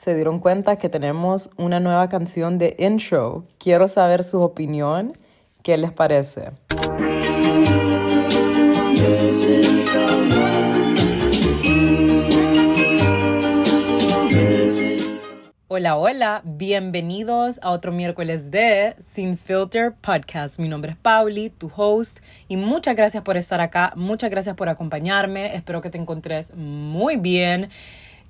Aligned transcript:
se 0.00 0.14
dieron 0.14 0.38
cuenta 0.38 0.76
que 0.76 0.88
tenemos 0.88 1.50
una 1.58 1.78
nueva 1.78 2.08
canción 2.08 2.56
de 2.56 2.74
intro. 2.78 3.44
Quiero 3.58 3.86
saber 3.86 4.24
su 4.24 4.40
opinión. 4.40 5.12
¿Qué 5.62 5.76
les 5.76 5.92
parece? 5.92 6.52
Hola, 15.68 15.96
hola, 15.98 16.40
bienvenidos 16.44 17.60
a 17.62 17.70
otro 17.70 17.92
miércoles 17.92 18.50
de 18.50 18.96
Sin 18.98 19.36
Filter 19.36 19.92
Podcast. 19.92 20.58
Mi 20.58 20.68
nombre 20.68 20.92
es 20.92 20.96
Pauli, 20.96 21.50
tu 21.50 21.70
host, 21.76 22.20
y 22.48 22.56
muchas 22.56 22.96
gracias 22.96 23.22
por 23.22 23.36
estar 23.36 23.60
acá, 23.60 23.92
muchas 23.96 24.30
gracias 24.30 24.56
por 24.56 24.70
acompañarme. 24.70 25.54
Espero 25.54 25.82
que 25.82 25.90
te 25.90 25.98
encontres 25.98 26.56
muy 26.56 27.16
bien. 27.16 27.68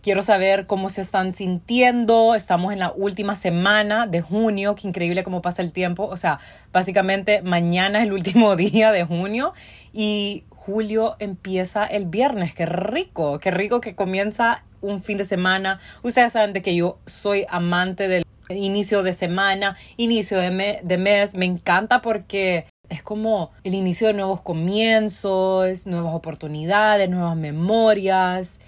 Quiero 0.02 0.22
saber 0.22 0.66
cómo 0.66 0.88
se 0.88 1.02
están 1.02 1.34
sintiendo. 1.34 2.34
Estamos 2.34 2.72
en 2.72 2.78
la 2.78 2.90
última 2.90 3.34
semana 3.34 4.06
de 4.06 4.22
junio. 4.22 4.74
Qué 4.74 4.88
increíble 4.88 5.24
cómo 5.24 5.42
pasa 5.42 5.60
el 5.60 5.72
tiempo. 5.72 6.06
O 6.06 6.16
sea, 6.16 6.40
básicamente 6.72 7.42
mañana 7.42 7.98
es 7.98 8.06
el 8.06 8.14
último 8.14 8.56
día 8.56 8.92
de 8.92 9.04
junio 9.04 9.52
y 9.92 10.44
julio 10.48 11.16
empieza 11.18 11.84
el 11.84 12.06
viernes. 12.06 12.54
Qué 12.54 12.64
rico, 12.64 13.38
qué 13.40 13.50
rico 13.50 13.82
que 13.82 13.94
comienza 13.94 14.64
un 14.80 15.02
fin 15.02 15.18
de 15.18 15.26
semana. 15.26 15.80
Ustedes 16.02 16.32
saben 16.32 16.54
de 16.54 16.62
que 16.62 16.74
yo 16.74 16.98
soy 17.04 17.44
amante 17.50 18.08
del 18.08 18.24
inicio 18.48 19.02
de 19.02 19.12
semana, 19.12 19.76
inicio 19.98 20.38
de, 20.38 20.80
de 20.82 20.96
mes. 20.96 21.34
Me 21.34 21.44
encanta 21.44 22.00
porque 22.00 22.64
es 22.88 23.02
como 23.02 23.50
el 23.64 23.74
inicio 23.74 24.06
de 24.06 24.14
nuevos 24.14 24.40
comienzos, 24.40 25.86
nuevas 25.86 26.14
oportunidades, 26.14 27.10
nuevas 27.10 27.36
memorias. 27.36 28.60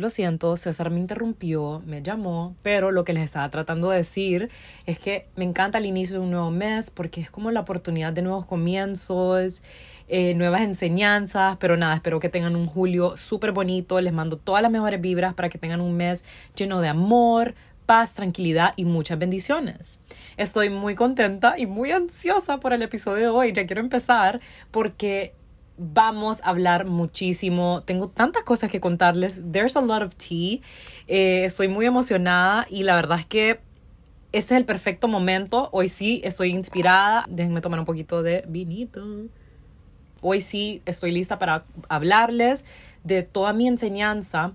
Lo 0.00 0.08
siento, 0.08 0.56
César 0.56 0.88
me 0.90 0.98
interrumpió, 0.98 1.82
me 1.84 2.00
llamó, 2.00 2.56
pero 2.62 2.90
lo 2.90 3.04
que 3.04 3.12
les 3.12 3.22
estaba 3.22 3.50
tratando 3.50 3.90
de 3.90 3.98
decir 3.98 4.48
es 4.86 4.98
que 4.98 5.28
me 5.36 5.44
encanta 5.44 5.76
el 5.76 5.84
inicio 5.84 6.16
de 6.16 6.24
un 6.24 6.30
nuevo 6.30 6.50
mes 6.50 6.88
porque 6.88 7.20
es 7.20 7.30
como 7.30 7.50
la 7.50 7.60
oportunidad 7.60 8.10
de 8.14 8.22
nuevos 8.22 8.46
comienzos, 8.46 9.62
eh, 10.08 10.32
nuevas 10.36 10.62
enseñanzas, 10.62 11.58
pero 11.60 11.76
nada, 11.76 11.94
espero 11.94 12.18
que 12.18 12.30
tengan 12.30 12.56
un 12.56 12.66
julio 12.66 13.18
súper 13.18 13.52
bonito, 13.52 14.00
les 14.00 14.14
mando 14.14 14.38
todas 14.38 14.62
las 14.62 14.70
mejores 14.70 15.02
vibras 15.02 15.34
para 15.34 15.50
que 15.50 15.58
tengan 15.58 15.82
un 15.82 15.94
mes 15.94 16.24
lleno 16.56 16.80
de 16.80 16.88
amor, 16.88 17.54
paz, 17.84 18.14
tranquilidad 18.14 18.72
y 18.76 18.86
muchas 18.86 19.18
bendiciones. 19.18 20.00
Estoy 20.38 20.70
muy 20.70 20.94
contenta 20.94 21.58
y 21.58 21.66
muy 21.66 21.90
ansiosa 21.90 22.58
por 22.58 22.72
el 22.72 22.80
episodio 22.80 23.18
de 23.24 23.28
hoy, 23.28 23.52
ya 23.52 23.66
quiero 23.66 23.82
empezar 23.82 24.40
porque 24.70 25.34
vamos 25.80 26.42
a 26.42 26.50
hablar 26.50 26.84
muchísimo. 26.84 27.80
Tengo 27.84 28.08
tantas 28.08 28.44
cosas 28.44 28.70
que 28.70 28.80
contarles. 28.80 29.42
There's 29.50 29.76
a 29.76 29.80
lot 29.80 30.02
of 30.02 30.14
tea. 30.14 30.60
Eh, 31.08 31.44
estoy 31.44 31.68
muy 31.68 31.86
emocionada 31.86 32.66
y 32.68 32.82
la 32.82 32.94
verdad 32.94 33.20
es 33.20 33.26
que 33.26 33.60
este 34.32 34.54
es 34.54 34.58
el 34.58 34.66
perfecto 34.66 35.08
momento. 35.08 35.70
Hoy 35.72 35.88
sí 35.88 36.20
estoy 36.22 36.50
inspirada. 36.50 37.24
Déjenme 37.28 37.62
tomar 37.62 37.80
un 37.80 37.86
poquito 37.86 38.22
de 38.22 38.44
vinito. 38.46 39.04
Hoy 40.20 40.42
sí 40.42 40.82
estoy 40.84 41.12
lista 41.12 41.38
para 41.38 41.64
hablarles 41.88 42.66
de 43.02 43.22
toda 43.22 43.54
mi 43.54 43.66
enseñanza 43.66 44.52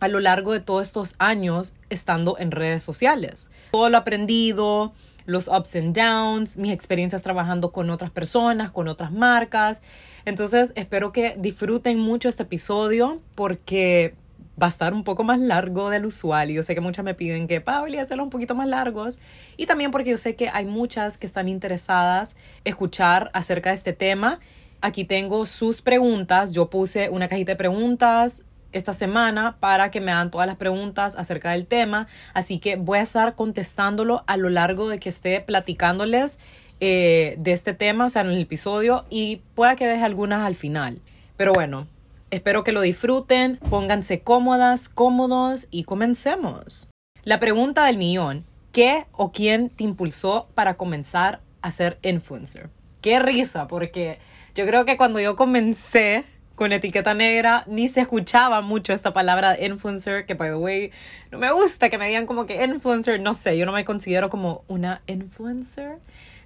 a 0.00 0.08
lo 0.08 0.18
largo 0.18 0.52
de 0.52 0.60
todos 0.60 0.86
estos 0.86 1.14
años 1.18 1.74
estando 1.90 2.36
en 2.38 2.50
redes 2.50 2.82
sociales. 2.82 3.50
Todo 3.70 3.90
lo 3.90 3.98
aprendido, 3.98 4.94
los 5.26 5.48
ups 5.48 5.76
and 5.76 5.96
downs, 5.96 6.56
mis 6.56 6.72
experiencias 6.72 7.22
trabajando 7.22 7.72
con 7.72 7.90
otras 7.90 8.10
personas, 8.10 8.70
con 8.70 8.88
otras 8.88 9.12
marcas. 9.12 9.82
Entonces 10.24 10.72
espero 10.76 11.12
que 11.12 11.36
disfruten 11.38 11.98
mucho 11.98 12.28
este 12.28 12.42
episodio 12.42 13.20
porque 13.34 14.14
va 14.60 14.66
a 14.66 14.70
estar 14.70 14.94
un 14.94 15.04
poco 15.04 15.24
más 15.24 15.40
largo 15.40 15.90
del 15.90 16.06
usual. 16.06 16.50
Yo 16.50 16.62
sé 16.62 16.74
que 16.74 16.80
muchas 16.80 17.04
me 17.04 17.14
piden 17.14 17.46
que, 17.46 17.60
Pablo, 17.60 18.00
hacerlo 18.00 18.22
un 18.22 18.30
poquito 18.30 18.54
más 18.54 18.68
largos. 18.68 19.20
Y 19.56 19.66
también 19.66 19.90
porque 19.90 20.10
yo 20.10 20.16
sé 20.16 20.36
que 20.36 20.48
hay 20.48 20.64
muchas 20.64 21.18
que 21.18 21.26
están 21.26 21.48
interesadas 21.48 22.36
escuchar 22.64 23.30
acerca 23.34 23.70
de 23.70 23.76
este 23.76 23.92
tema. 23.92 24.40
Aquí 24.80 25.04
tengo 25.04 25.46
sus 25.46 25.82
preguntas. 25.82 26.52
Yo 26.52 26.70
puse 26.70 27.08
una 27.08 27.28
cajita 27.28 27.52
de 27.52 27.56
preguntas 27.56 28.44
esta 28.74 28.92
semana 28.92 29.56
para 29.60 29.90
que 29.90 30.00
me 30.00 30.12
hagan 30.12 30.30
todas 30.30 30.46
las 30.46 30.56
preguntas 30.56 31.16
acerca 31.16 31.52
del 31.52 31.66
tema. 31.66 32.06
Así 32.34 32.58
que 32.58 32.76
voy 32.76 32.98
a 32.98 33.02
estar 33.02 33.34
contestándolo 33.34 34.24
a 34.26 34.36
lo 34.36 34.50
largo 34.50 34.88
de 34.88 34.98
que 34.98 35.08
esté 35.08 35.40
platicándoles 35.40 36.38
eh, 36.80 37.36
de 37.38 37.52
este 37.52 37.72
tema, 37.72 38.06
o 38.06 38.08
sea, 38.08 38.22
en 38.22 38.28
el 38.28 38.40
episodio, 38.40 39.06
y 39.08 39.40
pueda 39.54 39.76
que 39.76 39.86
deje 39.86 40.04
algunas 40.04 40.44
al 40.44 40.54
final. 40.54 41.00
Pero 41.36 41.52
bueno, 41.52 41.86
espero 42.30 42.64
que 42.64 42.72
lo 42.72 42.82
disfruten, 42.82 43.58
pónganse 43.70 44.20
cómodas, 44.20 44.88
cómodos 44.88 45.68
y 45.70 45.84
comencemos. 45.84 46.90
La 47.22 47.40
pregunta 47.40 47.86
del 47.86 47.96
millón, 47.96 48.44
¿qué 48.72 49.06
o 49.12 49.32
quién 49.32 49.70
te 49.70 49.84
impulsó 49.84 50.48
para 50.54 50.74
comenzar 50.74 51.40
a 51.62 51.70
ser 51.70 51.98
influencer? 52.02 52.68
Qué 53.00 53.18
risa, 53.18 53.68
porque 53.68 54.18
yo 54.54 54.66
creo 54.66 54.84
que 54.84 54.96
cuando 54.96 55.20
yo 55.20 55.36
comencé 55.36 56.24
con 56.54 56.72
etiqueta 56.72 57.14
negra, 57.14 57.64
ni 57.66 57.88
se 57.88 58.00
escuchaba 58.00 58.60
mucho 58.60 58.92
esta 58.92 59.12
palabra 59.12 59.56
influencer, 59.60 60.24
que 60.26 60.34
by 60.34 60.50
the 60.50 60.56
way, 60.56 60.92
no 61.30 61.38
me 61.38 61.52
gusta 61.52 61.90
que 61.90 61.98
me 61.98 62.06
digan 62.06 62.26
como 62.26 62.46
que 62.46 62.64
influencer, 62.64 63.20
no 63.20 63.34
sé, 63.34 63.58
yo 63.58 63.66
no 63.66 63.72
me 63.72 63.84
considero 63.84 64.30
como 64.30 64.64
una 64.68 65.02
influencer. 65.06 65.98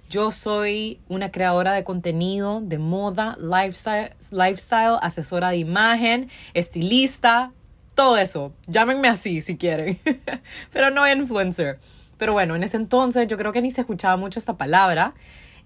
Yo 0.09 0.31
soy 0.31 0.99
una 1.07 1.29
creadora 1.29 1.73
de 1.73 1.83
contenido, 1.83 2.61
de 2.61 2.79
moda, 2.79 3.37
lifestyle, 3.39 4.09
lifestyle, 4.31 4.97
asesora 5.03 5.51
de 5.51 5.57
imagen, 5.57 6.31
estilista, 6.55 7.51
todo 7.93 8.17
eso. 8.17 8.51
Llámenme 8.65 9.07
así 9.07 9.41
si 9.41 9.55
quieren, 9.55 9.99
pero 10.73 10.89
no 10.89 11.07
influencer. 11.07 11.77
Pero 12.17 12.33
bueno, 12.33 12.55
en 12.55 12.63
ese 12.63 12.77
entonces 12.77 13.27
yo 13.27 13.37
creo 13.37 13.51
que 13.51 13.61
ni 13.61 13.69
se 13.69 13.81
escuchaba 13.81 14.17
mucho 14.17 14.39
esta 14.39 14.57
palabra. 14.57 15.13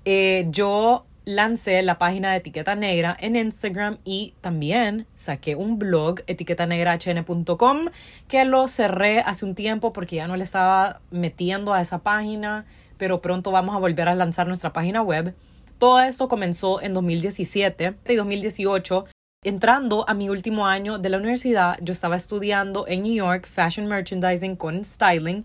Eh, 0.03 0.45
yo 0.49 1.05
lancé 1.25 1.81
la 1.83 1.97
página 1.97 2.31
de 2.31 2.37
Etiqueta 2.37 2.75
Negra 2.75 3.15
en 3.19 3.35
Instagram 3.35 3.97
y 4.03 4.33
también 4.41 5.07
saqué 5.15 5.55
un 5.55 5.79
blog, 5.79 6.21
etiquetanegrahn.com, 6.27 7.89
que 8.27 8.45
lo 8.45 8.67
cerré 8.67 9.19
hace 9.19 9.45
un 9.45 9.55
tiempo 9.55 9.93
porque 9.93 10.17
ya 10.17 10.27
no 10.27 10.35
le 10.35 10.43
estaba 10.43 11.01
metiendo 11.11 11.73
a 11.73 11.81
esa 11.81 11.99
página, 11.99 12.65
pero 12.97 13.21
pronto 13.21 13.51
vamos 13.51 13.75
a 13.75 13.79
volver 13.79 14.09
a 14.09 14.15
lanzar 14.15 14.47
nuestra 14.47 14.73
página 14.73 15.01
web. 15.01 15.35
Todo 15.77 16.01
esto 16.01 16.27
comenzó 16.27 16.81
en 16.81 16.93
2017 16.93 17.95
y 18.07 18.15
2018. 18.15 19.05
Entrando 19.45 20.05
a 20.07 20.13
mi 20.13 20.29
último 20.29 20.67
año 20.67 20.99
de 20.99 21.09
la 21.09 21.17
universidad, 21.17 21.77
yo 21.81 21.91
estaba 21.91 22.15
estudiando 22.15 22.85
en 22.87 23.03
New 23.03 23.13
York 23.13 23.45
Fashion 23.45 23.87
Merchandising 23.87 24.55
con 24.55 24.85
Styling 24.85 25.43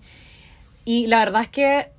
y 0.84 1.06
la 1.08 1.18
verdad 1.18 1.42
es 1.42 1.48
que 1.48 1.92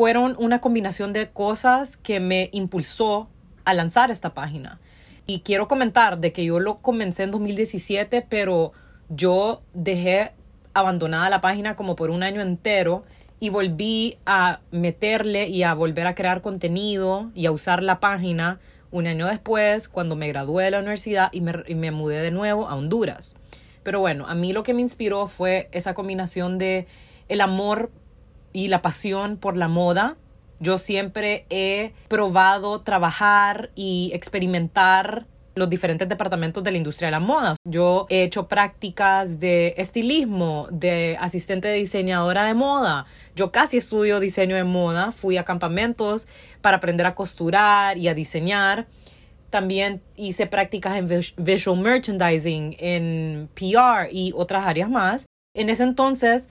fueron 0.00 0.34
una 0.38 0.62
combinación 0.62 1.12
de 1.12 1.28
cosas 1.28 1.98
que 1.98 2.20
me 2.20 2.48
impulsó 2.52 3.28
a 3.66 3.74
lanzar 3.74 4.10
esta 4.10 4.32
página. 4.32 4.80
Y 5.26 5.40
quiero 5.40 5.68
comentar 5.68 6.20
de 6.20 6.32
que 6.32 6.42
yo 6.42 6.58
lo 6.58 6.78
comencé 6.78 7.24
en 7.24 7.30
2017, 7.30 8.24
pero 8.26 8.72
yo 9.10 9.60
dejé 9.74 10.32
abandonada 10.72 11.28
la 11.28 11.42
página 11.42 11.76
como 11.76 11.96
por 11.96 12.08
un 12.08 12.22
año 12.22 12.40
entero 12.40 13.04
y 13.40 13.50
volví 13.50 14.16
a 14.24 14.60
meterle 14.70 15.48
y 15.48 15.64
a 15.64 15.74
volver 15.74 16.06
a 16.06 16.14
crear 16.14 16.40
contenido 16.40 17.30
y 17.34 17.44
a 17.44 17.52
usar 17.52 17.82
la 17.82 18.00
página 18.00 18.58
un 18.90 19.06
año 19.06 19.26
después 19.26 19.90
cuando 19.90 20.16
me 20.16 20.28
gradué 20.28 20.64
de 20.64 20.70
la 20.70 20.78
universidad 20.78 21.28
y 21.30 21.42
me, 21.42 21.62
y 21.68 21.74
me 21.74 21.90
mudé 21.90 22.22
de 22.22 22.30
nuevo 22.30 22.70
a 22.70 22.74
Honduras. 22.74 23.36
Pero 23.82 24.00
bueno, 24.00 24.26
a 24.28 24.34
mí 24.34 24.54
lo 24.54 24.62
que 24.62 24.72
me 24.72 24.80
inspiró 24.80 25.26
fue 25.26 25.68
esa 25.72 25.92
combinación 25.92 26.56
de 26.56 26.86
el 27.28 27.42
amor 27.42 27.90
y 28.52 28.68
la 28.68 28.82
pasión 28.82 29.36
por 29.36 29.56
la 29.56 29.68
moda. 29.68 30.16
Yo 30.58 30.76
siempre 30.78 31.46
he 31.48 31.92
probado 32.08 32.82
trabajar 32.82 33.70
y 33.74 34.10
experimentar 34.14 35.26
los 35.54 35.68
diferentes 35.68 36.08
departamentos 36.08 36.62
de 36.62 36.70
la 36.70 36.78
industria 36.78 37.08
de 37.08 37.12
la 37.12 37.20
moda. 37.20 37.56
Yo 37.64 38.06
he 38.08 38.22
hecho 38.22 38.48
prácticas 38.48 39.40
de 39.40 39.74
estilismo, 39.76 40.68
de 40.70 41.16
asistente 41.20 41.68
de 41.68 41.74
diseñadora 41.74 42.44
de 42.44 42.54
moda. 42.54 43.06
Yo 43.34 43.50
casi 43.52 43.76
estudio 43.76 44.20
diseño 44.20 44.56
de 44.56 44.64
moda. 44.64 45.12
Fui 45.12 45.36
a 45.36 45.44
campamentos 45.44 46.28
para 46.60 46.78
aprender 46.78 47.06
a 47.06 47.14
costurar 47.14 47.98
y 47.98 48.08
a 48.08 48.14
diseñar. 48.14 48.86
También 49.50 50.00
hice 50.16 50.46
prácticas 50.46 50.96
en 50.96 51.08
visual 51.36 51.78
merchandising, 51.80 52.76
en 52.78 53.48
PR 53.54 54.08
y 54.10 54.32
otras 54.34 54.66
áreas 54.66 54.88
más. 54.88 55.26
En 55.54 55.68
ese 55.68 55.82
entonces 55.82 56.48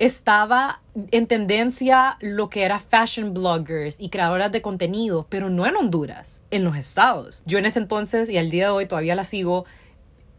estaba 0.00 0.80
en 1.10 1.26
tendencia 1.26 2.16
lo 2.20 2.48
que 2.48 2.62
era 2.64 2.80
fashion 2.80 3.34
bloggers 3.34 3.96
y 4.00 4.08
creadoras 4.08 4.50
de 4.50 4.62
contenido, 4.62 5.26
pero 5.28 5.50
no 5.50 5.66
en 5.66 5.76
Honduras, 5.76 6.40
en 6.50 6.64
los 6.64 6.74
estados. 6.76 7.42
Yo 7.44 7.58
en 7.58 7.66
ese 7.66 7.80
entonces 7.80 8.30
y 8.30 8.38
al 8.38 8.50
día 8.50 8.64
de 8.64 8.70
hoy 8.70 8.86
todavía 8.86 9.14
la 9.14 9.24
sigo, 9.24 9.66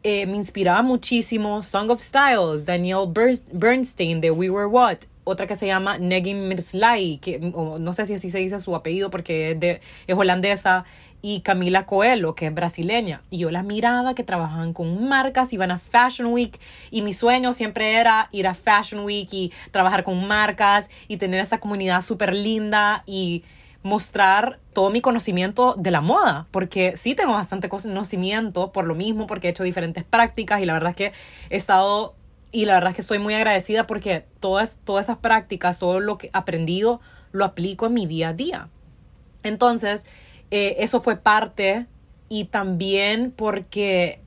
eh, 0.01 0.25
me 0.25 0.35
inspiraba 0.35 0.81
muchísimo 0.81 1.61
Song 1.61 1.91
of 1.91 2.01
Styles, 2.01 2.65
Danielle 2.65 3.07
Bernstein 3.53 4.19
de 4.19 4.31
We 4.31 4.49
Were 4.49 4.65
What, 4.65 5.05
otra 5.23 5.47
que 5.47 5.55
se 5.55 5.67
llama 5.67 5.97
Negin 5.97 6.47
Mirslai, 6.47 7.17
que 7.17 7.39
no 7.39 7.93
sé 7.93 8.05
si 8.05 8.15
así 8.15 8.29
se 8.29 8.39
dice 8.39 8.59
su 8.59 8.75
apellido 8.75 9.09
porque 9.09 9.51
es, 9.51 9.59
de, 9.59 9.81
es 10.07 10.17
holandesa, 10.17 10.85
y 11.21 11.41
Camila 11.41 11.85
Coelho, 11.85 12.35
que 12.35 12.47
es 12.47 12.53
brasileña. 12.53 13.21
Y 13.29 13.39
yo 13.39 13.51
las 13.51 13.63
miraba 13.63 14.15
que 14.15 14.23
trabajaban 14.23 14.73
con 14.73 15.07
marcas, 15.07 15.53
iban 15.53 15.71
a 15.71 15.77
Fashion 15.77 16.33
Week, 16.33 16.59
y 16.89 17.01
mi 17.01 17.13
sueño 17.13 17.53
siempre 17.53 17.93
era 17.93 18.27
ir 18.31 18.47
a 18.47 18.53
Fashion 18.53 19.05
Week 19.05 19.29
y 19.31 19.51
trabajar 19.71 20.03
con 20.03 20.25
marcas 20.27 20.89
y 21.07 21.17
tener 21.17 21.39
esa 21.39 21.59
comunidad 21.59 22.01
súper 22.01 22.33
linda 22.33 23.03
y 23.05 23.43
mostrar 23.83 24.59
todo 24.73 24.91
mi 24.91 25.01
conocimiento 25.01 25.75
de 25.77 25.91
la 25.91 26.01
moda, 26.01 26.47
porque 26.51 26.95
sí 26.97 27.15
tengo 27.15 27.33
bastante 27.33 27.67
conocimiento 27.67 28.71
por 28.71 28.85
lo 28.85 28.95
mismo, 28.95 29.27
porque 29.27 29.47
he 29.47 29.51
hecho 29.51 29.63
diferentes 29.63 30.03
prácticas 30.03 30.61
y 30.61 30.65
la 30.65 30.73
verdad 30.73 30.91
es 30.91 30.95
que 30.95 31.11
he 31.49 31.55
estado 31.55 32.15
y 32.51 32.65
la 32.65 32.75
verdad 32.75 32.89
es 32.89 32.95
que 32.95 33.01
estoy 33.01 33.19
muy 33.19 33.33
agradecida 33.33 33.87
porque 33.87 34.25
todas, 34.39 34.77
todas 34.83 35.05
esas 35.05 35.17
prácticas, 35.17 35.79
todo 35.79 35.99
lo 35.99 36.17
que 36.17 36.27
he 36.27 36.31
aprendido, 36.33 36.99
lo 37.31 37.45
aplico 37.45 37.85
en 37.85 37.93
mi 37.93 38.05
día 38.05 38.29
a 38.29 38.33
día. 38.33 38.69
Entonces, 39.43 40.05
eh, 40.51 40.75
eso 40.79 41.01
fue 41.01 41.15
parte 41.15 41.87
y 42.29 42.45
también 42.45 43.31
porque 43.31 44.21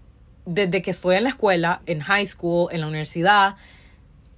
desde 0.46 0.82
que 0.82 0.90
estoy 0.90 1.16
en 1.16 1.24
la 1.24 1.30
escuela, 1.30 1.82
en 1.86 2.00
high 2.00 2.26
school, 2.26 2.68
en 2.72 2.80
la 2.80 2.86
universidad, 2.86 3.56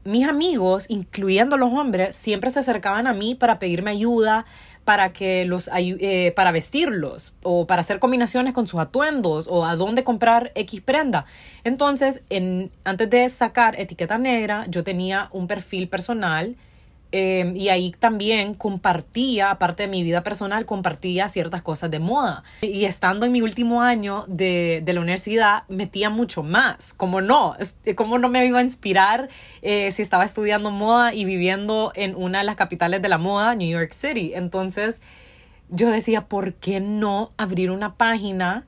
mis 0.05 0.29
amigos, 0.29 0.87
incluyendo 0.88 1.56
los 1.56 1.73
hombres, 1.73 2.15
siempre 2.15 2.50
se 2.50 2.61
acercaban 2.61 3.06
a 3.06 3.12
mí 3.12 3.35
para 3.35 3.59
pedirme 3.59 3.91
ayuda, 3.91 4.47
para 4.87 5.12
que 5.12 5.44
los 5.47 5.69
eh, 5.75 6.33
para 6.37 6.53
vestirlos 6.53 7.35
o 7.43 7.67
para 7.67 7.81
hacer 7.81 7.99
combinaciones 7.99 8.55
con 8.55 8.69
sus 8.69 8.79
atuendos 8.79 9.49
o 9.50 9.67
a 9.67 9.75
dónde 9.75 10.05
comprar 10.05 10.53
X 10.55 10.81
prenda. 10.81 11.27
Entonces, 11.65 12.23
en, 12.31 12.71
antes 12.85 13.11
de 13.11 13.29
sacar 13.29 13.79
etiqueta 13.81 14.17
negra, 14.17 14.65
yo 14.69 14.85
tenía 14.85 15.29
un 15.33 15.49
perfil 15.49 15.88
personal 15.88 16.55
Em, 17.12 17.56
y 17.56 17.69
ahí 17.69 17.93
también 17.93 18.55
compartía, 18.55 19.50
aparte 19.50 19.85
de 19.85 19.88
mi 19.88 20.03
vida 20.03 20.23
personal, 20.23 20.67
compartía 20.67 21.29
ciertas 21.29 21.62
cosas 21.62 21.91
de 21.91 21.99
moda. 21.99 22.43
Y 22.62 22.85
estando 22.85 23.26
en 23.26 23.32
mi 23.32 23.43
último 23.43 23.82
año 23.82 24.25
de, 24.29 24.82
de 24.85 24.93
la 24.93 25.00
universidad, 25.00 25.62
metía 25.69 26.11
mucho 26.11 26.43
más. 26.43 26.93
Como 26.94 27.20
no, 27.20 27.56
como 27.94 28.19
no 28.19 28.29
me 28.29 28.44
iba 28.44 28.58
a 28.58 28.62
inspirar 28.62 29.29
eh, 29.62 29.91
si 29.93 30.03
estaba 30.03 30.25
estudiando 30.25 30.70
moda 30.70 31.14
y 31.14 31.25
viviendo 31.25 31.93
en 31.94 32.17
una 32.17 32.41
de 32.41 32.44
las 32.44 32.56
capitales 32.56 33.00
de 33.03 33.09
la 33.09 33.19
moda, 33.19 33.55
New 33.55 33.69
York 33.69 33.93
City. 33.93 34.32
Entonces, 34.35 35.00
yo 35.69 35.91
decía, 35.91 36.26
¿por 36.26 36.55
qué 36.55 36.81
no 36.81 37.31
abrir 37.37 37.70
una 37.70 37.94
página 37.94 38.67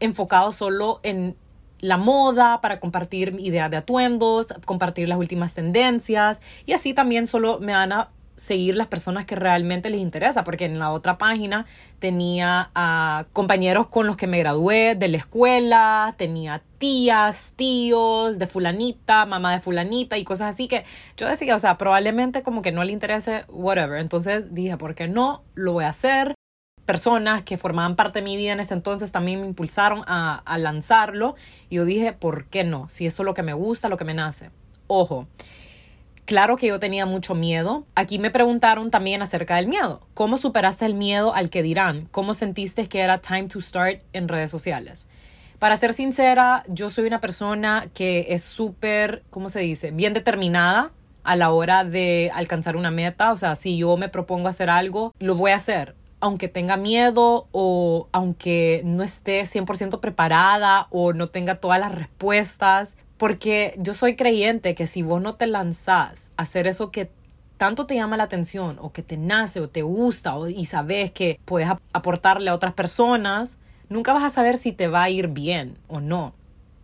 enfocado 0.00 0.52
solo 0.52 1.00
en 1.02 1.36
la 1.84 1.98
moda, 1.98 2.62
para 2.62 2.80
compartir 2.80 3.36
ideas 3.38 3.70
de 3.70 3.76
atuendos, 3.76 4.54
compartir 4.64 5.06
las 5.06 5.18
últimas 5.18 5.52
tendencias 5.52 6.40
y 6.64 6.72
así 6.72 6.94
también 6.94 7.26
solo 7.26 7.58
me 7.60 7.74
van 7.74 7.92
a 7.92 8.08
seguir 8.36 8.74
las 8.74 8.86
personas 8.86 9.26
que 9.26 9.36
realmente 9.36 9.90
les 9.90 10.00
interesa, 10.00 10.44
porque 10.44 10.64
en 10.64 10.78
la 10.78 10.90
otra 10.90 11.18
página 11.18 11.66
tenía 11.98 12.70
a 12.74 13.26
compañeros 13.34 13.86
con 13.86 14.06
los 14.06 14.16
que 14.16 14.26
me 14.26 14.38
gradué 14.38 14.94
de 14.94 15.08
la 15.08 15.18
escuela, 15.18 16.14
tenía 16.16 16.62
tías, 16.78 17.52
tíos 17.54 18.38
de 18.38 18.46
fulanita, 18.46 19.26
mamá 19.26 19.52
de 19.52 19.60
fulanita 19.60 20.16
y 20.16 20.24
cosas 20.24 20.54
así 20.54 20.68
que 20.68 20.84
yo 21.18 21.28
decía, 21.28 21.54
o 21.54 21.58
sea, 21.58 21.76
probablemente 21.76 22.42
como 22.42 22.62
que 22.62 22.72
no 22.72 22.82
le 22.82 22.94
interese, 22.94 23.44
whatever. 23.48 24.00
Entonces 24.00 24.54
dije, 24.54 24.78
¿por 24.78 24.94
qué 24.94 25.06
no? 25.06 25.42
Lo 25.54 25.72
voy 25.72 25.84
a 25.84 25.88
hacer 25.90 26.34
personas 26.84 27.42
que 27.42 27.56
formaban 27.56 27.96
parte 27.96 28.20
de 28.20 28.24
mi 28.24 28.36
vida 28.36 28.52
en 28.52 28.60
ese 28.60 28.74
entonces 28.74 29.12
también 29.12 29.40
me 29.40 29.46
impulsaron 29.46 30.04
a, 30.06 30.42
lanzarlo 30.58 31.34
y 31.68 31.76
yo 31.76 31.84
dije, 31.84 32.12
¿por 32.12 32.46
qué 32.46 32.64
no? 32.64 32.88
Si 32.88 33.06
eso 33.06 33.22
es 33.22 33.24
lo 33.24 33.34
que 33.34 33.42
me 33.42 33.54
gusta, 33.54 33.88
lo 33.88 33.96
que 33.96 34.04
me 34.04 34.14
nace. 34.14 34.50
Ojo, 34.86 35.26
claro 36.26 36.56
que 36.56 36.68
yo 36.68 36.78
tenía 36.78 37.06
mucho 37.06 37.34
miedo. 37.34 37.86
Aquí 37.94 38.18
me 38.18 38.30
preguntaron 38.30 38.90
también 38.90 39.22
acerca 39.22 39.56
del 39.56 39.66
miedo. 39.66 40.06
¿Cómo 40.14 40.36
superaste 40.36 40.86
el 40.86 40.94
miedo 40.94 41.34
al 41.34 41.50
que 41.50 41.62
dirán? 41.62 42.06
¿Cómo 42.10 42.34
sentiste 42.34 42.86
que 42.88 43.00
era 43.00 43.18
time 43.18 43.44
to 43.44 43.60
start 43.60 44.02
en 44.12 44.28
redes 44.28 44.50
sociales? 44.50 45.08
Para 45.58 45.76
ser 45.76 45.92
sincera, 45.92 46.64
yo 46.68 46.90
soy 46.90 47.06
una 47.06 47.20
persona 47.20 47.88
que 47.94 48.26
es 48.30 48.42
súper, 48.42 49.24
¿cómo 49.30 49.48
se 49.48 49.60
dice? 49.60 49.90
Bien 49.90 50.12
determinada 50.12 50.92
a 51.22 51.36
la 51.36 51.50
hora 51.50 51.84
de 51.84 52.30
alcanzar 52.34 52.76
una 52.76 52.90
meta. 52.90 53.32
O 53.32 53.36
sea, 53.36 53.56
si 53.56 53.78
yo 53.78 53.96
me 53.96 54.10
propongo 54.10 54.48
hacer 54.48 54.68
algo, 54.68 55.14
lo 55.18 55.34
voy 55.34 55.52
a 55.52 55.56
hacer 55.56 55.94
aunque 56.24 56.48
tenga 56.48 56.78
miedo 56.78 57.48
o 57.52 58.08
aunque 58.10 58.80
no 58.86 59.02
esté 59.02 59.42
100% 59.42 60.00
preparada 60.00 60.86
o 60.88 61.12
no 61.12 61.26
tenga 61.26 61.56
todas 61.56 61.78
las 61.78 61.94
respuestas, 61.94 62.96
porque 63.18 63.74
yo 63.76 63.92
soy 63.92 64.16
creyente 64.16 64.74
que 64.74 64.86
si 64.86 65.02
vos 65.02 65.20
no 65.20 65.34
te 65.34 65.46
lanzás 65.46 66.32
a 66.38 66.44
hacer 66.44 66.66
eso 66.66 66.90
que 66.90 67.10
tanto 67.58 67.84
te 67.84 67.94
llama 67.94 68.16
la 68.16 68.22
atención 68.22 68.78
o 68.80 68.90
que 68.90 69.02
te 69.02 69.18
nace 69.18 69.60
o 69.60 69.68
te 69.68 69.82
gusta 69.82 70.34
o, 70.34 70.48
y 70.48 70.64
sabes 70.64 71.10
que 71.10 71.38
puedes 71.44 71.68
aportarle 71.92 72.48
a 72.48 72.54
otras 72.54 72.72
personas, 72.72 73.58
nunca 73.90 74.14
vas 74.14 74.24
a 74.24 74.30
saber 74.30 74.56
si 74.56 74.72
te 74.72 74.88
va 74.88 75.02
a 75.02 75.10
ir 75.10 75.28
bien 75.28 75.76
o 75.88 76.00
no. 76.00 76.32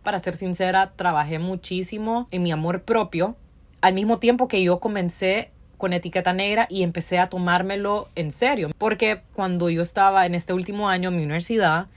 Para 0.03 0.19
ser 0.19 0.35
sincera, 0.35 0.91
trabajé 0.95 1.39
muchísimo 1.39 2.27
en 2.29 2.43
mi 2.43 2.51
amor 2.51 2.83
propio 2.83 3.35
al 3.81 3.95
mismo 3.95 4.19
tiempo 4.19 4.47
que 4.47 4.61
yo 4.61 4.79
comencé 4.79 5.49
con 5.81 5.93
etiqueta 5.93 6.31
negra 6.31 6.67
y 6.69 6.83
empecé 6.83 7.17
a 7.17 7.27
tomármelo 7.27 8.07
en 8.13 8.29
serio. 8.29 8.69
Porque 8.77 9.23
cuando 9.33 9.67
yo 9.71 9.81
estaba 9.81 10.27
en 10.27 10.35
este 10.35 10.53
último 10.53 10.87
año 10.89 11.09
en 11.09 11.15
mi 11.15 11.23
universidad, 11.23 11.87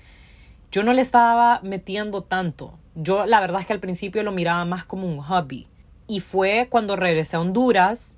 yo 0.73 0.83
no 0.85 0.95
le 0.95 1.03
estaba 1.03 1.61
metiendo 1.63 2.23
tanto. 2.23 2.79
Yo 2.95 3.27
la 3.27 3.41
verdad 3.41 3.61
es 3.61 3.67
que 3.67 3.75
al 3.75 3.81
principio 3.81 4.23
lo 4.23 4.33
miraba 4.33 4.65
más 4.65 4.87
como 4.87 5.07
un 5.07 5.21
hobby. 5.21 5.69
Y 6.07 6.21
fue 6.21 6.67
cuando 6.71 6.97
regresé 6.97 7.37
a 7.37 7.41
Honduras 7.41 8.17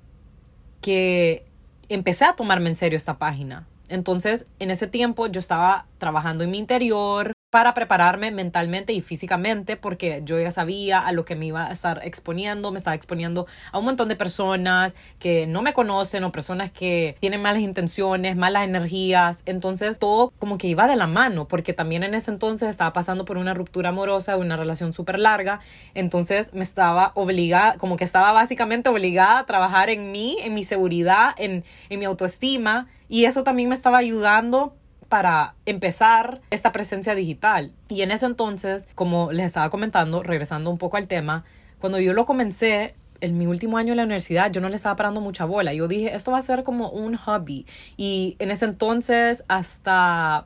que 0.79 1.45
empecé 1.89 2.23
a 2.23 2.37
tomarme 2.37 2.69
en 2.69 2.75
serio 2.75 2.95
esta 2.95 3.17
página. 3.17 3.67
Entonces, 3.89 4.47
en 4.59 4.71
ese 4.71 4.87
tiempo 4.87 5.27
yo 5.27 5.39
estaba 5.39 5.85
trabajando 5.97 6.45
en 6.45 6.51
mi 6.51 6.59
interior, 6.59 7.33
para 7.57 7.73
prepararme 7.73 8.29
mentalmente 8.29 8.93
y 8.93 9.01
físicamente 9.01 9.77
porque 9.77 10.21
yo 10.23 10.39
ya 10.39 10.51
sabía 10.51 10.99
a 10.99 11.11
lo 11.11 11.25
que 11.25 11.35
me 11.35 11.47
iba 11.47 11.65
a 11.65 11.71
estar 11.71 12.01
exponiendo, 12.03 12.71
me 12.71 12.77
estaba 12.77 12.93
exponiendo 12.93 13.47
a 13.71 13.79
un 13.79 13.85
montón 13.85 14.09
de 14.09 14.15
personas 14.15 14.95
que 15.17 15.47
no 15.47 15.63
me 15.63 15.73
conocen 15.73 16.23
o 16.23 16.31
personas 16.31 16.69
que 16.69 17.17
tienen 17.19 17.41
malas 17.41 17.63
intenciones, 17.63 18.35
malas 18.35 18.63
energías, 18.63 19.41
entonces 19.47 19.97
todo 19.97 20.31
como 20.37 20.59
que 20.59 20.67
iba 20.67 20.85
de 20.85 20.95
la 20.95 21.07
mano 21.07 21.47
porque 21.47 21.73
también 21.73 22.03
en 22.03 22.13
ese 22.13 22.29
entonces 22.29 22.69
estaba 22.69 22.93
pasando 22.93 23.25
por 23.25 23.39
una 23.39 23.55
ruptura 23.55 23.89
amorosa 23.89 24.37
una 24.37 24.55
relación 24.55 24.93
súper 24.93 25.17
larga, 25.17 25.59
entonces 25.95 26.53
me 26.53 26.61
estaba 26.61 27.11
obligada, 27.15 27.79
como 27.79 27.97
que 27.97 28.03
estaba 28.03 28.33
básicamente 28.33 28.87
obligada 28.89 29.39
a 29.39 29.45
trabajar 29.47 29.89
en 29.89 30.11
mí, 30.11 30.37
en 30.43 30.53
mi 30.53 30.63
seguridad, 30.63 31.33
en, 31.39 31.63
en 31.89 31.97
mi 31.97 32.05
autoestima. 32.05 32.87
Y 33.09 33.23
eso 33.23 33.43
también 33.43 33.69
me 33.69 33.75
estaba 33.75 33.97
ayudando 33.99 34.75
para 35.09 35.55
empezar 35.65 36.41
esta 36.49 36.71
presencia 36.71 37.15
digital. 37.15 37.73
Y 37.89 38.01
en 38.01 38.11
ese 38.11 38.25
entonces, 38.25 38.87
como 38.95 39.31
les 39.31 39.45
estaba 39.45 39.69
comentando, 39.69 40.23
regresando 40.23 40.69
un 40.69 40.77
poco 40.77 40.97
al 40.97 41.07
tema, 41.07 41.45
cuando 41.79 41.99
yo 41.99 42.13
lo 42.13 42.25
comencé, 42.25 42.95
en 43.21 43.37
mi 43.37 43.47
último 43.47 43.77
año 43.77 43.93
en 43.93 43.97
la 43.97 44.03
universidad, 44.03 44.51
yo 44.51 44.61
no 44.61 44.69
le 44.69 44.75
estaba 44.75 44.95
parando 44.95 45.21
mucha 45.21 45.45
bola. 45.45 45.73
Yo 45.73 45.87
dije, 45.87 46.15
esto 46.15 46.31
va 46.31 46.37
a 46.37 46.41
ser 46.41 46.63
como 46.63 46.89
un 46.89 47.15
hobby. 47.15 47.65
Y 47.95 48.35
en 48.39 48.51
ese 48.51 48.65
entonces, 48.65 49.43
hasta 49.47 50.45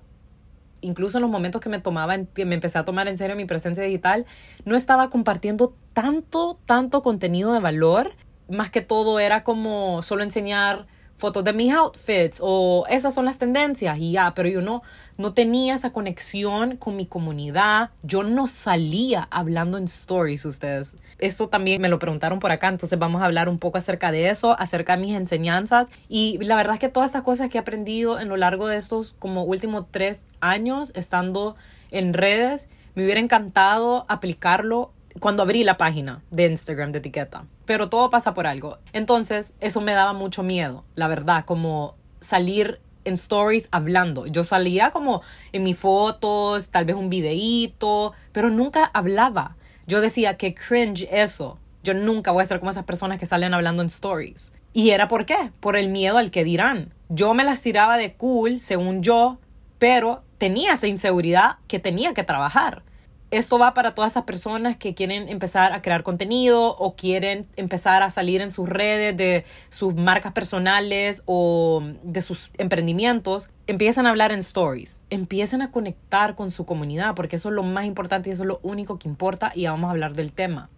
incluso 0.82 1.20
en 1.20 1.22
los 1.22 1.32
momentos 1.32 1.62
que 1.62 1.70
me 1.70 1.80
tomaba, 1.80 2.18
que 2.18 2.46
me 2.46 2.56
empecé 2.56 2.80
a 2.80 2.86
tomar 2.86 3.08
en 3.08 3.18
serio 3.18 3.36
mi 3.36 3.46
presencia 3.46 3.84
digital, 3.84 4.26
no 4.66 4.76
estaba 4.76 5.10
compartiendo 5.10 5.76
tanto, 5.94 6.60
tanto 6.66 7.02
contenido 7.02 7.54
de 7.54 7.60
valor. 7.60 8.16
Más 8.50 8.70
que 8.70 8.82
todo 8.82 9.20
era 9.20 9.44
como 9.44 10.02
solo 10.02 10.24
enseñar 10.24 10.88
fotos 11.22 11.44
de 11.44 11.54
mis 11.54 11.72
outfits 11.72 12.40
o 12.42 12.84
esas 12.90 13.14
son 13.14 13.26
las 13.26 13.38
tendencias 13.38 14.00
y 14.00 14.14
ya, 14.14 14.34
pero 14.34 14.50
yo 14.50 14.64
no, 14.64 14.82
no 15.20 15.36
tenía 15.36 15.76
esa 15.76 15.94
conexión 15.94 16.78
con 16.78 16.96
mi 16.96 17.06
comunidad, 17.06 17.92
yo 18.02 18.24
no 18.24 18.48
salía 18.48 19.28
hablando 19.30 19.78
en 19.78 19.84
stories 19.84 20.46
ustedes. 20.46 20.96
Eso 21.20 21.48
también 21.48 21.80
me 21.80 21.90
lo 21.90 22.00
preguntaron 22.00 22.40
por 22.40 22.52
acá, 22.52 22.70
entonces 22.70 22.98
vamos 22.98 23.22
a 23.22 23.26
hablar 23.26 23.50
un 23.50 23.60
poco 23.60 23.78
acerca 23.78 24.12
de 24.12 24.32
eso, 24.32 24.60
acerca 24.60 24.98
de 24.98 25.04
mis 25.04 25.16
enseñanzas 25.16 25.86
y 26.10 26.40
la 26.40 26.56
verdad 26.56 26.74
es 26.74 26.80
que 26.80 26.90
todas 26.90 27.12
estas 27.12 27.22
cosas 27.22 27.50
que 27.50 27.60
he 27.60 27.62
aprendido 27.62 28.20
en 28.20 28.28
lo 28.28 28.36
largo 28.36 28.66
de 28.66 28.78
estos 28.78 29.16
como 29.20 29.44
últimos 29.44 29.86
tres 29.92 30.26
años 30.40 30.92
estando 30.96 31.56
en 31.92 32.14
redes, 32.14 32.68
me 32.96 33.04
hubiera 33.04 33.20
encantado 33.20 34.08
aplicarlo 34.10 34.92
cuando 35.20 35.44
abrí 35.44 35.64
la 35.64 35.78
página 35.78 36.24
de 36.32 36.48
Instagram 36.48 36.92
de 36.92 36.98
etiqueta. 36.98 37.46
Pero 37.72 37.88
todo 37.88 38.10
pasa 38.10 38.34
por 38.34 38.48
algo. 38.48 38.80
Entonces, 38.92 39.54
eso 39.62 39.80
me 39.80 39.94
daba 39.94 40.12
mucho 40.12 40.44
miedo, 40.44 40.84
la 40.96 41.08
verdad, 41.08 41.46
como 41.46 41.96
salir 42.20 42.82
en 43.06 43.14
stories 43.14 43.70
hablando. 43.72 44.26
Yo 44.26 44.44
salía 44.44 44.92
como 44.92 45.22
en 45.54 45.64
mis 45.64 45.78
fotos, 45.78 46.70
tal 46.70 46.84
vez 46.84 46.98
un 46.98 47.10
videíto, 47.10 48.12
pero 48.34 48.50
nunca 48.50 48.92
hablaba. 48.94 49.56
Yo 49.88 50.02
decía 50.02 50.36
que 50.36 50.54
cringe 50.54 51.08
eso. 51.10 51.60
Yo 51.82 51.94
nunca 51.94 52.32
voy 52.32 52.44
a 52.44 52.46
ser 52.46 52.60
como 52.60 52.72
esas 52.72 52.84
personas 52.84 53.20
que 53.20 53.26
salen 53.26 53.54
hablando 53.54 53.82
en 53.82 53.88
stories. 53.88 54.52
¿Y 54.74 54.90
era 54.90 55.08
por 55.08 55.26
qué? 55.26 55.54
Por 55.62 55.78
el 55.78 55.88
miedo 55.88 56.18
al 56.18 56.30
que 56.30 56.44
dirán. 56.44 56.94
Yo 57.08 57.34
me 57.34 57.46
las 57.46 57.62
tiraba 57.62 57.96
de 57.96 58.16
cool, 58.16 58.60
según 58.60 59.02
yo, 59.02 59.40
pero 59.80 60.24
tenía 60.38 60.74
esa 60.74 60.88
inseguridad 60.88 61.60
que 61.70 61.80
tenía 61.80 62.14
que 62.14 62.24
trabajar. 62.24 62.84
Esto 63.32 63.58
va 63.58 63.74
para 63.74 63.96
todas 63.96 64.12
esas 64.12 64.26
personas 64.26 64.76
que 64.76 64.94
quieren 64.94 65.30
empezar 65.30 65.72
a 65.72 65.82
crear 65.82 66.04
contenido 66.04 66.76
o 66.78 66.96
quieren 66.96 67.48
empezar 67.56 68.04
a 68.04 68.10
salir 68.10 68.42
en 68.42 68.52
sus 68.52 68.68
redes 68.68 69.16
de 69.16 69.46
sus 69.70 69.96
marcas 69.96 70.34
personales 70.34 71.24
o 71.26 71.82
de 72.04 72.22
sus 72.22 72.52
emprendimientos. 72.58 73.50
Empiezan 73.68 74.06
a 74.06 74.10
hablar 74.10 74.34
en 74.34 74.40
stories, 74.40 75.06
empiezan 75.10 75.62
a 75.62 75.72
conectar 75.72 76.36
con 76.36 76.52
su 76.52 76.66
comunidad 76.66 77.16
porque 77.16 77.38
eso 77.38 77.48
es 77.48 77.56
lo 77.56 77.64
más 77.64 77.86
importante 77.86 78.30
y 78.30 78.34
eso 78.34 78.44
es 78.44 78.48
lo 78.48 78.60
único 78.64 79.00
que 79.00 79.08
importa 79.08 79.54
y 79.56 79.66
vamos 79.66 79.88
a 79.88 79.92
hablar 79.92 80.12
del 80.14 80.34
tema. 80.34 80.70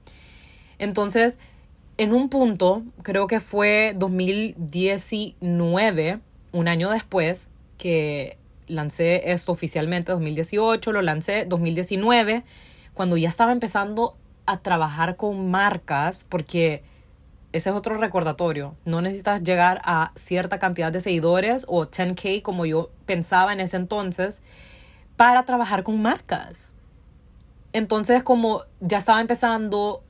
Entonces, 0.77 1.39
en 1.97 2.13
un 2.13 2.29
punto, 2.29 2.83
creo 3.01 3.25
que 3.25 3.39
fue 3.39 3.95
2019, 3.97 6.19
un 6.51 6.67
año 6.67 6.91
después, 6.91 7.49
que 7.79 8.37
lancé 8.67 9.31
esto 9.31 9.51
oficialmente 9.51 10.11
2018, 10.11 10.91
lo 10.91 11.01
lancé 11.01 11.45
2019, 11.45 12.43
cuando 12.93 13.17
ya 13.17 13.29
estaba 13.29 13.51
empezando 13.51 14.15
a 14.45 14.57
trabajar 14.59 15.15
con 15.15 15.49
marcas, 15.49 16.25
porque 16.27 16.83
ese 17.53 17.69
es 17.69 17.75
otro 17.75 17.97
recordatorio, 17.97 18.75
no 18.83 19.01
necesitas 19.01 19.43
llegar 19.43 19.81
a 19.85 20.11
cierta 20.15 20.59
cantidad 20.59 20.91
de 20.91 21.01
seguidores 21.01 21.65
o 21.67 21.85
10k 21.85 22.41
como 22.41 22.65
yo 22.65 22.89
pensaba 23.05 23.53
en 23.53 23.59
ese 23.59 23.77
entonces 23.77 24.41
para 25.17 25.45
trabajar 25.45 25.83
con 25.83 26.01
marcas. 26.01 26.75
Entonces, 27.71 28.23
como 28.23 28.63
ya 28.79 28.97
estaba 28.97 29.21
empezando 29.21 30.03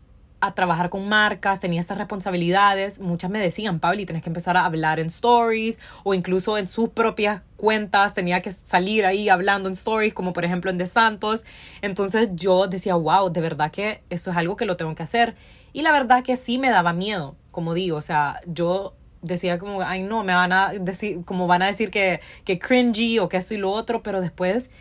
a 0.45 0.53
trabajar 0.53 0.89
con 0.89 1.07
marcas, 1.07 1.61
tenía 1.61 1.79
estas 1.79 1.97
responsabilidades. 1.97 2.99
Muchas 2.99 3.31
me 3.31 3.39
decían, 3.39 3.79
Pablo, 3.79 4.05
tienes 4.05 4.23
que 4.23 4.29
empezar 4.29 4.57
a 4.57 4.65
hablar 4.65 4.99
en 4.99 5.07
stories 5.07 5.79
o 6.03 6.13
incluso 6.13 6.57
en 6.57 6.67
sus 6.67 6.89
propias 6.89 7.43
cuentas, 7.55 8.13
tenía 8.13 8.41
que 8.41 8.51
salir 8.51 9.05
ahí 9.05 9.29
hablando 9.29 9.69
en 9.69 9.73
stories, 9.73 10.13
como 10.13 10.33
por 10.33 10.43
ejemplo 10.43 10.69
en 10.69 10.77
De 10.77 10.85
Santos. 10.85 11.45
Entonces 11.81 12.29
yo 12.33 12.67
decía, 12.67 12.95
wow, 12.95 13.29
de 13.31 13.39
verdad 13.39 13.71
que 13.71 14.03
eso 14.09 14.31
es 14.31 14.37
algo 14.37 14.57
que 14.57 14.65
lo 14.65 14.75
tengo 14.75 14.93
que 14.95 15.03
hacer. 15.03 15.35
Y 15.71 15.81
la 15.81 15.93
verdad 15.93 16.23
que 16.23 16.35
sí 16.35 16.57
me 16.57 16.69
daba 16.69 16.91
miedo, 16.91 17.37
como 17.51 17.73
digo, 17.73 17.95
o 17.95 18.01
sea, 18.01 18.41
yo 18.45 18.95
decía 19.21 19.57
como, 19.59 19.81
ay 19.81 20.03
no, 20.03 20.25
me 20.25 20.33
van 20.33 20.51
a 20.51 20.73
decir, 20.73 21.23
como 21.23 21.47
van 21.47 21.61
a 21.61 21.67
decir 21.67 21.89
que, 21.89 22.19
que 22.43 22.59
cringy 22.59 23.19
o 23.19 23.29
que 23.29 23.37
esto 23.37 23.53
y 23.53 23.57
lo 23.57 23.71
otro, 23.71 24.03
pero 24.03 24.19
después 24.19 24.71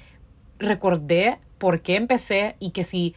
recordé 0.58 1.38
por 1.58 1.82
qué 1.82 1.94
empecé 1.94 2.56
y 2.58 2.70
que 2.70 2.82
si 2.82 3.14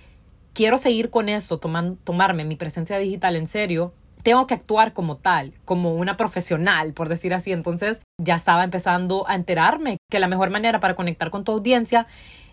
quiero 0.56 0.80
seguir 0.80 1.12
con 1.12 1.30
esto, 1.30 1.60
tomarme 1.60 2.46
mi 2.46 2.56
presencia 2.56 2.98
digital 2.98 3.36
en 3.36 3.46
serio, 3.46 3.94
tengo 4.24 4.48
que 4.48 4.56
actuar 4.56 4.94
como 4.94 5.18
tal, 5.18 5.54
como 5.66 5.94
una 5.94 6.18
profesional, 6.18 6.94
por 6.94 7.10
decir 7.10 7.32
así. 7.36 7.52
Entonces 7.52 8.02
ya 8.18 8.36
estaba 8.36 8.64
empezando 8.64 9.26
a 9.30 9.36
enterarme 9.36 9.98
que 10.10 10.20
la 10.20 10.28
mejor 10.28 10.50
manera 10.50 10.80
para 10.80 10.96
conectar 10.96 11.30
con 11.30 11.44
tu 11.44 11.52
audiencia 11.52 12.08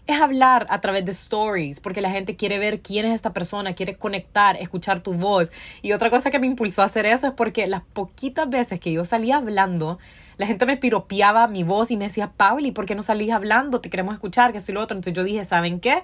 es 0.07 0.21
hablar 0.21 0.67
a 0.69 0.81
través 0.81 1.05
de 1.05 1.13
stories, 1.13 1.81
porque 1.81 2.01
la 2.01 2.11
gente 2.11 2.35
quiere 2.37 2.59
ver 2.59 2.81
quién 2.81 3.07
es 3.07 3.15
esta 3.15 3.33
persona, 3.33 3.75
quiere 3.75 3.97
conectar, 3.97 4.57
escuchar 4.57 5.01
tu 5.01 5.15
voz. 5.15 5.53
Y 5.81 5.93
otra 5.93 6.11
cosa 6.11 6.31
que 6.31 6.41
me 6.41 6.47
impulsó 6.47 6.83
a 6.83 6.87
hacer 6.87 7.07
eso 7.07 7.29
es 7.29 7.33
porque 7.35 7.67
las 7.67 7.83
poquitas 7.83 8.51
veces 8.51 8.81
que 8.81 8.93
yo 8.93 9.05
salía 9.05 9.37
hablando, 9.37 9.99
la 10.39 10.47
gente 10.47 10.67
me 10.67 10.77
piropeaba 10.77 11.47
mi 11.47 11.63
voz 11.63 11.93
y 11.93 11.97
me 11.97 12.07
decía, 12.07 12.33
Pauli, 12.37 12.73
¿por 12.73 12.85
qué 12.85 12.97
no 12.97 13.03
salís 13.03 13.31
hablando? 13.31 13.81
Te 13.81 13.91
queremos 13.91 14.15
escuchar, 14.15 14.51
que 14.51 14.59
esto 14.59 14.73
y 14.73 14.75
lo 14.75 14.81
otro. 14.83 14.97
Entonces 14.97 15.17
yo 15.17 15.23
dije, 15.23 15.45
¿saben 15.45 15.79
qué? 15.79 16.03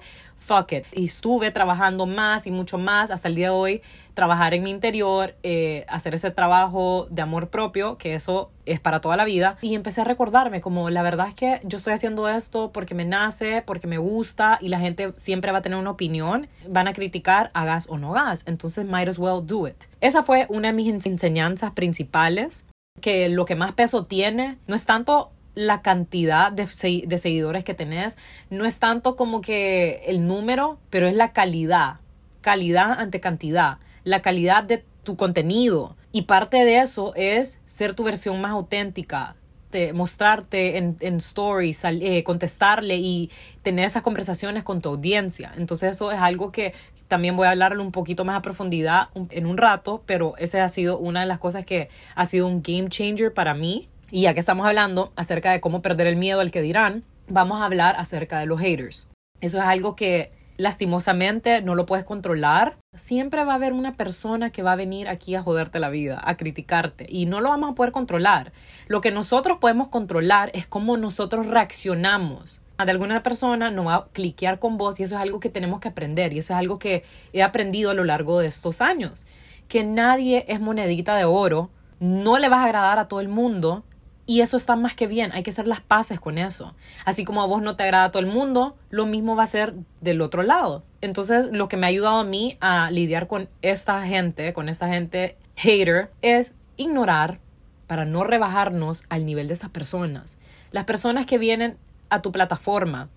Y 0.93 1.05
estuve 1.05 1.51
trabajando 1.51 2.05
más 2.05 2.47
y 2.47 2.51
mucho 2.51 2.77
más 2.77 3.11
hasta 3.11 3.27
el 3.27 3.35
día 3.35 3.47
de 3.47 3.55
hoy, 3.55 3.81
trabajar 4.13 4.53
en 4.53 4.63
mi 4.63 4.71
interior, 4.71 5.35
eh, 5.43 5.85
hacer 5.87 6.15
ese 6.15 6.31
trabajo 6.31 7.07
de 7.09 7.21
amor 7.21 7.49
propio, 7.49 7.97
que 7.97 8.15
eso 8.15 8.49
es 8.65 8.79
para 8.79 8.99
toda 8.99 9.15
la 9.15 9.25
vida. 9.25 9.57
Y 9.61 9.75
empecé 9.75 10.01
a 10.01 10.05
recordarme 10.05 10.59
como 10.59 10.89
la 10.89 11.03
verdad 11.03 11.27
es 11.27 11.35
que 11.35 11.61
yo 11.63 11.77
estoy 11.77 11.93
haciendo 11.93 12.27
esto 12.27 12.71
porque 12.71 12.95
me 12.95 13.05
nace, 13.05 13.61
porque 13.65 13.87
me 13.87 13.97
gusta 13.97 14.57
y 14.59 14.69
la 14.69 14.79
gente 14.79 15.13
siempre 15.15 15.51
va 15.51 15.59
a 15.59 15.61
tener 15.61 15.77
una 15.77 15.91
opinión. 15.91 16.47
Van 16.67 16.87
a 16.87 16.93
criticar, 16.93 17.51
hagas 17.53 17.87
o 17.89 17.97
no 17.97 18.15
hagas. 18.15 18.43
Entonces, 18.47 18.85
might 18.85 19.07
as 19.07 19.19
well 19.19 19.45
do 19.45 19.67
it. 19.67 19.85
Esa 20.01 20.23
fue 20.23 20.47
una 20.49 20.69
de 20.69 20.73
mis 20.73 21.05
enseñanzas 21.05 21.71
principales 21.71 22.65
que 23.01 23.29
lo 23.29 23.45
que 23.45 23.55
más 23.55 23.73
peso 23.73 24.05
tiene 24.05 24.57
no 24.67 24.75
es 24.75 24.85
tanto 24.85 25.31
la 25.59 25.81
cantidad 25.81 26.53
de, 26.53 26.67
seguidores 26.67 27.65
que 27.65 27.73
tenés, 27.73 28.17
no 28.49 28.65
es 28.65 28.79
tanto 28.79 29.17
como 29.17 29.41
que 29.41 30.03
el 30.07 30.25
número, 30.25 30.79
pero 30.89 31.05
es 31.05 31.13
la 31.13 31.33
calidad, 31.33 31.99
calidad 32.39 32.93
ante 32.97 33.19
cantidad, 33.19 33.79
la 34.05 34.21
calidad 34.21 34.63
de 34.63 34.85
tu 35.03 35.17
contenido. 35.17 35.97
Y 36.13 36.23
parte 36.23 36.63
de 36.63 36.79
eso 36.79 37.13
es 37.15 37.59
ser 37.65 37.93
tu 37.93 38.05
versión 38.05 38.39
más 38.39 38.51
auténtica, 38.51 39.35
de 39.73 39.91
mostrarte 39.91 40.77
en, 40.77 40.95
en 41.01 41.17
stories, 41.17 41.83
eh, 41.83 42.23
contestarle 42.23 42.95
y 42.95 43.29
tener 43.61 43.85
esas 43.85 44.01
conversaciones 44.01 44.63
con 44.63 44.81
tu 44.81 44.89
audiencia. 44.89 45.51
Entonces 45.57 45.91
eso 45.91 46.11
es 46.13 46.19
algo 46.19 46.53
que 46.53 46.73
también 47.09 47.35
voy 47.35 47.47
a 47.47 47.51
hablarle 47.51 47.83
un 47.83 47.91
poquito 47.91 48.23
más 48.23 48.37
a 48.37 48.41
profundidad 48.41 49.09
en 49.13 49.45
un 49.45 49.57
rato, 49.57 50.03
pero 50.05 50.35
esa 50.37 50.63
ha 50.63 50.69
sido 50.69 50.97
una 50.97 51.19
de 51.19 51.25
las 51.25 51.39
cosas 51.39 51.65
que 51.65 51.89
ha 52.15 52.25
sido 52.25 52.47
un 52.47 52.63
game 52.63 52.87
changer 52.87 53.33
para 53.33 53.53
mí. 53.53 53.89
Y 54.11 54.21
ya 54.21 54.33
que 54.33 54.39
estamos 54.39 54.65
hablando 54.65 55.11
acerca 55.15 55.51
de 55.51 55.61
cómo 55.61 55.81
perder 55.81 56.07
el 56.07 56.15
miedo 56.15 56.39
al 56.39 56.51
que 56.51 56.61
dirán, 56.61 57.03
vamos 57.27 57.61
a 57.61 57.65
hablar 57.65 57.95
acerca 57.97 58.39
de 58.39 58.45
los 58.45 58.59
haters. 58.59 59.09
Eso 59.41 59.57
es 59.59 59.63
algo 59.63 59.95
que 59.95 60.31
lastimosamente 60.57 61.61
no 61.61 61.75
lo 61.75 61.85
puedes 61.85 62.05
controlar. 62.05 62.77
Siempre 62.95 63.43
va 63.43 63.53
a 63.53 63.55
haber 63.55 63.73
una 63.73 63.95
persona 63.95 64.49
que 64.49 64.63
va 64.63 64.73
a 64.73 64.75
venir 64.75 65.07
aquí 65.07 65.35
a 65.35 65.41
joderte 65.41 65.79
la 65.79 65.89
vida, 65.89 66.21
a 66.23 66.37
criticarte, 66.37 67.05
y 67.07 67.25
no 67.25 67.39
lo 67.39 67.49
vamos 67.49 67.71
a 67.71 67.75
poder 67.75 67.91
controlar. 67.91 68.51
Lo 68.87 69.01
que 69.01 69.11
nosotros 69.11 69.57
podemos 69.59 69.87
controlar 69.87 70.51
es 70.53 70.67
cómo 70.67 70.97
nosotros 70.97 71.47
reaccionamos 71.47 72.61
de 72.85 72.91
alguna 72.91 73.23
persona 73.23 73.71
no 73.71 73.85
va 73.85 73.95
a 73.95 74.07
cliquear 74.07 74.59
con 74.59 74.77
vos 74.77 74.99
y 74.99 75.03
eso 75.03 75.15
es 75.15 75.21
algo 75.21 75.39
que 75.39 75.49
tenemos 75.49 75.79
que 75.79 75.89
aprender 75.89 76.33
y 76.33 76.39
eso 76.39 76.53
es 76.53 76.59
algo 76.59 76.79
que 76.79 77.03
he 77.33 77.43
aprendido 77.43 77.91
a 77.91 77.93
lo 77.93 78.03
largo 78.03 78.39
de 78.39 78.47
estos 78.47 78.81
años. 78.81 79.27
Que 79.67 79.83
nadie 79.83 80.45
es 80.47 80.59
monedita 80.61 81.15
de 81.15 81.25
oro, 81.25 81.69
no 81.99 82.39
le 82.39 82.49
vas 82.49 82.59
a 82.59 82.65
agradar 82.65 82.97
a 82.97 83.07
todo 83.07 83.19
el 83.19 83.27
mundo 83.27 83.83
y 84.29 84.41
eso 84.41 84.57
está 84.57 84.75
más 84.75 84.93
que 84.93 85.07
bien, 85.07 85.31
hay 85.33 85.41
que 85.41 85.49
hacer 85.49 85.67
las 85.67 85.81
paces 85.81 86.19
con 86.19 86.37
eso. 86.37 86.75
Así 87.03 87.25
como 87.25 87.41
a 87.41 87.47
vos 87.47 87.63
no 87.63 87.75
te 87.75 87.81
agrada 87.81 88.03
a 88.03 88.11
todo 88.11 88.21
el 88.21 88.27
mundo, 88.27 88.77
lo 88.91 89.07
mismo 89.07 89.35
va 89.35 89.41
a 89.41 89.47
ser 89.47 89.73
del 90.01 90.21
otro 90.21 90.43
lado. 90.43 90.83
Entonces, 91.01 91.49
lo 91.51 91.67
que 91.67 91.77
me 91.77 91.87
ha 91.87 91.89
ayudado 91.89 92.19
a 92.19 92.23
mí 92.23 92.55
a 92.61 92.91
lidiar 92.91 93.25
con 93.25 93.49
esta 93.63 94.05
gente, 94.05 94.53
con 94.53 94.69
esta 94.69 94.87
gente 94.87 95.35
hater, 95.55 96.11
es 96.21 96.53
ignorar 96.77 97.39
para 97.87 98.05
no 98.05 98.23
rebajarnos 98.23 99.05
al 99.09 99.25
nivel 99.25 99.47
de 99.47 99.55
esas 99.55 99.71
personas. 99.71 100.37
Las 100.69 100.83
personas 100.83 101.25
que 101.25 101.39
vienen 101.39 101.77
a 102.11 102.21
tu 102.21 102.31
plataforma 102.31 103.09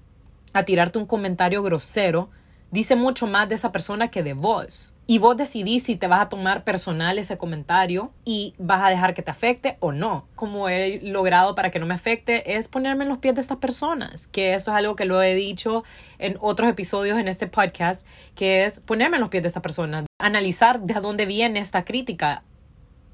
a 0.55 0.65
tirarte 0.65 0.99
un 0.99 1.05
comentario 1.05 1.63
grosero, 1.63 2.31
dice 2.73 2.97
mucho 2.97 3.27
más 3.27 3.49
de 3.49 3.55
esa 3.55 3.71
persona 3.71 4.11
que 4.11 4.23
de 4.23 4.33
vos. 4.33 4.97
Y 5.07 5.19
vos 5.19 5.37
decidís 5.37 5.85
si 5.85 5.95
te 5.95 6.07
vas 6.07 6.23
a 6.23 6.29
tomar 6.29 6.65
personal 6.65 7.19
ese 7.19 7.37
comentario 7.37 8.13
y 8.25 8.55
vas 8.59 8.83
a 8.83 8.89
dejar 8.89 9.13
que 9.13 9.21
te 9.23 9.31
afecte 9.31 9.77
o 9.79 9.93
no. 9.93 10.27
Como 10.35 10.71
he 10.71 11.01
logrado 11.03 11.55
para 11.55 11.71
que 11.71 11.79
no 11.79 11.87
me 11.87 11.95
afecte 11.95 12.57
es 12.57 12.69
ponerme 12.69 13.05
en 13.05 13.11
los 13.11 13.19
pies 13.19 13.35
de 13.35 13.43
estas 13.43 13.59
personas, 13.59 14.27
que 14.27 14.55
eso 14.55 14.71
es 14.73 14.77
algo 14.77 14.97
que 14.97 15.05
lo 15.05 15.23
he 15.23 15.35
dicho 15.35 15.85
en 16.19 16.39
otros 16.41 16.69
episodios 16.69 17.19
en 17.19 17.29
este 17.29 17.47
podcast, 17.47 18.07
que 18.35 18.65
es 18.65 18.81
ponerme 18.81 19.19
en 19.19 19.21
los 19.21 19.29
pies 19.29 19.43
de 19.43 19.49
esta 19.49 19.63
persona, 19.63 20.07
analizar 20.19 20.81
de 20.81 20.95
dónde 20.95 21.27
viene 21.27 21.61
esta 21.61 21.85
crítica. 21.85 22.43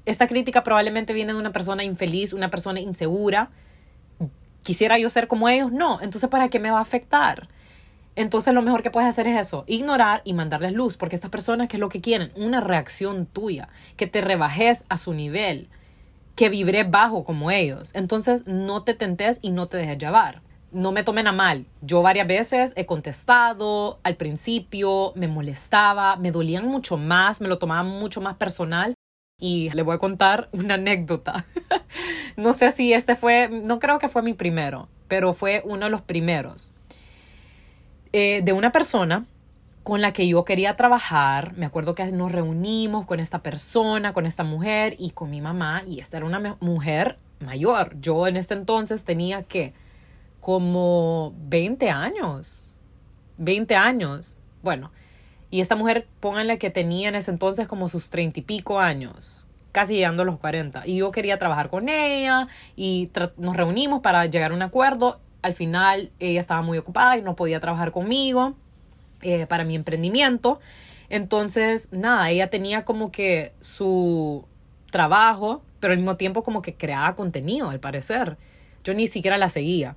Esta 0.05 0.25
crítica 0.25 0.63
probablemente 0.63 1.11
viene 1.11 1.33
de 1.33 1.39
una 1.39 1.51
persona 1.51 1.83
infeliz, 1.83 2.31
una 2.31 2.49
persona 2.49 2.79
insegura, 2.79 3.51
¿Quisiera 4.61 4.99
yo 4.99 5.09
ser 5.09 5.27
como 5.27 5.47
ellos? 5.49 5.71
No. 5.71 6.01
Entonces, 6.01 6.29
¿para 6.29 6.49
qué 6.49 6.59
me 6.59 6.69
va 6.69 6.79
a 6.79 6.81
afectar? 6.81 7.47
Entonces, 8.19 8.53
lo 8.53 8.61
mejor 8.61 8.83
que 8.83 8.91
puedes 8.91 9.07
hacer 9.07 9.27
es 9.27 9.39
eso, 9.39 9.63
ignorar 9.65 10.21
y 10.25 10.33
mandarles 10.33 10.73
luz, 10.73 10.97
porque 10.97 11.15
estas 11.15 11.31
personas, 11.31 11.69
¿qué 11.69 11.77
es 11.77 11.79
lo 11.79 11.87
que 11.87 12.01
quieren? 12.01 12.33
Una 12.35 12.59
reacción 12.59 13.25
tuya, 13.25 13.69
que 13.95 14.07
te 14.07 14.19
rebajes 14.19 14.83
a 14.89 14.97
su 14.97 15.13
nivel, 15.13 15.69
que 16.35 16.49
vibre 16.49 16.83
bajo 16.83 17.23
como 17.23 17.49
ellos. 17.49 17.91
Entonces, 17.95 18.45
no 18.45 18.83
te 18.83 18.93
tentes 18.93 19.39
y 19.41 19.51
no 19.51 19.67
te 19.67 19.77
dejes 19.77 19.97
llevar. 19.97 20.41
No 20.73 20.91
me 20.91 21.03
tomen 21.03 21.27
a 21.27 21.31
mal. 21.31 21.65
Yo 21.81 22.01
varias 22.01 22.27
veces 22.27 22.73
he 22.75 22.85
contestado, 22.85 24.01
al 24.03 24.17
principio 24.17 25.13
me 25.15 25.29
molestaba, 25.29 26.17
me 26.17 26.31
dolían 26.31 26.65
mucho 26.65 26.97
más, 26.97 27.39
me 27.39 27.47
lo 27.47 27.57
tomaba 27.57 27.83
mucho 27.83 28.19
más 28.19 28.35
personal 28.35 28.95
y 29.39 29.69
le 29.69 29.81
voy 29.81 29.95
a 29.95 29.99
contar 29.99 30.49
una 30.51 30.73
anécdota. 30.73 31.45
no 32.35 32.51
sé 32.51 32.71
si 32.71 32.91
este 32.91 33.15
fue, 33.15 33.47
no 33.47 33.79
creo 33.79 33.97
que 33.97 34.09
fue 34.09 34.23
mi 34.23 34.33
primero, 34.33 34.89
pero 35.07 35.31
fue 35.31 35.61
uno 35.63 35.85
de 35.85 35.89
los 35.89 36.01
primeros. 36.01 36.73
Eh, 38.11 38.41
de 38.43 38.53
una 38.53 38.71
persona 38.71 39.25
con 39.83 40.01
la 40.01 40.13
que 40.13 40.27
yo 40.27 40.45
quería 40.45 40.75
trabajar. 40.75 41.55
Me 41.57 41.65
acuerdo 41.65 41.95
que 41.95 42.05
nos 42.11 42.31
reunimos 42.31 43.05
con 43.05 43.19
esta 43.19 43.41
persona, 43.41 44.13
con 44.13 44.25
esta 44.25 44.43
mujer 44.43 44.95
y 44.97 45.11
con 45.11 45.29
mi 45.29 45.41
mamá. 45.41 45.83
Y 45.85 45.99
esta 45.99 46.17
era 46.17 46.25
una 46.25 46.57
mujer 46.59 47.17
mayor. 47.39 47.99
Yo 47.99 48.27
en 48.27 48.37
este 48.37 48.53
entonces 48.53 49.05
tenía 49.05 49.43
que 49.43 49.73
como 50.39 51.33
20 51.37 51.89
años. 51.89 52.77
20 53.37 53.75
años. 53.75 54.37
Bueno, 54.61 54.91
y 55.51 55.61
esta 55.61 55.75
mujer, 55.75 56.07
pónganle 56.19 56.57
que 56.57 56.69
tenía 56.69 57.09
en 57.09 57.15
ese 57.15 57.31
entonces 57.31 57.67
como 57.67 57.87
sus 57.87 58.09
treinta 58.09 58.39
y 58.39 58.43
pico 58.43 58.79
años, 58.79 59.47
casi 59.71 59.95
llegando 59.95 60.23
a 60.23 60.25
los 60.25 60.37
40. 60.37 60.85
Y 60.85 60.97
yo 60.97 61.11
quería 61.11 61.39
trabajar 61.39 61.69
con 61.69 61.89
ella 61.89 62.47
y 62.75 63.09
nos 63.37 63.55
reunimos 63.55 64.01
para 64.01 64.25
llegar 64.27 64.51
a 64.51 64.55
un 64.55 64.61
acuerdo. 64.61 65.19
Al 65.41 65.53
final 65.53 66.11
ella 66.19 66.39
estaba 66.39 66.61
muy 66.61 66.77
ocupada 66.77 67.17
y 67.17 67.21
no 67.21 67.35
podía 67.35 67.59
trabajar 67.59 67.91
conmigo. 67.91 68.55
eh, 69.21 69.47
para 69.47 69.63
mi 69.65 69.75
emprendimiento. 69.75 70.59
Entonces, 71.09 71.89
nada, 71.91 72.29
ella 72.29 72.49
tenía 72.49 72.85
como 72.85 73.11
que 73.11 73.53
su 73.61 74.45
trabajo, 74.91 75.61
pero 75.79 75.93
al 75.93 75.99
mismo 75.99 76.17
tiempo 76.17 76.43
como 76.43 76.61
que 76.61 76.75
creaba 76.75 77.15
contenido, 77.15 77.69
al 77.69 77.79
parecer. 77.79 78.37
Yo 78.83 78.93
ni 78.93 79.07
siquiera 79.07 79.37
la 79.37 79.49
seguía, 79.49 79.95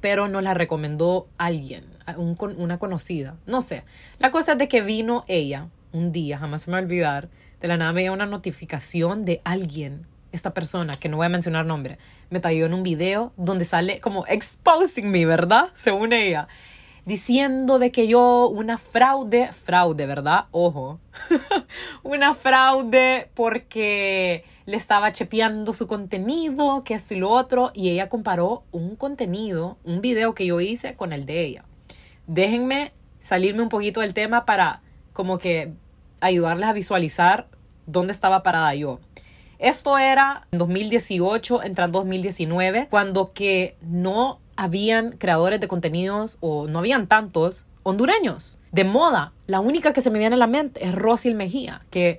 pero 0.00 0.28
nos 0.28 0.42
la 0.42 0.54
recomendó 0.54 1.28
alguien, 1.38 1.84
una 2.16 2.78
conocida, 2.78 3.36
no 3.46 3.62
sé. 3.62 3.84
La 4.18 4.30
cosa 4.30 4.52
es 4.52 4.58
de 4.58 4.68
que 4.68 4.80
vino 4.80 5.24
ella 5.28 5.68
un 5.92 6.10
día, 6.10 6.38
jamás 6.38 6.62
se 6.62 6.70
me 6.70 6.72
va 6.72 6.80
a 6.80 6.82
olvidar, 6.82 7.28
de 7.60 7.68
la 7.68 7.76
nada 7.76 7.92
me 7.92 8.02
dio 8.02 8.12
una 8.12 8.26
notificación 8.26 9.24
de 9.24 9.40
alguien, 9.44 10.06
esta 10.32 10.52
persona, 10.52 10.94
que 10.94 11.08
no 11.08 11.18
voy 11.18 11.26
a 11.26 11.28
mencionar 11.28 11.64
nombre, 11.66 11.98
me 12.30 12.40
talló 12.40 12.66
en 12.66 12.74
un 12.74 12.82
video 12.82 13.32
donde 13.36 13.64
sale 13.64 14.00
como 14.00 14.26
exposing 14.26 15.10
me, 15.10 15.26
¿verdad? 15.26 15.68
Según 15.74 16.12
ella 16.12 16.48
diciendo 17.04 17.78
de 17.78 17.90
que 17.90 18.06
yo 18.06 18.48
una 18.48 18.78
fraude, 18.78 19.52
fraude, 19.52 20.06
¿verdad? 20.06 20.46
Ojo, 20.50 21.00
una 22.02 22.34
fraude 22.34 23.28
porque 23.34 24.44
le 24.66 24.76
estaba 24.76 25.12
chepeando 25.12 25.72
su 25.72 25.86
contenido, 25.86 26.84
que 26.84 26.94
esto 26.94 27.14
y 27.14 27.18
lo 27.18 27.30
otro, 27.30 27.72
y 27.74 27.90
ella 27.90 28.08
comparó 28.08 28.62
un 28.70 28.96
contenido, 28.96 29.78
un 29.84 30.00
video 30.00 30.34
que 30.34 30.46
yo 30.46 30.60
hice 30.60 30.94
con 30.94 31.12
el 31.12 31.26
de 31.26 31.44
ella. 31.44 31.64
Déjenme 32.26 32.92
salirme 33.18 33.62
un 33.62 33.68
poquito 33.68 34.00
del 34.00 34.14
tema 34.14 34.44
para 34.44 34.82
como 35.12 35.38
que 35.38 35.72
ayudarles 36.20 36.68
a 36.68 36.72
visualizar 36.72 37.48
dónde 37.86 38.12
estaba 38.12 38.44
parada 38.44 38.74
yo. 38.74 39.00
Esto 39.62 39.96
era 39.96 40.48
en 40.50 40.58
2018, 40.58 41.62
entrando 41.62 42.00
2019, 42.00 42.88
cuando 42.90 43.32
que 43.32 43.76
no 43.80 44.40
habían 44.56 45.12
creadores 45.12 45.60
de 45.60 45.68
contenidos 45.68 46.38
o 46.40 46.66
no 46.66 46.80
habían 46.80 47.06
tantos 47.06 47.66
hondureños 47.84 48.58
de 48.72 48.82
moda. 48.82 49.32
La 49.46 49.60
única 49.60 49.92
que 49.92 50.00
se 50.00 50.10
me 50.10 50.18
viene 50.18 50.34
a 50.34 50.38
la 50.38 50.48
mente 50.48 50.84
es 50.84 50.92
Rosil 50.96 51.36
Mejía, 51.36 51.82
que, 51.90 52.18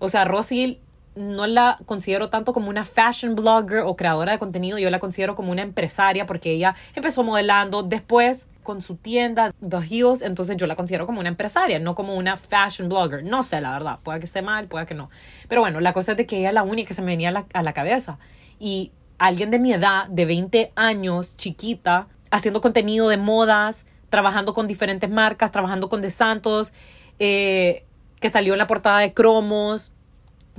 o 0.00 0.10
sea, 0.10 0.26
Rosil 0.26 0.80
no 1.14 1.46
la 1.46 1.78
considero 1.86 2.28
tanto 2.28 2.52
como 2.52 2.68
una 2.68 2.84
fashion 2.84 3.36
blogger 3.36 3.84
o 3.86 3.96
creadora 3.96 4.32
de 4.32 4.38
contenido, 4.38 4.78
yo 4.78 4.90
la 4.90 4.98
considero 4.98 5.34
como 5.34 5.50
una 5.50 5.62
empresaria 5.62 6.26
porque 6.26 6.50
ella 6.50 6.74
empezó 6.94 7.22
modelando 7.22 7.82
después 7.82 8.48
con 8.62 8.80
su 8.80 8.96
tienda 8.96 9.52
The 9.60 9.78
Heels, 9.78 10.22
entonces 10.22 10.56
yo 10.56 10.66
la 10.66 10.76
considero 10.76 11.06
como 11.06 11.20
una 11.20 11.28
empresaria, 11.28 11.78
no 11.78 11.94
como 11.94 12.14
una 12.14 12.36
fashion 12.36 12.88
blogger. 12.88 13.24
No 13.24 13.42
sé, 13.42 13.60
la 13.60 13.72
verdad, 13.72 13.98
puede 14.02 14.20
que 14.20 14.26
esté 14.26 14.42
mal, 14.42 14.68
puede 14.68 14.86
que 14.86 14.94
no. 14.94 15.10
Pero 15.48 15.60
bueno, 15.60 15.80
la 15.80 15.92
cosa 15.92 16.12
es 16.12 16.18
de 16.18 16.26
que 16.26 16.38
ella 16.38 16.48
es 16.48 16.54
la 16.54 16.62
única 16.62 16.88
que 16.88 16.94
se 16.94 17.02
me 17.02 17.12
venía 17.12 17.30
a 17.30 17.32
la, 17.32 17.46
a 17.52 17.62
la 17.62 17.72
cabeza. 17.72 18.18
Y 18.58 18.92
alguien 19.18 19.50
de 19.50 19.58
mi 19.58 19.72
edad, 19.72 20.08
de 20.08 20.24
20 20.24 20.72
años, 20.76 21.36
chiquita, 21.36 22.08
haciendo 22.30 22.60
contenido 22.60 23.08
de 23.08 23.16
modas, 23.16 23.86
trabajando 24.08 24.54
con 24.54 24.66
diferentes 24.66 25.08
marcas, 25.10 25.52
trabajando 25.52 25.88
con 25.88 26.00
De 26.00 26.10
Santos, 26.10 26.72
eh, 27.18 27.84
que 28.20 28.28
salió 28.28 28.54
en 28.54 28.58
la 28.58 28.66
portada 28.66 28.98
de 28.98 29.14
Cromos, 29.14 29.92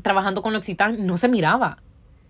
trabajando 0.02 0.42
con 0.42 0.54
L'Occitane, 0.54 0.98
no 0.98 1.18
se 1.18 1.28
miraba. 1.28 1.78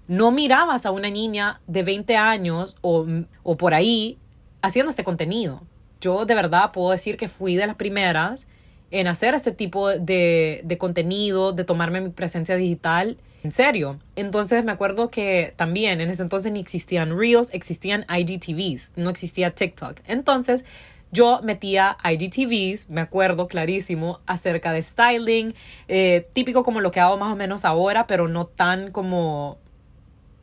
No 0.07 0.31
mirabas 0.31 0.85
a 0.85 0.91
una 0.91 1.09
niña 1.09 1.61
de 1.65 1.83
20 1.83 2.17
años 2.17 2.77
o, 2.81 3.05
o 3.43 3.57
por 3.57 3.73
ahí 3.73 4.17
haciendo 4.63 4.89
este 4.89 5.03
contenido. 5.03 5.61
Yo 6.01 6.25
de 6.25 6.33
verdad 6.33 6.71
puedo 6.71 6.89
decir 6.89 7.17
que 7.17 7.27
fui 7.27 7.55
de 7.55 7.67
las 7.67 7.75
primeras 7.75 8.47
en 8.89 9.07
hacer 9.07 9.35
este 9.35 9.51
tipo 9.51 9.89
de, 9.89 10.61
de 10.63 10.77
contenido, 10.79 11.51
de 11.51 11.63
tomarme 11.63 12.01
mi 12.01 12.09
presencia 12.09 12.55
digital 12.55 13.17
en 13.43 13.51
serio. 13.51 13.99
Entonces 14.15 14.63
me 14.63 14.71
acuerdo 14.71 15.11
que 15.11 15.53
también 15.57 16.01
en 16.01 16.09
ese 16.09 16.23
entonces 16.23 16.51
ni 16.51 16.59
existían 16.59 17.17
Reels, 17.17 17.49
existían 17.51 18.05
IGTVs, 18.09 18.93
no 18.95 19.09
existía 19.09 19.53
TikTok. 19.53 19.99
Entonces 20.07 20.63
yo 21.11 21.41
metía 21.43 21.97
IGTVs, 22.03 22.89
me 22.89 23.01
acuerdo 23.01 23.47
clarísimo, 23.47 24.19
acerca 24.25 24.71
de 24.71 24.81
styling, 24.81 25.53
eh, 25.87 26.27
típico 26.33 26.63
como 26.63 26.81
lo 26.81 26.91
que 26.91 27.01
hago 27.01 27.17
más 27.17 27.31
o 27.31 27.35
menos 27.35 27.65
ahora, 27.65 28.07
pero 28.07 28.27
no 28.27 28.47
tan 28.47 28.91
como 28.91 29.57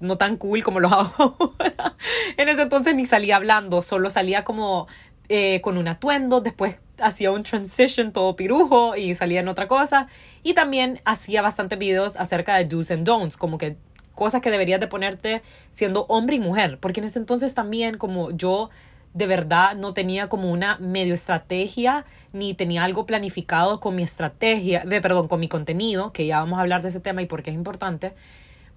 no 0.01 0.17
tan 0.17 0.37
cool 0.37 0.63
como 0.65 0.81
lo 0.81 0.89
hago 0.89 1.55
en 2.37 2.49
ese 2.49 2.63
entonces 2.63 2.95
ni 2.95 3.07
salía 3.07 3.37
hablando, 3.37 3.83
solo 3.83 4.11
salía 4.11 4.45
como 4.45 4.87
eh, 5.29 5.61
con 5.61 5.79
un 5.79 5.87
atuendo, 5.87 6.41
después 6.41 6.77
hacía 7.01 7.31
un 7.31 7.45
transition 7.45 8.13
todo 8.13 8.35
pirujo 8.35 8.97
y 8.97 9.15
salía 9.15 9.39
en 9.39 9.49
otra 9.49 9.69
cosa. 9.69 10.09
Y 10.43 10.55
también 10.55 11.01
hacía 11.05 11.41
bastantes 11.41 11.79
videos 11.79 12.17
acerca 12.17 12.57
de 12.57 12.65
do's 12.65 12.91
and 12.91 13.07
don'ts, 13.07 13.37
como 13.37 13.57
que 13.57 13.77
cosas 14.15 14.41
que 14.41 14.51
deberías 14.51 14.81
de 14.81 14.89
ponerte 14.89 15.43
siendo 15.71 16.05
hombre 16.09 16.35
y 16.37 16.41
mujer. 16.41 16.79
Porque 16.81 16.99
en 16.99 17.07
ese 17.07 17.21
entonces 17.21 17.55
también 17.55 17.97
como 17.97 18.33
yo 18.33 18.71
de 19.15 19.27
verdad 19.27 19.77
no 19.77 19.95
tenía 19.95 20.29
como 20.29 20.51
una 20.51 20.79
medio 20.79 21.15
estrategia 21.15 22.05
ni 22.33 22.55
tenía 22.55 22.85
algo 22.85 23.07
planificado 23.07 23.81
con 23.81 23.97
mi 23.97 24.03
estrategia, 24.03 24.85
perdón, 25.03 25.29
con 25.29 25.41
mi 25.41 25.49
contenido, 25.49 26.13
que 26.13 26.27
ya 26.27 26.41
vamos 26.41 26.59
a 26.59 26.63
hablar 26.63 26.83
de 26.83 26.89
ese 26.89 27.01
tema 27.01 27.23
y 27.23 27.27
por 27.27 27.43
qué 27.43 27.51
es 27.51 27.57
importante 27.57 28.15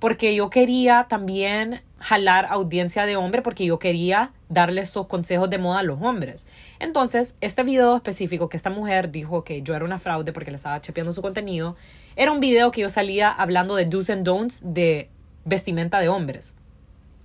porque 0.03 0.35
yo 0.35 0.49
quería 0.49 1.05
también 1.07 1.81
jalar 1.97 2.47
audiencia 2.49 3.05
de 3.05 3.15
hombre 3.15 3.41
porque 3.41 3.63
yo 3.63 3.79
quería 3.79 4.33
darle 4.49 4.81
estos 4.81 5.07
consejos 5.07 5.49
de 5.49 5.59
moda 5.59 5.79
a 5.79 5.83
los 5.83 6.01
hombres. 6.01 6.45
Entonces, 6.81 7.37
este 7.39 7.63
video 7.63 7.95
específico 7.95 8.49
que 8.49 8.57
esta 8.57 8.69
mujer 8.69 9.11
dijo 9.11 9.45
que 9.45 9.61
yo 9.61 9.73
era 9.75 9.85
una 9.85 9.99
fraude 9.99 10.33
porque 10.33 10.51
le 10.51 10.57
estaba 10.57 10.81
chepeando 10.81 11.13
su 11.13 11.21
contenido, 11.21 11.77
era 12.17 12.33
un 12.33 12.41
video 12.41 12.69
que 12.71 12.81
yo 12.81 12.89
salía 12.89 13.31
hablando 13.31 13.77
de 13.77 13.85
do's 13.85 14.09
and 14.09 14.25
don'ts 14.25 14.61
de 14.65 15.09
vestimenta 15.45 16.01
de 16.01 16.09
hombres. 16.09 16.55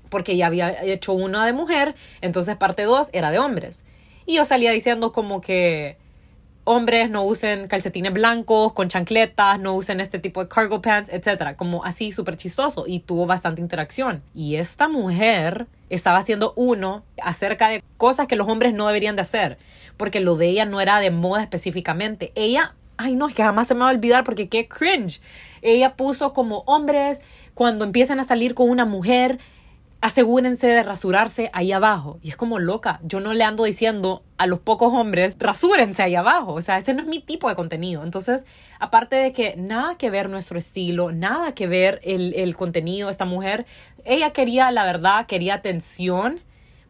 Porque 0.09 0.37
ya 0.37 0.47
había 0.47 0.81
hecho 0.85 1.15
una 1.15 1.45
de 1.47 1.53
mujer, 1.53 1.97
entonces 2.21 2.55
parte 2.55 2.85
2 2.85 3.11
era 3.13 3.33
de 3.33 3.41
hombres. 3.41 3.87
Y 4.25 4.37
yo 4.37 4.45
salía 4.45 4.71
diciendo 4.71 5.11
como 5.11 5.41
que 5.41 5.99
hombres 6.69 7.09
no 7.09 7.25
usen 7.25 7.67
calcetines 7.67 8.13
blancos 8.13 8.75
con 8.75 8.89
chancletas, 8.89 9.59
no 9.59 9.75
usen 9.75 10.01
este 10.01 10.19
tipo 10.19 10.43
de 10.43 10.49
cargo 10.49 10.83
pants, 10.83 11.11
etcétera, 11.11 11.57
como 11.57 11.85
así 11.85 12.13
súper 12.13 12.37
chistoso 12.37 12.85
y 12.87 13.01
tuvo 13.01 13.27
bastante 13.27 13.63
interacción. 13.63 14.23
Y 14.35 14.57
esta 14.57 14.87
mujer 14.87 15.67
estaba 15.89 16.19
haciendo 16.19 16.53
uno 16.57 17.05
acerca 17.23 17.69
de 17.71 17.83
cosas 17.97 18.27
que 18.27 18.37
los 18.37 18.49
hombres 18.49 18.75
no 18.75 18.87
deberían 18.87 19.17
de 19.17 19.23
hacer, 19.23 19.59
porque 19.97 20.21
lo 20.21 20.37
de 20.37 20.49
ella 20.49 20.67
no 20.67 20.81
era 20.83 21.01
de 21.01 21.11
moda 21.11 21.43
específicamente. 21.43 22.33
Ella 22.35 22.75
Ay, 23.01 23.15
no, 23.15 23.29
es 23.29 23.35
que 23.37 23.45
jamás 23.45 23.69
se 23.69 23.75
me 23.75 23.81
va 23.81 23.91
a 23.91 23.93
olvidar 23.93 24.25
porque 24.25 24.49
qué 24.49 24.67
cringe. 24.67 25.21
Ella 25.63 25.95
puso 25.95 26.33
como 26.33 26.65
hombres 26.67 27.23
cuando 27.55 27.85
empiezan 27.85 28.19
a 28.19 28.25
salir 28.25 28.55
con 28.55 28.69
una 28.69 28.85
mujer, 28.85 29.39
asegúrense 30.01 30.67
de 30.69 30.83
rasurarse 30.83 31.51
ahí 31.53 31.73
abajo. 31.73 32.19
Y 32.23 32.31
es 32.31 32.37
como 32.37 32.59
loca, 32.59 33.01
yo 33.03 33.21
no 33.21 33.35
le 33.35 33.45
ando 33.45 33.65
diciendo 33.65 34.23
a 34.37 34.47
los 34.47 34.61
pocos 34.61 34.93
hombres, 34.93 35.37
rasúrense 35.39 36.03
ahí 36.03 36.15
abajo. 36.15 36.53
O 36.53 36.61
sea, 36.61 36.79
ese 36.79 36.95
no 36.95 37.03
es 37.03 37.09
mi 37.09 37.21
tipo 37.21 37.49
de 37.49 37.57
contenido. 37.57 38.05
Entonces, 38.05 38.47
aparte 38.79 39.17
de 39.17 39.33
que 39.33 39.57
nada 39.57 39.97
que 39.97 40.11
ver 40.11 40.31
nuestro 40.31 40.59
estilo, 40.59 41.13
nada 41.13 41.55
que 41.55 41.67
ver 41.67 42.01
el, 42.05 42.35
el 42.35 42.57
contenido 42.57 43.09
de 43.09 43.13
esta 43.13 43.25
mujer, 43.25 43.67
ella 44.05 44.31
quería, 44.31 44.71
la 44.71 44.85
verdad, 44.85 45.27
quería 45.27 45.55
atención 45.55 46.41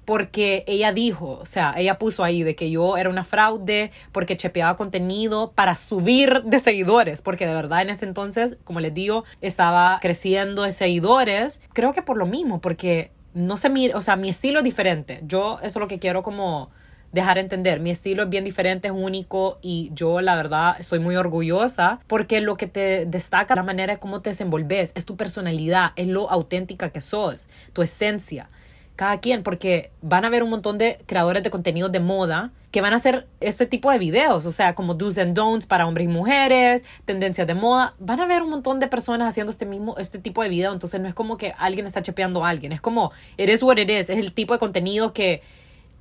porque 0.08 0.64
ella 0.66 0.90
dijo, 0.90 1.38
o 1.38 1.44
sea, 1.44 1.74
ella 1.76 1.98
puso 1.98 2.24
ahí 2.24 2.42
de 2.42 2.56
que 2.56 2.70
yo 2.70 2.96
era 2.96 3.10
una 3.10 3.24
fraude 3.24 3.90
porque 4.10 4.38
chepeaba 4.38 4.74
contenido 4.74 5.52
para 5.54 5.74
subir 5.74 6.44
de 6.44 6.58
seguidores, 6.60 7.20
porque 7.20 7.46
de 7.46 7.52
verdad 7.52 7.82
en 7.82 7.90
ese 7.90 8.06
entonces, 8.06 8.56
como 8.64 8.80
les 8.80 8.94
digo, 8.94 9.24
estaba 9.42 9.98
creciendo 10.00 10.62
de 10.62 10.72
seguidores, 10.72 11.60
creo 11.74 11.92
que 11.92 12.00
por 12.00 12.16
lo 12.16 12.24
mismo, 12.24 12.58
porque 12.58 13.10
no 13.34 13.58
se 13.58 13.68
mira, 13.68 13.98
o 13.98 14.00
sea, 14.00 14.16
mi 14.16 14.30
estilo 14.30 14.60
es 14.60 14.64
diferente. 14.64 15.20
Yo 15.24 15.58
eso 15.58 15.78
es 15.78 15.82
lo 15.82 15.88
que 15.88 15.98
quiero 15.98 16.22
como 16.22 16.70
dejar 17.12 17.36
entender. 17.36 17.78
Mi 17.78 17.90
estilo 17.90 18.22
es 18.22 18.30
bien 18.30 18.44
diferente, 18.44 18.88
es 18.88 18.94
único 18.96 19.58
y 19.60 19.90
yo 19.92 20.22
la 20.22 20.36
verdad 20.36 20.80
soy 20.80 21.00
muy 21.00 21.16
orgullosa 21.16 22.00
porque 22.06 22.40
lo 22.40 22.56
que 22.56 22.66
te 22.66 23.04
destaca 23.04 23.54
la 23.54 23.62
manera 23.62 23.92
de 23.92 23.98
cómo 23.98 24.22
te 24.22 24.30
desenvolves, 24.30 24.92
es 24.94 25.04
tu 25.04 25.18
personalidad, 25.18 25.92
es 25.96 26.08
lo 26.08 26.30
auténtica 26.30 26.88
que 26.88 27.02
sos, 27.02 27.46
tu 27.74 27.82
esencia 27.82 28.48
cada 28.98 29.20
quien, 29.20 29.44
porque 29.44 29.92
van 30.02 30.24
a 30.24 30.26
haber 30.26 30.42
un 30.42 30.50
montón 30.50 30.76
de 30.76 30.98
creadores 31.06 31.44
de 31.44 31.50
contenido 31.50 31.88
de 31.88 32.00
moda 32.00 32.50
que 32.72 32.80
van 32.80 32.92
a 32.92 32.96
hacer 32.96 33.28
este 33.38 33.64
tipo 33.64 33.92
de 33.92 33.98
videos, 33.98 34.44
o 34.44 34.50
sea, 34.50 34.74
como 34.74 34.94
do's 34.94 35.18
and 35.18 35.36
don'ts 35.36 35.66
para 35.66 35.86
hombres 35.86 36.06
y 36.06 36.08
mujeres, 36.08 36.84
tendencias 37.04 37.46
de 37.46 37.54
moda. 37.54 37.94
Van 38.00 38.18
a 38.18 38.24
haber 38.24 38.42
un 38.42 38.50
montón 38.50 38.80
de 38.80 38.88
personas 38.88 39.28
haciendo 39.28 39.52
este 39.52 39.66
mismo, 39.66 39.94
este 39.98 40.18
tipo 40.18 40.42
de 40.42 40.48
video, 40.48 40.72
entonces 40.72 41.00
no 41.00 41.06
es 41.06 41.14
como 41.14 41.36
que 41.36 41.54
alguien 41.58 41.86
está 41.86 42.02
chepeando 42.02 42.44
a 42.44 42.48
alguien, 42.48 42.72
es 42.72 42.80
como, 42.80 43.12
it 43.36 43.48
is 43.48 43.62
what 43.62 43.76
it 43.76 43.88
is, 43.88 44.10
es 44.10 44.18
el 44.18 44.32
tipo 44.32 44.52
de 44.52 44.58
contenido 44.58 45.12
que, 45.12 45.42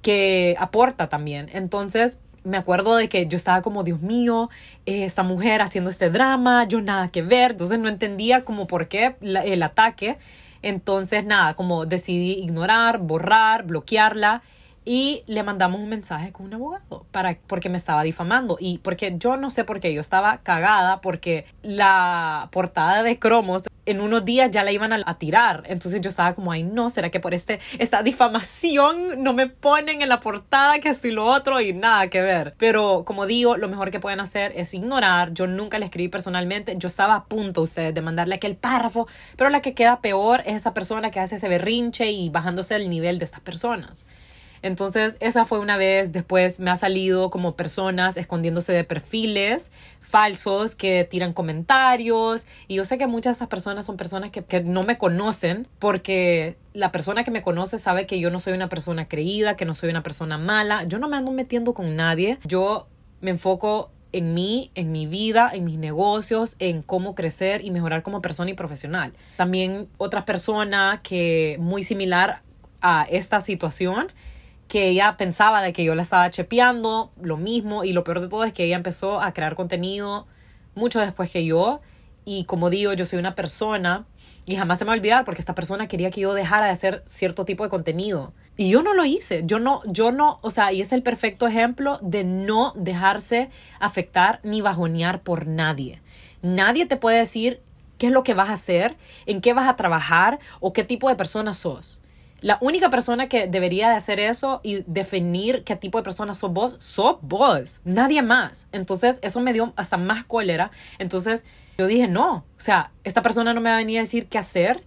que 0.01 0.55
aporta 0.57 1.07
también. 1.07 1.51
Entonces, 1.53 2.19
me 2.45 2.57
acuerdo 2.57 2.95
de 2.95 3.09
que 3.09 3.27
yo 3.27 3.37
estaba 3.37 3.61
como, 3.61 3.83
Dios 3.83 4.01
mío, 4.01 4.49
eh, 4.87 5.05
esta 5.05 5.21
mujer 5.21 5.61
haciendo 5.61 5.91
este 5.91 6.09
drama, 6.09 6.67
yo 6.67 6.81
nada 6.81 7.11
que 7.11 7.21
ver, 7.21 7.51
entonces 7.51 7.77
no 7.77 7.89
entendía 7.89 8.43
como 8.43 8.65
por 8.65 8.87
qué 8.87 9.17
el 9.21 9.61
ataque. 9.61 10.17
Entonces, 10.67 11.23
nada, 11.23 11.55
como 11.55 11.85
decidí 11.85 12.33
ignorar, 12.33 12.97
borrar, 12.99 13.63
bloquearla. 13.63 14.41
Y 14.87 15.21
le 15.27 15.43
mandamos 15.43 15.81
un 15.81 15.89
mensaje 15.89 16.31
con 16.31 16.45
un 16.45 16.53
abogado 16.53 17.05
para, 17.11 17.37
porque 17.45 17.67
me 17.67 17.75
estaba 17.75 18.03
difamando 18.03 18.55
y 18.57 18.77
porque 18.77 19.13
yo 19.17 19.35
no 19.35 19.49
sé 19.49 19.65
por 19.65 19.81
qué, 19.81 19.93
yo 19.93 19.99
estaba 19.99 20.37
cagada 20.37 21.01
porque 21.01 21.43
la 21.61 22.47
portada 22.53 23.03
de 23.03 23.19
Cromos 23.19 23.63
en 23.85 23.99
unos 23.99 24.23
días 24.23 24.49
ya 24.49 24.63
la 24.63 24.71
iban 24.71 24.93
a, 24.93 25.17
tirar. 25.17 25.63
Entonces 25.65 26.01
yo 26.01 26.09
estaba 26.09 26.35
como, 26.35 26.51
ay, 26.51 26.63
no, 26.63 26.89
¿será 26.89 27.09
que 27.09 27.19
por 27.19 27.33
este, 27.33 27.59
esta 27.79 28.03
difamación 28.03 29.23
no 29.23 29.33
me 29.33 29.47
ponen 29.47 30.01
en 30.01 30.09
la 30.09 30.19
portada 30.19 30.79
que 30.79 30.89
así 30.89 31.11
lo 31.11 31.25
otro 31.25 31.59
y 31.61 31.73
nada 31.73 32.09
que 32.09 32.21
ver? 32.21 32.53
Pero 32.57 33.03
como 33.05 33.25
digo, 33.25 33.57
lo 33.57 33.69
mejor 33.69 33.89
que 33.89 33.99
pueden 33.99 34.19
hacer 34.19 34.51
es 34.55 34.73
ignorar. 34.73 35.33
Yo 35.33 35.47
nunca 35.47 35.79
le 35.79 35.85
escribí 35.85 36.09
personalmente. 36.09 36.75
Yo 36.77 36.87
estaba 36.87 37.15
a 37.15 37.25
punto, 37.25 37.61
ustedes, 37.61 37.93
de 37.93 38.01
mandarle 38.01 38.35
aquel 38.35 38.55
párrafo, 38.55 39.07
pero 39.35 39.49
la 39.49 39.61
que 39.61 39.73
queda 39.73 40.01
peor 40.01 40.43
es 40.45 40.55
esa 40.55 40.73
persona 40.73 41.09
que 41.09 41.21
hace 41.21 41.35
ese 41.35 41.47
berrinche 41.47 42.11
y 42.11 42.29
bajándose 42.29 42.75
el 42.75 42.89
nivel 42.89 43.19
de 43.19 43.25
estas 43.25 43.41
personas. 43.41 44.05
Entonces, 44.61 45.17
esa 45.19 45.45
fue 45.45 45.59
una 45.59 45.77
vez, 45.77 46.11
después 46.11 46.59
me 46.59 46.71
ha 46.71 46.75
salido 46.75 47.29
como 47.29 47.55
personas 47.55 48.17
escondiéndose 48.17 48.73
de 48.73 48.83
perfiles 48.83 49.71
falsos 49.99 50.75
que 50.75 51.03
tiran 51.03 51.33
comentarios. 51.33 52.47
Y 52.67 52.75
yo 52.75 52.85
sé 52.85 52.97
que 52.97 53.07
muchas 53.07 53.31
de 53.31 53.33
estas 53.33 53.47
personas 53.49 53.85
son 53.85 53.97
personas 53.97 54.31
que, 54.31 54.43
que 54.43 54.61
no 54.61 54.83
me 54.83 54.97
conocen 54.97 55.67
porque 55.79 56.57
la 56.73 56.91
persona 56.91 57.23
que 57.23 57.31
me 57.31 57.41
conoce 57.41 57.77
sabe 57.77 58.05
que 58.05 58.19
yo 58.19 58.29
no 58.29 58.39
soy 58.39 58.53
una 58.53 58.69
persona 58.69 59.07
creída, 59.07 59.55
que 59.55 59.65
no 59.65 59.73
soy 59.73 59.89
una 59.89 60.03
persona 60.03 60.37
mala. 60.37 60.83
Yo 60.83 60.99
no 60.99 61.09
me 61.09 61.17
ando 61.17 61.31
metiendo 61.31 61.73
con 61.73 61.95
nadie. 61.95 62.39
Yo 62.45 62.87
me 63.21 63.31
enfoco 63.31 63.91
en 64.11 64.33
mí, 64.33 64.71
en 64.75 64.91
mi 64.91 65.05
vida, 65.05 65.49
en 65.53 65.65
mis 65.65 65.77
negocios, 65.77 66.55
en 66.59 66.81
cómo 66.81 67.15
crecer 67.15 67.63
y 67.63 67.71
mejorar 67.71 68.03
como 68.03 68.21
persona 68.21 68.51
y 68.51 68.53
profesional. 68.53 69.13
También 69.35 69.87
otra 69.97 70.25
persona 70.25 71.01
que 71.03 71.57
muy 71.59 71.83
similar 71.83 72.41
a 72.81 73.05
esta 73.09 73.41
situación 73.41 74.11
que 74.67 74.89
ella 74.89 75.15
pensaba 75.17 75.61
de 75.61 75.73
que 75.73 75.83
yo 75.83 75.95
la 75.95 76.01
estaba 76.01 76.29
chepeando, 76.29 77.11
lo 77.21 77.37
mismo, 77.37 77.83
y 77.83 77.93
lo 77.93 78.03
peor 78.03 78.19
de 78.19 78.27
todo 78.27 78.43
es 78.43 78.53
que 78.53 78.65
ella 78.65 78.75
empezó 78.75 79.21
a 79.21 79.33
crear 79.33 79.55
contenido 79.55 80.27
mucho 80.75 80.99
después 80.99 81.31
que 81.31 81.45
yo, 81.45 81.81
y 82.25 82.43
como 82.43 82.69
digo, 82.69 82.93
yo 82.93 83.05
soy 83.05 83.19
una 83.19 83.35
persona, 83.35 84.05
y 84.45 84.55
jamás 84.55 84.79
se 84.79 84.85
me 84.85 84.89
va 84.89 84.93
a 84.93 84.97
olvidar, 84.97 85.25
porque 85.25 85.41
esta 85.41 85.55
persona 85.55 85.87
quería 85.87 86.11
que 86.11 86.21
yo 86.21 86.33
dejara 86.33 86.67
de 86.67 86.71
hacer 86.71 87.03
cierto 87.05 87.45
tipo 87.45 87.63
de 87.63 87.69
contenido. 87.69 88.33
Y 88.55 88.69
yo 88.69 88.81
no 88.81 88.93
lo 88.93 89.05
hice, 89.05 89.43
yo 89.45 89.59
no, 89.59 89.81
yo 89.85 90.11
no, 90.11 90.39
o 90.41 90.49
sea, 90.49 90.71
y 90.71 90.81
es 90.81 90.91
el 90.91 91.03
perfecto 91.03 91.47
ejemplo 91.47 91.99
de 92.01 92.23
no 92.23 92.73
dejarse 92.75 93.49
afectar 93.79 94.39
ni 94.43 94.61
bajonear 94.61 95.21
por 95.21 95.47
nadie. 95.47 96.01
Nadie 96.41 96.85
te 96.85 96.97
puede 96.97 97.19
decir 97.19 97.61
qué 97.97 98.07
es 98.07 98.11
lo 98.11 98.23
que 98.23 98.33
vas 98.33 98.49
a 98.49 98.53
hacer, 98.53 98.95
en 99.25 99.41
qué 99.41 99.53
vas 99.53 99.67
a 99.67 99.75
trabajar 99.75 100.39
o 100.59 100.73
qué 100.73 100.83
tipo 100.83 101.09
de 101.09 101.15
persona 101.15 101.53
sos. 101.53 102.01
La 102.41 102.57
única 102.61 102.89
persona 102.89 103.27
que 103.27 103.47
debería 103.47 103.89
de 103.89 103.95
hacer 103.95 104.19
eso 104.19 104.61
y 104.63 104.83
definir 104.85 105.63
qué 105.63 105.75
tipo 105.75 105.97
de 105.97 106.03
persona 106.03 106.35
sos 106.35 106.51
vos, 106.51 106.75
sos 106.79 107.17
vos, 107.21 107.81
nadie 107.83 108.21
más. 108.21 108.67
Entonces 108.71 109.19
eso 109.21 109.41
me 109.41 109.53
dio 109.53 109.73
hasta 109.75 109.97
más 109.97 110.23
cólera. 110.25 110.71
Entonces 110.99 111.45
yo 111.77 111.87
dije, 111.87 112.07
no, 112.07 112.37
o 112.37 112.43
sea, 112.59 112.91
esta 113.03 113.21
persona 113.21 113.53
no 113.53 113.61
me 113.61 113.69
va 113.69 113.75
a 113.75 113.79
venir 113.79 113.97
a 113.97 114.01
decir 114.01 114.27
qué 114.27 114.37
hacer 114.37 114.83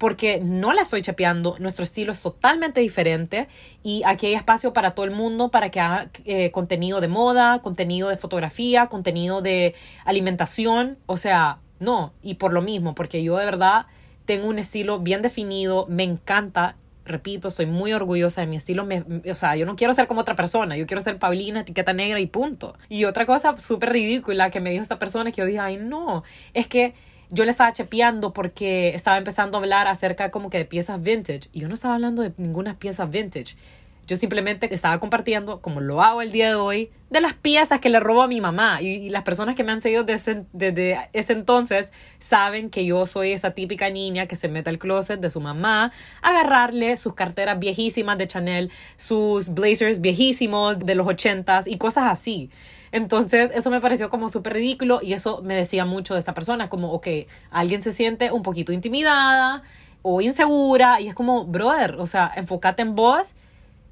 porque 0.00 0.40
no 0.42 0.72
la 0.72 0.80
estoy 0.80 1.02
chapeando, 1.02 1.56
nuestro 1.58 1.84
estilo 1.84 2.12
es 2.12 2.22
totalmente 2.22 2.80
diferente 2.80 3.48
y 3.82 4.02
aquí 4.06 4.28
hay 4.28 4.34
espacio 4.34 4.72
para 4.72 4.92
todo 4.92 5.04
el 5.04 5.10
mundo 5.10 5.50
para 5.50 5.70
que 5.70 5.78
haga 5.78 6.10
eh, 6.24 6.50
contenido 6.52 7.02
de 7.02 7.08
moda, 7.08 7.60
contenido 7.60 8.08
de 8.08 8.16
fotografía, 8.16 8.86
contenido 8.86 9.42
de 9.42 9.74
alimentación, 10.06 10.96
o 11.04 11.18
sea, 11.18 11.58
no, 11.80 12.14
y 12.22 12.36
por 12.36 12.54
lo 12.54 12.62
mismo, 12.62 12.94
porque 12.94 13.22
yo 13.22 13.36
de 13.36 13.44
verdad 13.44 13.84
tengo 14.30 14.46
un 14.46 14.60
estilo 14.60 15.00
bien 15.00 15.22
definido, 15.22 15.86
me 15.88 16.04
encanta, 16.04 16.76
repito, 17.04 17.50
soy 17.50 17.66
muy 17.66 17.92
orgullosa 17.92 18.42
de 18.42 18.46
mi 18.46 18.54
estilo, 18.54 18.86
o 19.28 19.34
sea, 19.34 19.56
yo 19.56 19.66
no 19.66 19.74
quiero 19.74 19.92
ser 19.92 20.06
como 20.06 20.20
otra 20.20 20.36
persona, 20.36 20.76
yo 20.76 20.86
quiero 20.86 21.00
ser 21.00 21.18
Paulina, 21.18 21.62
etiqueta 21.62 21.92
negra 21.92 22.20
y 22.20 22.26
punto. 22.26 22.78
Y 22.88 23.06
otra 23.06 23.26
cosa 23.26 23.56
súper 23.56 23.90
ridícula 23.90 24.50
que 24.50 24.60
me 24.60 24.70
dijo 24.70 24.82
esta 24.82 25.00
persona 25.00 25.32
que 25.32 25.40
yo 25.40 25.46
dije, 25.46 25.58
ay 25.58 25.78
no, 25.78 26.22
es 26.54 26.68
que 26.68 26.94
yo 27.30 27.44
le 27.44 27.50
estaba 27.50 27.72
chepeando 27.72 28.32
porque 28.32 28.94
estaba 28.94 29.18
empezando 29.18 29.58
a 29.58 29.62
hablar 29.62 29.88
acerca 29.88 30.30
como 30.30 30.48
que 30.48 30.58
de 30.58 30.64
piezas 30.64 31.02
vintage 31.02 31.48
y 31.50 31.58
yo 31.58 31.66
no 31.66 31.74
estaba 31.74 31.96
hablando 31.96 32.22
de 32.22 32.32
ninguna 32.36 32.78
pieza 32.78 33.06
vintage. 33.06 33.56
Yo 34.10 34.16
simplemente 34.16 34.74
estaba 34.74 34.98
compartiendo, 34.98 35.60
como 35.60 35.80
lo 35.80 36.02
hago 36.02 36.20
el 36.20 36.32
día 36.32 36.48
de 36.48 36.56
hoy, 36.56 36.90
de 37.10 37.20
las 37.20 37.34
piezas 37.34 37.78
que 37.78 37.90
le 37.90 38.00
robó 38.00 38.22
a 38.22 38.26
mi 38.26 38.40
mamá. 38.40 38.82
Y, 38.82 39.08
las 39.08 39.22
personas 39.22 39.54
que 39.54 39.62
me 39.62 39.70
han 39.70 39.80
seguido 39.80 40.02
desde, 40.02 40.46
desde, 40.52 40.98
ese 41.12 41.32
entonces 41.32 41.92
saben 42.18 42.70
que 42.70 42.84
yo 42.84 43.06
soy 43.06 43.30
esa 43.30 43.52
típica 43.52 43.88
niña 43.88 44.26
que 44.26 44.34
se 44.34 44.48
mete 44.48 44.68
al 44.68 44.80
closet 44.80 45.20
de 45.20 45.30
su 45.30 45.40
mamá 45.40 45.92
agarrarle 46.22 46.96
sus 46.96 47.14
carteras 47.14 47.60
viejísimas 47.60 48.18
de 48.18 48.26
Chanel, 48.26 48.72
sus 48.96 49.50
blazers 49.50 50.00
viejísimos 50.00 50.80
de 50.80 50.96
los 50.96 51.06
ochentas 51.06 51.68
y 51.68 51.78
cosas 51.78 52.06
así. 52.08 52.50
Entonces, 52.90 53.52
eso 53.54 53.70
me 53.70 53.80
pareció 53.80 54.10
como 54.10 54.28
súper 54.28 54.54
ridículo 54.54 54.98
y 55.00 55.12
eso 55.12 55.40
me 55.44 55.54
decía 55.54 55.84
mucho 55.84 56.14
de 56.14 56.18
esta 56.18 56.34
persona, 56.34 56.68
como, 56.68 56.90
ok, 56.94 57.06
alguien 57.52 57.80
se 57.80 57.92
siente 57.92 58.32
un 58.32 58.42
poquito 58.42 58.72
intimidada 58.72 59.62
o 60.02 60.20
insegura 60.20 61.00
y 61.00 61.06
es 61.06 61.14
como, 61.14 61.44
brother, 61.44 61.94
o 62.00 62.08
sea, 62.08 62.32
enfócate 62.34 62.82
en 62.82 62.96
vos 62.96 63.36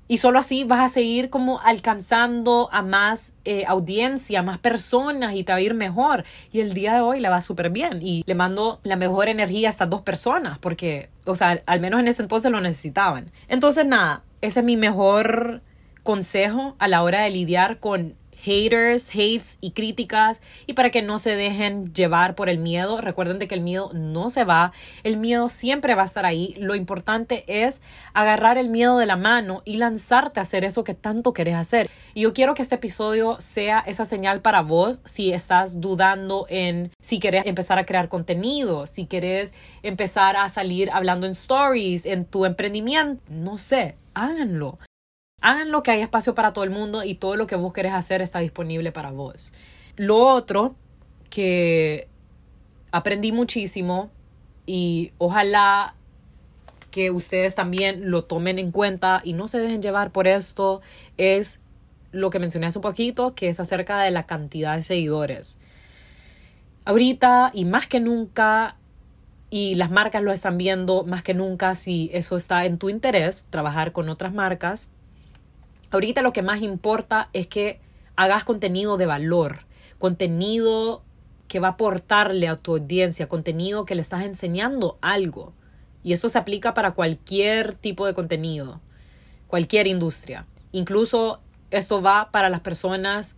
y 0.09 0.19
solo 0.19 0.39
así 0.39 0.65
vas 0.65 0.81
a 0.81 0.89
seguir 0.89 1.29
como 1.29 1.61
alcanzando 1.61 2.71
a 2.73 2.83
más 2.83 3.33
eh, 3.45 3.65
audiencia, 3.69 4.43
más 4.43 4.59
personas 4.59 5.35
y 5.35 5.45
te 5.45 5.53
va 5.53 5.59
a 5.59 5.61
ir 5.61 5.75
mejor. 5.75 6.25
Y 6.51 6.61
el 6.61 6.73
día 6.73 6.95
de 6.95 7.01
hoy 7.03 7.21
le 7.21 7.29
va 7.29 7.43
súper 7.43 7.69
bien. 7.69 8.01
Y 8.03 8.25
le 8.27 8.35
mando 8.35 8.81
la 8.85 8.97
mejor 8.97 9.29
energía 9.29 9.69
a 9.69 9.71
estas 9.71 9.91
dos 9.91 10.01
personas 10.01 10.59
porque, 10.59 11.11
o 11.27 11.37
sea, 11.37 11.63
al 11.67 11.81
menos 11.81 12.01
en 12.01 12.09
ese 12.09 12.23
entonces 12.23 12.51
lo 12.51 12.61
necesitaban. 12.63 13.31
Entonces, 13.49 13.85
nada, 13.85 14.25
ese 14.41 14.61
es 14.61 14.67
mi 14.67 14.79
mejor 14.79 15.63
consejo 16.03 16.75
a 16.79 16.89
la 16.89 17.03
hora 17.03 17.21
de 17.21 17.31
lidiar 17.31 17.79
con 17.79 18.15
haters, 18.43 19.11
hates 19.11 19.59
y 19.61 19.73
críticas 19.73 20.41
y 20.67 20.73
para 20.75 20.91
que 20.91 21.03
no 21.03 21.19
se 21.19 21.37
dejen 21.37 21.93
llevar 21.93 22.35
por 22.35 22.49
el 22.49 22.59
miedo. 22.59 23.01
Recuerden 23.01 23.39
de 23.39 23.49
que 23.49 23.55
el 23.55 23.61
miedo 23.61 23.91
no 23.95 24.31
se 24.31 24.45
va, 24.45 24.73
el 25.03 25.17
miedo 25.17 25.49
siempre 25.49 25.95
va 25.95 26.03
a 26.03 26.07
estar 26.07 26.25
ahí. 26.25 26.55
Lo 26.59 26.75
importante 26.75 27.45
es 27.47 27.81
agarrar 28.15 28.59
el 28.59 28.69
miedo 28.69 28.99
de 28.99 29.07
la 29.07 29.17
mano 29.17 29.63
y 29.65 29.77
lanzarte 29.77 30.41
a 30.41 30.43
hacer 30.43 30.65
eso 30.65 30.85
que 30.85 30.95
tanto 30.95 31.33
querés 31.33 31.57
hacer. 31.57 31.91
Y 32.15 32.23
yo 32.23 32.33
quiero 32.33 32.55
que 32.55 32.63
este 32.63 32.77
episodio 32.77 33.37
sea 33.41 33.81
esa 33.87 34.05
señal 34.05 34.41
para 34.41 34.63
vos 34.63 35.03
si 35.05 35.33
estás 35.33 35.81
dudando 35.81 36.47
en 36.49 36.91
si 37.01 37.19
querés 37.19 37.47
empezar 37.47 37.79
a 37.79 37.87
crear 37.87 38.09
contenido, 38.09 38.87
si 38.87 39.07
querés 39.07 39.55
empezar 39.83 40.37
a 40.37 40.49
salir 40.49 40.91
hablando 40.93 41.27
en 41.27 41.33
stories, 41.33 42.07
en 42.07 42.25
tu 42.25 42.45
emprendimiento, 42.45 43.23
no 43.29 43.59
sé, 43.59 43.97
háganlo. 44.15 44.79
Hagan 45.41 45.71
lo 45.71 45.83
que 45.83 45.93
hay 45.93 46.01
espacio 46.01 46.35
para 46.35 46.53
todo 46.53 46.65
el 46.65 46.71
mundo 46.71 47.05
y 47.05 47.15
todo 47.15 47.37
lo 47.37 47.47
que 47.47 47.57
vos 47.57 47.73
querés 47.73 47.93
hacer 47.93 48.23
está 48.23 48.41
disponible 48.41 48.93
para 48.93 49.11
vos. 49.11 49.53
Lo 49.97 50.19
otro 50.19 50.75
que 51.31 52.09
aprendí 52.91 53.33
muchísimo 53.33 54.11
y 54.67 55.13
ojalá 55.19 55.95
que 56.91 57.11
ustedes 57.11 57.55
también 57.55 58.11
lo 58.11 58.25
tomen 58.25 58.59
en 58.59 58.73
cuenta 58.73 59.21
y 59.23 59.33
no 59.33 59.47
se 59.49 59.59
dejen 59.59 59.83
llevar 59.83 60.11
por 60.11 60.27
esto 60.27 60.81
es 61.17 61.61
lo 62.11 62.31
que 62.31 62.39
mencioné 62.39 62.67
hace 62.67 62.79
un 62.79 62.83
poquito, 62.83 63.35
que 63.35 63.49
es 63.49 63.61
acerca 63.61 64.01
de 64.01 64.11
la 64.11 64.27
cantidad 64.27 64.77
de 64.77 64.83
seguidores. 64.83 65.61
Ahorita 66.85 67.51
y 67.53 67.67
más 67.67 67.87
que 67.87 68.01
nunca, 68.01 68.77
y 69.51 69.75
las 69.75 69.91
marcas 69.91 70.23
lo 70.23 70.33
están 70.33 70.57
viendo 70.57 71.05
más 71.05 71.23
que 71.23 71.35
nunca, 71.35 71.75
si 71.75 72.11
eso 72.13 72.37
está 72.37 72.65
en 72.65 72.79
tu 72.79 72.89
interés, 72.89 73.47
trabajar 73.51 73.93
con 73.93 74.09
otras 74.09 74.33
marcas, 74.33 74.89
Ahorita 75.91 76.23
lo 76.23 76.33
que 76.33 76.43
más 76.43 76.63
importa 76.63 77.31
es 77.33 77.47
que 77.47 77.81
hagas 78.17 78.45
contenido 78.45 78.97
de 78.97 79.07
valor, 79.07 79.67
contenido 79.99 81.03
que 81.49 81.61
va 81.61 81.69
a 81.69 81.71
aportarle 81.73 82.49
a 82.49 82.57
tu 82.57 82.73
audiencia, 82.73 83.29
contenido 83.29 83.85
que 83.85 83.95
le 83.95 84.03
estás 84.03 84.25
enseñando 84.25 84.99
algo. 85.01 85.55
Y 86.05 86.13
eso 86.13 86.29
se 86.29 86.39
aplica 86.39 86.75
para 86.75 86.93
cualquier 86.93 87.75
tipo 87.75 88.07
de 88.07 88.15
contenido, 88.15 88.81
cualquier 89.47 89.87
industria. 89.87 90.47
Incluso 90.73 91.41
esto 91.71 92.03
va 92.03 92.31
para 92.31 92.51
las 92.51 92.61
personas 92.61 93.37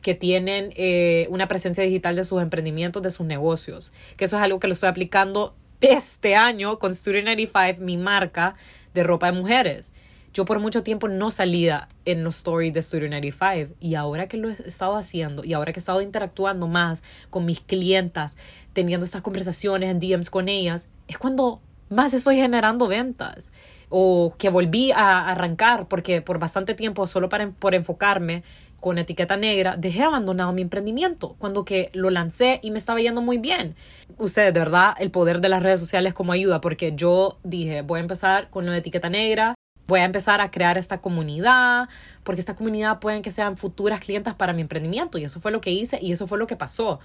que 0.00 0.14
tienen 0.14 0.72
eh, 0.76 1.26
una 1.30 1.48
presencia 1.48 1.84
digital 1.84 2.16
de 2.16 2.24
sus 2.24 2.40
emprendimientos, 2.40 3.02
de 3.02 3.10
sus 3.10 3.26
negocios. 3.26 3.92
Que 4.16 4.24
eso 4.24 4.36
es 4.36 4.42
algo 4.42 4.58
que 4.58 4.66
lo 4.66 4.72
estoy 4.72 4.88
aplicando 4.88 5.54
este 5.80 6.34
año 6.34 6.78
con 6.78 6.94
Studio 6.94 7.22
95, 7.22 7.84
mi 7.84 7.96
marca 7.96 8.56
de 8.94 9.02
ropa 9.02 9.30
de 9.30 9.32
mujeres. 9.32 9.92
Yo 10.32 10.44
por 10.44 10.60
mucho 10.60 10.82
tiempo 10.82 11.08
no 11.08 11.30
salía 11.30 11.88
en 12.04 12.24
los 12.24 12.36
stories 12.36 12.72
de 12.72 12.82
Studio 12.82 13.08
95 13.08 13.74
y 13.80 13.94
ahora 13.94 14.28
que 14.28 14.36
lo 14.36 14.48
he 14.48 14.52
estado 14.52 14.96
haciendo 14.96 15.44
y 15.44 15.52
ahora 15.52 15.72
que 15.72 15.78
he 15.78 15.82
estado 15.82 16.02
interactuando 16.02 16.68
más 16.68 17.02
con 17.30 17.44
mis 17.44 17.60
clientas, 17.60 18.36
teniendo 18.72 19.04
estas 19.04 19.22
conversaciones 19.22 19.90
en 19.90 20.00
DMs 20.00 20.30
con 20.30 20.48
ellas, 20.48 20.88
es 21.08 21.18
cuando 21.18 21.60
más 21.88 22.12
estoy 22.14 22.36
generando 22.36 22.86
ventas 22.88 23.52
o 23.88 24.34
que 24.36 24.50
volví 24.50 24.92
a 24.92 25.28
arrancar 25.30 25.88
porque 25.88 26.20
por 26.20 26.38
bastante 26.38 26.74
tiempo 26.74 27.06
solo 27.06 27.28
para, 27.28 27.48
por 27.50 27.74
enfocarme 27.74 28.42
con 28.80 28.98
etiqueta 28.98 29.36
negra, 29.36 29.76
dejé 29.76 30.02
abandonado 30.02 30.52
mi 30.52 30.62
emprendimiento 30.62 31.34
cuando 31.38 31.64
que 31.64 31.90
lo 31.94 32.10
lancé 32.10 32.60
y 32.62 32.70
me 32.70 32.78
estaba 32.78 33.00
yendo 33.00 33.22
muy 33.22 33.38
bien. 33.38 33.74
Ustedes, 34.18 34.54
de 34.54 34.60
verdad, 34.60 34.94
el 34.98 35.10
poder 35.10 35.40
de 35.40 35.48
las 35.48 35.62
redes 35.62 35.80
sociales 35.80 36.14
como 36.14 36.32
ayuda, 36.32 36.60
porque 36.60 36.92
yo 36.94 37.38
dije, 37.42 37.82
voy 37.82 37.98
a 37.98 38.02
empezar 38.02 38.50
con 38.50 38.66
la 38.66 38.76
etiqueta 38.76 39.10
negra, 39.10 39.54
voy 39.88 40.00
a 40.00 40.04
empezar 40.04 40.40
a 40.40 40.50
crear 40.50 40.78
esta 40.78 41.00
comunidad, 41.00 41.88
porque 42.22 42.40
esta 42.40 42.54
comunidad 42.54 43.00
pueden 43.00 43.22
que 43.22 43.30
sean 43.30 43.56
futuras 43.56 44.00
clientas 44.00 44.34
para 44.34 44.52
mi 44.52 44.60
emprendimiento. 44.60 45.18
Y 45.18 45.24
eso 45.24 45.40
fue 45.40 45.50
lo 45.50 45.60
que 45.60 45.70
hice 45.70 45.98
y 46.00 46.12
eso 46.12 46.26
fue 46.26 46.38
lo 46.38 46.46
que 46.46 46.56
pasó. 46.56 47.00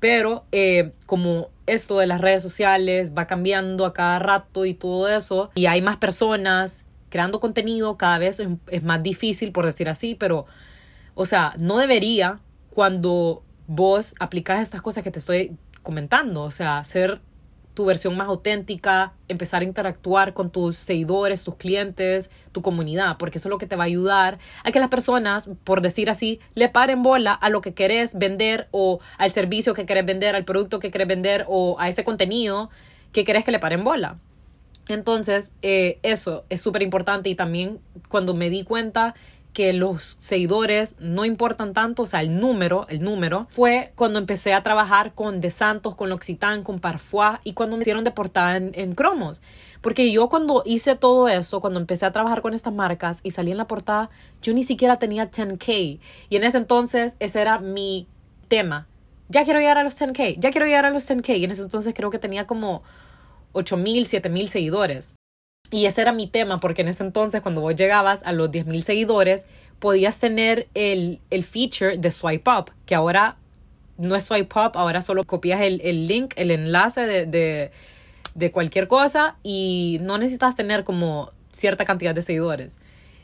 Pero 0.00 0.44
eh, 0.50 0.92
como 1.06 1.50
esto 1.66 1.98
de 1.98 2.06
las 2.06 2.20
redes 2.20 2.42
sociales 2.42 3.12
va 3.16 3.26
cambiando 3.26 3.86
a 3.86 3.92
cada 3.92 4.18
rato 4.18 4.64
y 4.64 4.74
todo 4.74 5.08
eso, 5.08 5.50
y 5.54 5.66
hay 5.66 5.82
más 5.82 5.98
personas 5.98 6.86
creando 7.10 7.38
contenido, 7.38 7.96
cada 7.96 8.18
vez 8.18 8.40
es, 8.40 8.82
más 8.82 9.02
difícil, 9.02 9.52
por 9.52 9.66
decir 9.66 9.88
así, 9.88 10.16
pero, 10.16 10.46
o 11.14 11.26
sea, 11.26 11.54
no 11.58 11.78
debería 11.78 12.40
cuando 12.70 13.44
vos 13.66 14.16
aplicas 14.18 14.60
estas 14.60 14.82
cosas 14.82 15.04
que 15.04 15.10
te 15.10 15.20
estoy 15.20 15.56
comentando, 15.82 16.42
o 16.42 16.50
sea, 16.50 16.82
ser 16.82 17.20
tu 17.74 17.84
versión 17.84 18.16
más 18.16 18.28
auténtica, 18.28 19.12
empezar 19.28 19.62
a 19.62 19.64
interactuar 19.64 20.32
con 20.32 20.50
tus 20.50 20.76
seguidores, 20.76 21.44
tus 21.44 21.56
clientes, 21.56 22.30
tu 22.52 22.62
comunidad, 22.62 23.18
porque 23.18 23.38
eso 23.38 23.48
es 23.48 23.50
lo 23.50 23.58
que 23.58 23.66
te 23.66 23.76
va 23.76 23.82
a 23.82 23.86
ayudar 23.86 24.38
a 24.62 24.70
que 24.72 24.80
las 24.80 24.88
personas, 24.88 25.50
por 25.64 25.80
decir 25.80 26.08
así, 26.08 26.40
le 26.54 26.68
paren 26.68 27.02
bola 27.02 27.32
a 27.32 27.50
lo 27.50 27.60
que 27.60 27.74
querés 27.74 28.16
vender 28.16 28.68
o 28.70 29.00
al 29.18 29.32
servicio 29.32 29.74
que 29.74 29.86
querés 29.86 30.06
vender, 30.06 30.36
al 30.36 30.44
producto 30.44 30.78
que 30.78 30.90
querés 30.90 31.08
vender 31.08 31.44
o 31.48 31.76
a 31.80 31.88
ese 31.88 32.04
contenido 32.04 32.70
que 33.12 33.24
querés 33.24 33.44
que 33.44 33.50
le 33.50 33.58
paren 33.58 33.84
bola. 33.84 34.18
Entonces, 34.88 35.52
eh, 35.62 35.98
eso 36.02 36.44
es 36.50 36.60
súper 36.60 36.82
importante 36.82 37.30
y 37.30 37.34
también 37.34 37.80
cuando 38.08 38.34
me 38.34 38.50
di 38.50 38.64
cuenta 38.64 39.14
que 39.54 39.72
los 39.72 40.16
seguidores 40.18 40.96
no 40.98 41.24
importan 41.24 41.72
tanto, 41.72 42.02
o 42.02 42.06
sea, 42.06 42.20
el 42.20 42.38
número, 42.38 42.86
el 42.90 43.02
número, 43.02 43.46
fue 43.48 43.92
cuando 43.94 44.18
empecé 44.18 44.52
a 44.52 44.62
trabajar 44.62 45.14
con 45.14 45.40
De 45.40 45.50
Santos, 45.50 45.94
con 45.94 46.10
L'Occitane, 46.10 46.64
con 46.64 46.80
Parfois 46.80 47.38
y 47.44 47.54
cuando 47.54 47.76
me 47.76 47.82
hicieron 47.82 48.04
de 48.04 48.10
portada 48.10 48.56
en, 48.56 48.72
en, 48.74 48.94
cromos. 48.94 49.42
Porque 49.80 50.10
yo 50.10 50.28
cuando 50.28 50.62
hice 50.66 50.96
todo 50.96 51.28
eso, 51.28 51.60
cuando 51.60 51.78
empecé 51.78 52.04
a 52.04 52.12
trabajar 52.12 52.42
con 52.42 52.52
estas 52.52 52.74
marcas 52.74 53.20
y 53.22 53.30
salí 53.30 53.52
en 53.52 53.58
la 53.58 53.68
portada, 53.68 54.10
yo 54.42 54.52
ni 54.52 54.64
siquiera 54.64 54.98
tenía 54.98 55.30
10K. 55.30 56.00
Y 56.28 56.36
en 56.36 56.44
ese 56.44 56.58
entonces 56.58 57.16
ese 57.20 57.40
era 57.40 57.60
mi 57.60 58.08
tema. 58.48 58.88
Ya 59.28 59.44
quiero 59.44 59.60
llegar 59.60 59.78
a 59.78 59.84
los 59.84 59.98
10K, 59.98 60.36
ya 60.38 60.50
quiero 60.50 60.66
llegar 60.66 60.84
a 60.84 60.90
los 60.90 61.08
10K. 61.08 61.38
Y 61.38 61.44
en 61.44 61.52
ese 61.52 61.62
entonces 61.62 61.94
creo 61.94 62.10
que 62.10 62.18
tenía 62.18 62.46
como 62.46 62.82
8.000, 63.52 64.20
7.000 64.20 64.46
seguidores. 64.48 65.16
Y 65.74 65.86
ese 65.86 66.02
era 66.02 66.12
mi 66.12 66.28
tema, 66.28 66.60
porque 66.60 66.82
en 66.82 66.88
ese 66.88 67.02
entonces, 67.02 67.40
cuando 67.42 67.60
vos 67.60 67.74
llegabas 67.74 68.22
a 68.22 68.30
los 68.30 68.52
10.000 68.52 68.82
seguidores, 68.82 69.46
podías 69.80 70.20
tener 70.20 70.68
el, 70.74 71.18
el, 71.30 71.42
feature 71.42 71.98
de 71.98 72.12
swipe 72.12 72.48
up, 72.48 72.70
que 72.86 72.94
ahora 72.94 73.38
no 73.98 74.14
es 74.14 74.22
swipe 74.22 74.56
up, 74.56 74.70
ahora 74.74 75.02
solo 75.02 75.24
copias 75.24 75.62
el, 75.62 75.80
el 75.80 76.06
link, 76.06 76.32
el 76.36 76.52
enlace 76.52 77.04
de, 77.08 77.26
de, 77.26 77.72
de, 78.36 78.52
cualquier 78.52 78.86
cosa 78.86 79.34
y 79.42 79.98
no 80.00 80.16
necesitas 80.16 80.54
tener 80.54 80.84
como 80.84 81.32
cierta 81.50 81.84
cantidad 81.84 82.14
de 82.14 82.22
seguidores. 82.22 82.78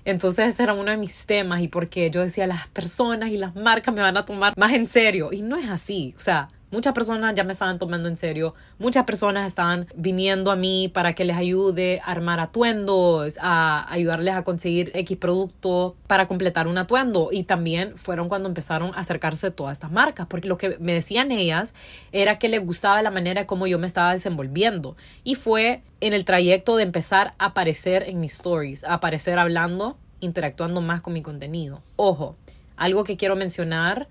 Entonces 0.04 0.48
ese 0.48 0.64
era 0.64 0.72
uno 0.72 0.90
de 0.90 0.96
mis 0.96 1.26
temas 1.26 1.60
y 1.60 1.68
porque 1.68 2.10
yo 2.10 2.20
decía, 2.20 2.48
las 2.48 2.66
personas 2.66 3.30
y 3.30 3.38
las 3.38 3.54
marcas 3.54 3.94
me 3.94 4.00
van 4.00 4.16
a 4.16 4.26
tomar 4.26 4.54
más 4.56 4.72
en 4.72 4.88
serio. 4.88 5.28
Y 5.30 5.42
no 5.42 5.56
es 5.56 5.68
así. 5.70 6.14
O 6.16 6.20
sea, 6.20 6.48
Muchas 6.70 6.92
personas 6.92 7.34
ya 7.34 7.42
me 7.42 7.52
estaban 7.52 7.80
tomando 7.80 8.08
en 8.08 8.16
serio. 8.16 8.54
Muchas 8.78 9.04
personas 9.04 9.46
estaban 9.46 9.88
viniendo 9.96 10.52
a 10.52 10.56
mí 10.56 10.88
para 10.88 11.14
que 11.14 11.24
les 11.24 11.36
ayude 11.36 12.00
a 12.04 12.12
armar 12.12 12.38
atuendos, 12.38 13.38
a 13.40 13.92
ayudarles 13.92 14.36
a 14.36 14.44
conseguir 14.44 14.92
X 14.94 15.16
producto 15.16 15.96
para 16.06 16.28
completar 16.28 16.68
un 16.68 16.78
atuendo. 16.78 17.30
Y 17.32 17.42
también 17.42 17.96
fueron 17.96 18.28
cuando 18.28 18.48
empezaron 18.48 18.94
a 18.94 19.00
acercarse 19.00 19.50
todas 19.50 19.72
estas 19.72 19.90
marcas, 19.90 20.28
porque 20.28 20.46
lo 20.46 20.58
que 20.58 20.76
me 20.78 20.94
decían 20.94 21.32
ellas 21.32 21.74
era 22.12 22.38
que 22.38 22.48
les 22.48 22.64
gustaba 22.64 23.02
la 23.02 23.10
manera 23.10 23.48
como 23.48 23.66
yo 23.66 23.80
me 23.80 23.88
estaba 23.88 24.12
desenvolviendo. 24.12 24.96
Y 25.24 25.34
fue 25.34 25.82
en 26.00 26.12
el 26.12 26.24
trayecto 26.24 26.76
de 26.76 26.84
empezar 26.84 27.34
a 27.38 27.46
aparecer 27.46 28.04
en 28.08 28.20
mis 28.20 28.34
stories, 28.34 28.84
a 28.84 28.94
aparecer 28.94 29.40
hablando, 29.40 29.98
interactuando 30.20 30.80
más 30.80 31.00
con 31.00 31.14
mi 31.14 31.22
contenido. 31.22 31.80
Ojo, 31.96 32.36
algo 32.76 33.02
que 33.02 33.16
quiero 33.16 33.34
mencionar 33.34 34.08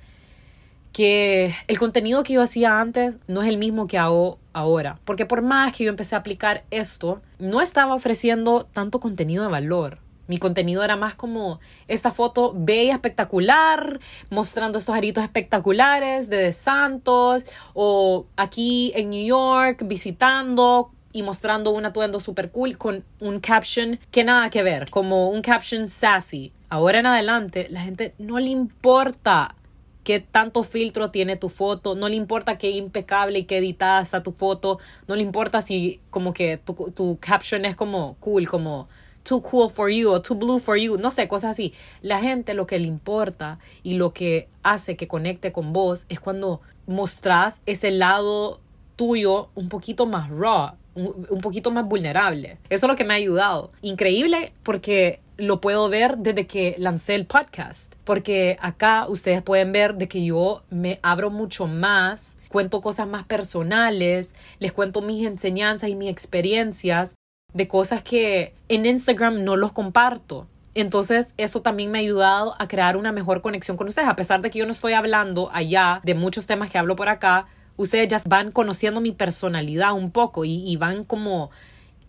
que 1.00 1.56
el 1.70 1.80
contenido 1.80 2.24
que 2.24 2.34
yo 2.34 2.42
hacía 2.42 2.82
antes 2.82 3.20
no 3.26 3.42
es 3.42 3.48
el 3.48 3.58
mismo 3.58 3.88
que 3.88 3.98
hago 3.98 4.38
ahora. 4.52 5.00
Porque 5.06 5.26
por 5.26 5.42
más 5.42 5.72
que 5.72 5.86
yo 5.86 5.90
empecé 5.90 6.16
a 6.16 6.18
aplicar 6.18 6.66
esto, 6.72 7.22
no 7.38 7.62
estaba 7.62 7.96
ofreciendo 7.96 8.66
tanto 8.66 9.00
contenido 9.00 9.46
de 9.46 9.50
valor. 9.50 10.00
Mi 10.28 10.40
contenido 10.40 10.84
era 10.84 10.98
más 10.98 11.16
como 11.16 11.62
esta 11.88 12.12
foto 12.12 12.54
bella, 12.54 12.96
espectacular, 12.96 14.02
mostrando 14.30 14.78
estos 14.78 14.94
aritos 14.94 15.24
espectaculares 15.24 16.30
de 16.30 16.36
De 16.36 16.52
Santos, 16.52 17.46
o 17.74 18.26
aquí 18.36 18.92
en 18.94 19.12
New 19.12 19.26
York 19.26 19.84
visitando 19.86 20.92
y 21.14 21.24
mostrando 21.24 21.72
un 21.72 21.86
atuendo 21.86 22.20
super 22.20 22.52
cool 22.52 22.78
con 22.78 23.06
un 23.22 23.40
caption 23.40 24.02
que 24.12 24.26
nada 24.26 24.50
que 24.50 24.64
ver, 24.64 24.90
como 24.90 25.30
un 25.30 25.42
caption 25.42 25.88
sassy. 25.88 26.52
Ahora 26.68 27.00
en 27.00 27.06
adelante, 27.06 27.68
la 27.70 27.84
gente 27.84 28.14
no 28.20 28.38
le 28.38 28.50
importa 28.50 29.56
qué 30.04 30.20
tanto 30.20 30.64
filtro 30.64 31.12
tiene 31.12 31.36
tu 31.36 31.50
foto, 31.50 31.96
no 31.96 32.10
le 32.10 32.16
importa 32.16 32.58
qué 32.58 32.72
impecable 32.72 33.40
y 33.40 33.44
qué 33.44 33.58
editada 33.58 34.02
está 34.02 34.24
tu 34.24 34.32
foto, 34.32 34.80
no 35.08 35.16
le 35.16 35.22
importa 35.22 35.62
si 35.62 36.00
como 36.10 36.34
que 36.34 36.58
tu, 36.58 36.92
tu 36.96 37.18
caption 37.20 37.66
es 37.66 37.76
como 37.76 38.16
cool, 38.20 38.48
como 38.48 38.88
too 39.24 39.42
cool 39.42 39.70
for 39.70 39.90
you 39.90 40.12
o 40.12 40.22
too 40.22 40.36
blue 40.36 40.60
for 40.60 40.78
you, 40.78 40.98
no 40.98 41.12
sé, 41.12 41.28
cosas 41.28 41.52
así. 41.52 41.74
La 42.02 42.20
gente 42.20 42.54
lo 42.54 42.66
que 42.66 42.80
le 42.80 42.88
importa 42.88 43.60
y 43.84 43.96
lo 43.96 44.14
que 44.14 44.48
hace 44.64 44.96
que 44.96 45.08
conecte 45.08 45.52
con 45.52 45.74
vos 45.74 46.06
es 46.10 46.20
cuando 46.20 46.62
mostrás 46.88 47.62
ese 47.66 47.92
lado 47.92 48.60
tuyo 48.96 49.50
un 49.56 49.70
poquito 49.70 50.06
más 50.06 50.30
raw, 50.30 50.74
un, 50.96 51.42
poquito 51.42 51.72
más 51.72 51.86
vulnerable. 51.86 52.58
Eso 52.70 52.86
es 52.86 52.90
lo 52.90 52.96
que 52.96 53.04
me 53.04 53.14
ha 53.14 53.18
ayudado. 53.18 53.72
Increíble 53.82 54.54
porque 54.64 55.22
lo 55.40 55.62
puedo 55.62 55.90
ver 55.90 56.18
desde 56.18 56.48
que 56.48 56.76
lancé 56.78 57.16
el 57.16 57.26
podcast, 57.26 57.96
porque 58.04 58.58
acá 58.62 59.08
ustedes 59.08 59.42
pueden 59.42 59.72
ver 59.72 59.96
de 59.96 60.08
que 60.08 60.24
yo 60.24 60.64
me 60.70 61.00
abro 61.02 61.30
mucho 61.30 61.68
más, 61.68 62.38
cuento 62.50 62.82
cosas 62.82 63.08
más 63.08 63.26
personales, 63.26 64.36
les 64.60 64.74
cuento 64.74 65.02
mis 65.02 65.26
enseñanzas 65.26 65.90
y 65.90 65.96
mis 65.96 66.10
experiencias 66.10 67.16
de 67.54 67.68
cosas 67.68 68.04
que 68.04 68.54
en 68.68 68.86
Instagram 68.86 69.44
no 69.44 69.56
los 69.56 69.72
comparto. 69.72 70.48
Entonces, 70.76 71.34
eso 71.38 71.62
también 71.62 71.92
me 71.92 72.00
ha 72.00 72.02
ayudado 72.02 72.56
a 72.60 72.68
crear 72.68 72.96
una 72.96 73.12
mejor 73.12 73.42
conexión 73.42 73.76
con 73.76 73.88
ustedes. 73.88 74.08
A 74.08 74.16
pesar 74.16 74.42
de 74.42 74.50
que 74.50 74.60
yo 74.60 74.66
no 74.66 74.72
estoy 74.72 74.94
hablando 74.94 75.50
allá 75.52 76.00
de 76.04 76.14
muchos 76.14 76.46
temas 76.46 76.70
que 76.70 76.78
hablo 76.78 76.96
por 76.96 77.10
acá, 77.10 77.48
ustedes 77.76 78.08
ya 78.08 78.18
van 78.28 78.52
conociendo 78.52 79.02
mi 79.02 79.12
personalidad 79.12 79.94
un 79.94 80.12
poco 80.12 80.46
y, 80.46 80.76
van 80.78 81.04
como 81.04 81.50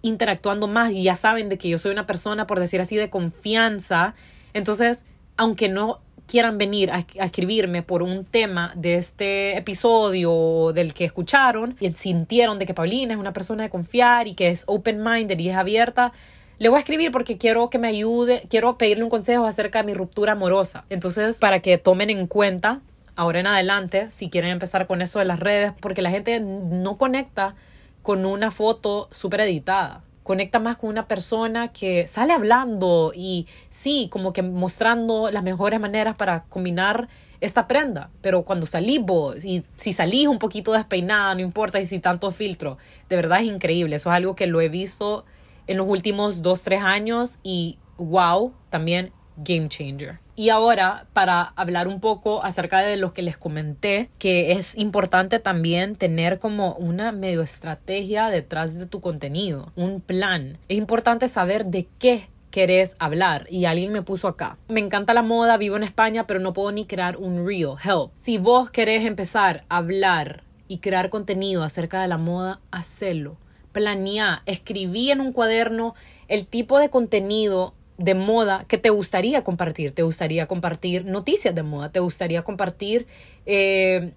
interactuando 0.03 0.67
más 0.67 0.93
y 0.93 1.03
ya 1.03 1.15
saben 1.15 1.49
de 1.49 1.59
que 1.59 1.69
yo 1.69 1.79
soy 1.79 1.93
una 1.93 2.07
persona, 2.07 2.47
por 2.47 2.61
decir 2.61 2.81
así, 2.81 2.97
de 2.97 3.11
confianza. 3.11 4.15
Entonces, 4.53 5.05
aunque 5.37 5.69
no 5.69 6.01
quieran 6.31 6.59
venir 6.59 6.93
a, 6.93 7.05
escribirme 7.25 7.83
por 7.83 8.05
un 8.05 8.25
tema 8.25 8.73
de 8.77 8.95
este 8.95 9.57
episodio 9.57 10.73
del 10.73 10.95
que 10.95 11.05
escucharon 11.05 11.77
y 11.81 11.91
sintieron 11.93 12.59
de 12.59 12.67
que 12.67 12.75
Paulina 12.75 13.15
es 13.15 13.19
una 13.19 13.33
persona 13.33 13.65
de 13.65 13.71
confiar 13.71 14.29
y 14.29 14.35
que 14.35 14.49
es 14.49 14.63
open-minded 14.69 15.39
y 15.39 15.49
es 15.49 15.57
abierta, 15.57 16.13
le 16.61 16.69
voy 16.69 16.77
a 16.77 16.81
escribir 16.81 17.11
porque 17.11 17.37
quiero 17.37 17.69
que 17.69 17.79
me 17.79 17.89
ayude, 17.89 18.45
quiero 18.49 18.79
pedirle 18.79 19.03
un 19.03 19.11
consejo 19.11 19.45
acerca 19.47 19.79
de 19.81 19.87
mi 19.87 19.95
ruptura 19.95 20.33
amorosa. 20.33 20.85
Entonces, 20.89 21.39
para 21.39 21.61
que 21.61 21.79
tomen 21.79 22.11
en 22.11 22.27
cuenta 22.29 22.81
ahora 23.17 23.41
en 23.41 23.49
adelante, 23.49 24.07
si 24.11 24.31
quieren 24.31 24.51
empezar 24.51 24.87
con 24.87 25.03
eso 25.03 25.19
de 25.19 25.25
las 25.25 25.41
redes, 25.41 25.73
porque 25.81 26.01
la 26.01 26.11
gente 26.11 26.39
no 26.39 26.97
conecta 26.97 27.57
con 28.03 28.25
una 28.27 28.51
foto 28.51 29.09
súper 29.11 29.41
editada. 29.41 30.05
Conecta 30.23 30.59
más 30.59 30.77
con 30.77 30.91
una 30.91 31.09
persona 31.09 31.69
que 31.69 32.07
sale 32.07 32.33
hablando 32.33 33.13
y 33.15 33.47
sí, 33.69 34.09
como 34.11 34.33
que 34.33 34.43
mostrando 34.43 35.31
las 35.31 35.43
mejores 35.43 35.81
maneras 35.81 36.15
para 36.17 36.45
combinar 36.45 37.09
esta 37.41 37.67
prenda. 37.67 38.11
Pero 38.21 38.43
cuando 38.43 38.67
salís 38.67 39.01
vos 39.01 39.45
y 39.45 39.65
si 39.77 39.93
salís 39.93 40.29
un 40.29 40.39
poquito 40.39 40.73
despeinada, 40.73 41.35
no 41.35 41.41
importa 41.41 41.81
y 41.81 41.87
si 41.87 41.99
tanto 41.99 42.31
filtro, 42.31 42.79
de 43.09 43.17
verdad 43.17 43.41
es 43.41 43.47
increíble. 43.47 43.97
Eso 43.97 44.11
es 44.11 44.17
algo 44.17 44.37
que 44.37 44.47
lo 44.47 44.61
he 44.61 44.69
visto 44.69 45.25
en 45.67 45.79
los 45.79 45.87
últimos 45.89 46.43
dos, 46.43 46.63
tres 46.63 46.83
años 46.83 47.39
y 47.43 47.79
wow, 47.97 48.53
también 48.69 49.13
game 49.44 49.68
changer. 49.68 50.18
Y 50.37 50.48
ahora, 50.48 51.07
para 51.12 51.42
hablar 51.42 51.87
un 51.87 52.00
poco 52.00 52.42
acerca 52.42 52.81
de 52.81 52.96
lo 52.96 53.12
que 53.12 53.20
les 53.20 53.37
comenté, 53.37 54.09
que 54.18 54.53
es 54.53 54.76
importante 54.76 55.38
también 55.38 55.96
tener 55.96 56.38
como 56.38 56.74
una 56.76 57.12
medio 57.12 57.42
estrategia 57.42 58.29
detrás 58.29 58.79
de 58.79 58.87
tu 58.87 59.00
contenido, 59.00 59.70
un 59.76 60.00
plan. 60.00 60.57
Es 60.68 60.79
importante 60.79 61.29
saber 61.29 61.66
de 61.66 61.88
qué 61.98 62.31
querés 62.50 62.96
hablar 62.98 63.46
y 63.50 63.64
alguien 63.64 63.92
me 63.92 64.03
puso 64.03 64.29
acá. 64.29 64.59
Me 64.68 64.81
encanta 64.81 65.14
la 65.14 65.22
moda, 65.22 65.57
vivo 65.57 65.76
en 65.76 65.83
España, 65.83 66.26
pero 66.26 66.40
no 66.40 66.53
puedo 66.53 66.72
ni 66.72 66.87
crear 66.87 67.16
un 67.16 67.46
reel. 67.46 67.74
Help. 67.83 68.11
Si 68.14 68.38
vos 68.38 68.70
querés 68.70 69.05
empezar 69.05 69.64
a 69.68 69.79
hablar 69.79 70.44
y 70.68 70.79
crear 70.79 71.11
contenido 71.11 71.62
acerca 71.62 72.03
de 72.03 72.09
la 72.09 72.18
moda, 72.18 72.61
hacelo. 72.70 73.37
Planea, 73.72 74.42
escribí 74.46 75.11
en 75.11 75.20
un 75.20 75.33
cuaderno 75.33 75.94
el 76.29 76.46
tipo 76.46 76.79
de 76.79 76.90
contenido 76.90 77.74
de 78.01 78.15
moda 78.15 78.65
que 78.67 78.79
te 78.79 78.91
gustaría 78.91 79.45
compartir. 79.45 79.93
Te 79.93 80.03
gustaría 80.03 80.47
compartir 80.47 81.05
noticias 81.05 81.55
de 81.55 81.63
moda, 81.63 81.93
te 81.93 82.01
gustaría 82.01 82.43
compartir 82.43 83.07
eh, 83.45 84.13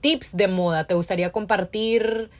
tips 0.00 0.36
de 0.36 0.48
moda, 0.48 0.86
te 0.86 0.94
gustaría 0.94 1.32
compartir 1.32 2.30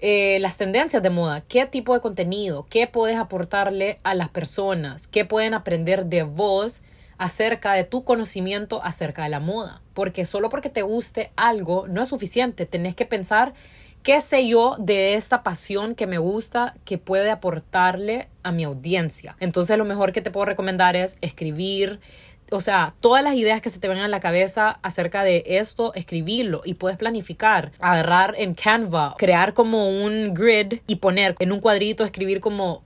eh, 0.00 0.38
las 0.40 0.58
tendencias 0.58 1.02
de 1.02 1.08
moda, 1.08 1.40
qué 1.40 1.64
tipo 1.64 1.94
de 1.94 2.00
contenido, 2.00 2.66
qué 2.68 2.86
puedes 2.86 3.16
aportarle 3.16 3.98
a 4.02 4.14
las 4.14 4.28
personas, 4.28 5.06
qué 5.06 5.24
pueden 5.24 5.54
aprender 5.54 6.06
de 6.06 6.22
vos 6.22 6.82
acerca 7.16 7.72
de 7.72 7.84
tu 7.84 8.04
conocimiento 8.04 8.82
acerca 8.84 9.22
de 9.22 9.30
la 9.30 9.40
moda. 9.40 9.80
Porque 9.94 10.26
solo 10.26 10.50
porque 10.50 10.68
te 10.68 10.82
guste 10.82 11.32
algo 11.36 11.86
no 11.88 12.02
es 12.02 12.08
suficiente, 12.08 12.66
tenés 12.66 12.94
que 12.94 13.06
pensar 13.06 13.54
qué 14.04 14.20
sé 14.20 14.46
yo 14.46 14.76
de 14.78 15.14
esta 15.14 15.42
pasión 15.42 15.94
que 15.94 16.06
me 16.06 16.18
gusta 16.18 16.74
que 16.84 16.98
puede 16.98 17.30
aportarle 17.30 18.28
a 18.42 18.52
mi 18.52 18.62
audiencia. 18.62 19.34
Entonces 19.40 19.78
lo 19.78 19.86
mejor 19.86 20.12
que 20.12 20.20
te 20.20 20.30
puedo 20.30 20.44
recomendar 20.44 20.94
es 20.94 21.16
escribir, 21.22 22.00
o 22.50 22.60
sea, 22.60 22.94
todas 23.00 23.24
las 23.24 23.34
ideas 23.34 23.62
que 23.62 23.70
se 23.70 23.80
te 23.80 23.88
vengan 23.88 24.04
a 24.04 24.08
la 24.08 24.20
cabeza 24.20 24.78
acerca 24.82 25.24
de 25.24 25.42
esto, 25.46 25.94
escribirlo 25.94 26.60
y 26.66 26.74
puedes 26.74 26.98
planificar, 26.98 27.72
agarrar 27.80 28.34
en 28.36 28.52
Canva, 28.52 29.14
crear 29.16 29.54
como 29.54 29.88
un 29.88 30.34
grid 30.34 30.80
y 30.86 30.96
poner 30.96 31.34
en 31.38 31.50
un 31.50 31.60
cuadrito, 31.60 32.04
escribir 32.04 32.40
como 32.40 32.82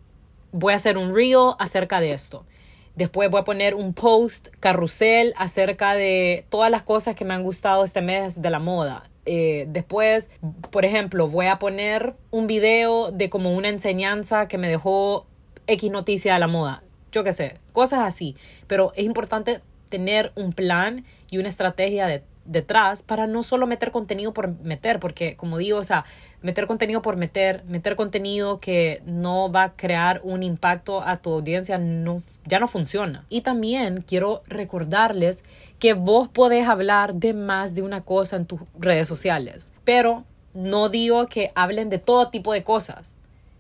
voy 0.53 0.73
a 0.73 0.77
hacer 0.77 0.97
un 0.97 1.13
reel 1.13 1.55
acerca 1.59 1.99
de 1.99 2.13
esto. 2.13 2.47
Después 2.95 3.29
voy 3.29 3.41
a 3.41 3.45
poner 3.45 3.75
un 3.75 3.93
post 3.93 4.49
carrusel 4.61 5.35
acerca 5.37 5.95
de 5.95 6.47
todas 6.49 6.71
las 6.71 6.83
cosas 6.83 7.17
que 7.17 7.25
me 7.25 7.35
han 7.35 7.43
gustado 7.43 7.85
este 7.85 8.03
mes 8.03 8.41
de 8.41 8.51
la 8.51 8.61
moda. 8.61 9.11
Eh, 9.31 9.67
después, 9.69 10.31
por 10.71 10.85
ejemplo, 10.85 11.29
voy 11.29 11.47
a 11.47 11.59
poner 11.59 12.15
un 12.31 12.47
video 12.47 13.11
de 13.13 13.29
como 13.29 13.53
una 13.53 13.69
enseñanza 13.69 14.49
que 14.49 14.57
me 14.57 14.69
dejó 14.69 15.27
X 15.67 15.91
noticia 15.91 16.33
de 16.33 16.41
la 16.41 16.47
moda 16.47 16.83
yo 17.13 17.25
qué 17.25 17.33
sé, 17.33 17.57
cosas 17.73 18.01
así. 18.01 18.37
Pero 18.67 18.93
es 18.97 19.05
importante 19.05 19.61
tener 19.89 20.33
un 20.35 20.53
plan 20.53 21.05
y 21.31 21.39
una 21.39 21.49
estrategia 21.49 22.07
detrás 22.49 23.03
para 23.03 23.27
no 23.27 23.43
solo 23.43 23.67
meter 23.67 23.91
contenido 23.93 24.33
por 24.33 24.59
meter, 24.63 24.99
porque 24.99 25.37
como 25.37 25.59
digo, 25.59 25.79
o 25.79 25.85
sea, 25.85 26.05
meter 26.43 26.67
contenido 26.67 27.03
por 27.03 27.17
meter, 27.17 27.63
meter 27.65 27.95
contenido 27.95 28.59
que 28.59 29.03
no 29.07 29.53
va 29.53 29.65
a 29.65 29.73
crear 29.77 30.21
un 30.25 30.43
impacto 30.43 31.03
a 31.03 31.19
tu 31.19 31.33
audiencia, 31.33 31.79
no, 31.79 32.19
ya 32.47 32.59
no 32.59 32.67
funciona. 32.67 33.25
Y 33.29 33.43
también 33.43 34.03
quiero 34.07 34.43
recordarles 34.47 35.45
que 35.79 35.95
vos 35.95 36.29
podés 36.29 36.67
hablar 36.67 37.15
de 37.15 37.35
más 37.35 37.75
de 37.75 37.83
una 37.83 38.01
cosa 38.01 38.37
en 38.37 38.47
tus 38.47 38.61
redes 38.79 39.07
sociales, 39.07 39.73
pero 39.85 40.25
no 40.55 40.89
digo 40.89 41.27
que 41.27 41.53
hablen 41.55 41.91
de 41.91 41.99
todo 41.99 42.31
tipo 42.31 42.53
de 42.53 42.65
cosas 42.65 43.19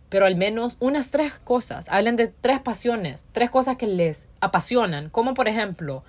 pero 0.09 0.27
al 0.27 0.37
menos 0.37 0.77
unas 0.81 1.11
tres 1.11 1.35
cosas. 1.44 1.87
Hablen 1.90 2.16
de 2.16 2.29
tres 2.29 2.61
pasiones, 2.61 3.27
tres 3.33 3.51
cosas 3.51 3.77
que 3.77 3.87
les 3.87 4.29
apasionan, 4.40 5.11
como 5.11 5.35
por 5.35 5.48
ejemplo, 5.48 6.03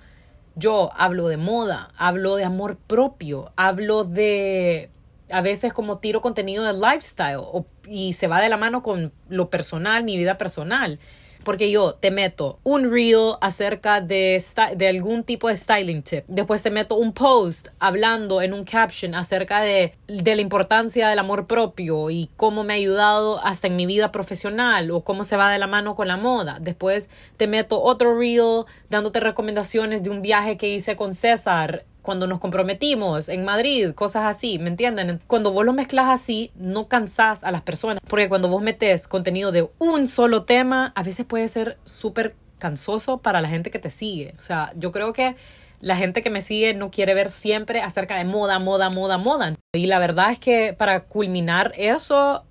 yo 0.55 0.91
hablo 0.95 1.27
de 1.27 1.37
moda, 1.37 1.91
hablo 1.97 2.35
de 2.35 2.43
amor 2.43 2.77
propio, 2.77 3.51
hablo 3.55 4.03
de 4.03 4.89
a 5.31 5.41
veces 5.41 5.73
como 5.73 5.99
tiro 5.99 6.21
contenido 6.21 6.63
de 6.63 6.73
lifestyle 6.73 7.41
y 7.87 8.13
se 8.13 8.27
va 8.27 8.41
de 8.41 8.49
la 8.49 8.57
mano 8.57 8.81
con 8.81 9.11
lo 9.29 9.49
personal, 9.49 10.03
mi 10.03 10.17
vida 10.17 10.37
personal 10.37 10.99
porque 11.43 11.71
yo 11.71 11.93
te 11.93 12.11
meto 12.11 12.59
un 12.63 12.91
reel 12.91 13.35
acerca 13.41 14.01
de, 14.01 14.41
de 14.75 14.87
algún 14.87 15.23
tipo 15.23 15.47
de 15.47 15.57
styling 15.57 16.03
tip. 16.03 16.23
Después 16.27 16.61
te 16.63 16.69
meto 16.69 16.95
un 16.95 17.13
post 17.13 17.69
hablando 17.79 18.41
en 18.41 18.53
un 18.53 18.65
caption 18.65 19.15
acerca 19.15 19.61
de, 19.61 19.93
de 20.07 20.35
la 20.35 20.41
importancia 20.41 21.09
del 21.09 21.19
amor 21.19 21.47
propio 21.47 22.09
y 22.09 22.29
cómo 22.35 22.63
me 22.63 22.73
ha 22.73 22.77
ayudado 22.77 23.39
hasta 23.43 23.67
en 23.67 23.75
mi 23.75 23.85
vida 23.85 24.11
profesional 24.11 24.91
o 24.91 25.01
cómo 25.01 25.23
se 25.23 25.37
va 25.37 25.51
de 25.51 25.59
la 25.59 25.67
mano 25.67 25.95
con 25.95 26.07
la 26.07 26.17
moda. 26.17 26.57
Después 26.59 27.09
te 27.37 27.47
meto 27.47 27.81
otro 27.81 28.17
reel 28.17 28.65
dándote 28.89 29.19
recomendaciones 29.19 30.03
de 30.03 30.09
un 30.09 30.21
viaje 30.21 30.57
que 30.57 30.69
hice 30.69 30.95
con 30.95 31.15
César 31.15 31.85
cuando 32.01 32.27
nos 32.27 32.39
comprometimos 32.39 33.29
en 33.29 33.43
Madrid, 33.43 33.91
cosas 33.91 34.25
así, 34.25 34.57
¿me 34.59 34.69
entienden? 34.69 35.21
Cuando 35.27 35.51
vos 35.51 35.65
lo 35.65 35.73
mezclas 35.73 36.07
así, 36.09 36.51
no 36.55 36.87
cansás 36.87 37.43
a 37.43 37.51
las 37.51 37.61
personas, 37.61 38.01
porque 38.07 38.29
cuando 38.29 38.47
vos 38.47 38.61
metes 38.61 39.07
contenido 39.07 39.51
de 39.51 39.69
un 39.79 40.07
solo 40.07 40.43
tema, 40.43 40.93
a 40.95 41.03
veces 41.03 41.25
puede 41.25 41.47
ser 41.47 41.77
súper 41.85 42.35
cansoso 42.57 43.19
para 43.19 43.41
la 43.41 43.49
gente 43.49 43.71
que 43.71 43.79
te 43.79 43.89
sigue. 43.89 44.33
O 44.37 44.41
sea, 44.41 44.71
yo 44.75 44.91
creo 44.91 45.13
que 45.13 45.35
la 45.81 45.95
gente 45.95 46.21
que 46.21 46.29
me 46.29 46.41
sigue 46.41 46.73
no 46.73 46.91
quiere 46.91 47.13
ver 47.13 47.29
siempre 47.29 47.81
acerca 47.81 48.17
de 48.17 48.25
moda, 48.25 48.59
moda, 48.59 48.89
moda, 48.89 49.17
moda. 49.17 49.55
Y 49.73 49.87
la 49.87 49.99
verdad 49.99 50.31
es 50.31 50.39
que 50.39 50.73
para 50.73 51.05
culminar 51.05 51.73
eso, 51.77 52.45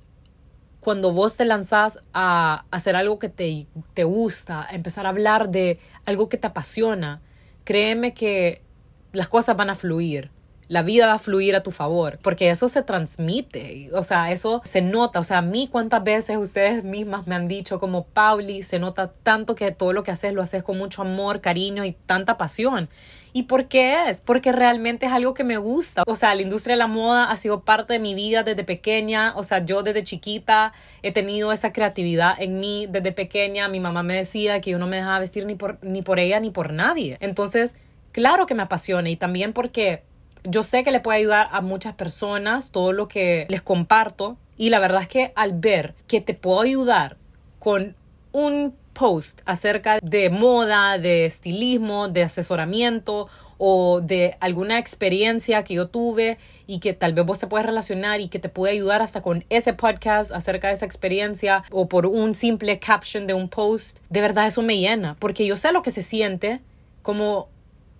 cuando 0.81 1.13
vos 1.13 1.37
te 1.37 1.45
lanzás 1.45 2.01
a 2.15 2.65
hacer 2.71 2.97
algo 2.97 3.19
que 3.19 3.29
te, 3.29 3.67
te 3.95 4.05
gusta, 4.05 4.67
a 4.69 4.75
empezar 4.75 5.07
a 5.07 5.11
hablar 5.11 5.51
de 5.51 5.79
algo 6.07 6.29
que 6.29 6.39
te 6.39 6.47
apasiona, 6.47 7.21
créeme 7.65 8.15
que 8.15 8.63
las 9.13 9.29
cosas 9.29 9.57
van 9.57 9.71
a 9.71 9.75
fluir. 9.75 10.31
La 10.69 10.83
vida 10.83 11.07
va 11.07 11.15
a 11.15 11.19
fluir 11.19 11.57
a 11.57 11.63
tu 11.63 11.71
favor, 11.71 12.19
porque 12.23 12.51
eso 12.51 12.69
se 12.69 12.83
transmite, 12.83 13.89
o 13.95 14.03
sea, 14.03 14.33
eso 14.33 14.61
se 14.67 14.83
nota, 14.83 15.19
o 15.19 15.23
sea, 15.23 15.39
a 15.39 15.43
mí 15.43 15.67
cuántas 15.73 16.05
veces 16.05 16.37
ustedes 16.37 16.85
mismas 16.85 17.27
me 17.27 17.35
han 17.35 17.49
dicho 17.49 17.79
como, 17.79 18.05
Pauli, 18.05 18.63
se 18.63 18.79
nota 18.79 19.11
tanto 19.23 19.55
que 19.55 19.73
todo 19.73 19.95
lo 19.95 20.03
que 20.03 20.11
haces 20.11 20.35
lo 20.35 20.43
haces 20.43 20.63
con 20.63 20.77
mucho 20.77 21.01
amor, 21.01 21.41
cariño 21.41 21.87
y 21.87 21.93
tanta 21.93 22.37
pasión. 22.37 22.91
¿Y 23.33 23.45
por 23.45 23.69
qué 23.69 24.09
es? 24.11 24.21
Porque 24.21 24.53
realmente 24.53 25.07
es 25.07 25.13
algo 25.13 25.33
que 25.33 25.45
me 25.45 25.59
gusta. 25.59 26.03
O 26.07 26.17
sea, 26.17 26.35
la 26.35 26.43
industria 26.43 26.75
de 26.75 26.79
la 26.79 26.87
moda 26.87 27.31
ha 27.31 27.37
sido 27.37 27.61
parte 27.61 27.95
de 27.95 27.99
mi 27.99 28.15
vida 28.15 28.43
desde 28.43 28.65
pequeña. 28.65 29.33
O 29.37 29.45
sea, 29.45 29.65
yo 29.65 29.83
desde 29.83 30.03
chiquita 30.03 30.73
he 31.03 31.13
tenido 31.13 31.53
esa 31.53 31.73
creatividad 31.73 32.35
en 32.41 32.59
mí 32.59 32.87
desde 32.89 33.13
pequeña. 33.13 33.69
Mi 33.69 33.81
mamá 33.81 34.03
me 34.03 34.15
decía 34.15 34.61
que 34.61 34.71
yo 34.71 34.79
no 34.79 34.87
me 34.87 34.97
dejaba 34.97 35.19
vestir 35.19 35.47
ni 35.47 35.55
por, 35.55 35.79
ni 35.83 36.03
por 36.03 36.19
ella 36.19 36.41
ni 36.41 36.51
por 36.51 36.73
nadie. 36.73 37.17
Entonces, 37.21 37.77
claro 38.19 38.47
que 38.47 38.55
me 38.57 38.65
apasiona 38.65 39.09
y 39.11 39.17
también 39.17 39.53
porque 39.53 40.03
yo 40.43 40.65
sé 40.65 40.83
que 40.83 40.91
le 40.91 40.99
puede 40.99 41.19
ayudar 41.19 41.47
a 41.53 41.61
muchas 41.61 41.95
personas 41.95 42.73
todo 42.73 42.93
lo 42.93 43.07
que 43.07 43.47
les 43.49 43.63
comparto 43.63 44.37
y 44.57 44.71
la 44.71 44.81
verdad 44.81 45.03
es 45.03 45.09
que 45.09 45.33
al 45.37 45.53
ver 45.53 45.95
que 46.09 46.21
te 46.21 46.35
puedo 46.35 46.61
ayudar 46.61 47.17
con 47.61 47.95
un 48.33 48.75
post 48.93 49.43
acerca 49.45 50.01
de 50.03 50.31
moda, 50.31 50.99
de 50.99 51.27
estilismo, 51.27 52.09
de 52.09 52.25
asesoramiento 52.25 53.29
o 53.57 54.01
de 54.01 54.37
alguna 54.41 54.81
experiencia 54.81 55.63
que 55.63 55.75
yo 55.75 55.87
tuve 55.87 56.39
y 56.67 56.81
que 56.81 56.95
tal 56.95 57.15
vez 57.15 57.25
vos 57.25 57.39
te 57.39 57.47
puedes 57.47 57.67
relacionar 57.67 58.21
y 58.21 58.27
que 58.27 58.41
te 58.41 58.49
puede 58.49 58.73
ayudar 58.73 59.01
hasta 59.01 59.23
con 59.23 59.45
ese 59.49 59.75
podcast 59.75 60.33
acerca 60.33 60.67
de 60.67 60.75
esa 60.75 60.87
experiencia 60.87 61.63
o 61.71 61.89
por 61.89 62.07
un 62.07 62.35
simple 62.35 62.81
caption 62.81 63.29
de 63.29 63.35
un 63.35 63.49
post, 63.49 64.01
de 64.11 64.21
verdad 64.21 64.49
eso 64.49 64.63
me 64.63 64.77
llena 64.77 65.15
porque 65.21 65.47
yo 65.47 65.55
sé 65.55 65.71
lo 65.71 65.83
que 65.83 65.93
se 65.93 66.03
siente 66.03 66.61
como 67.03 67.49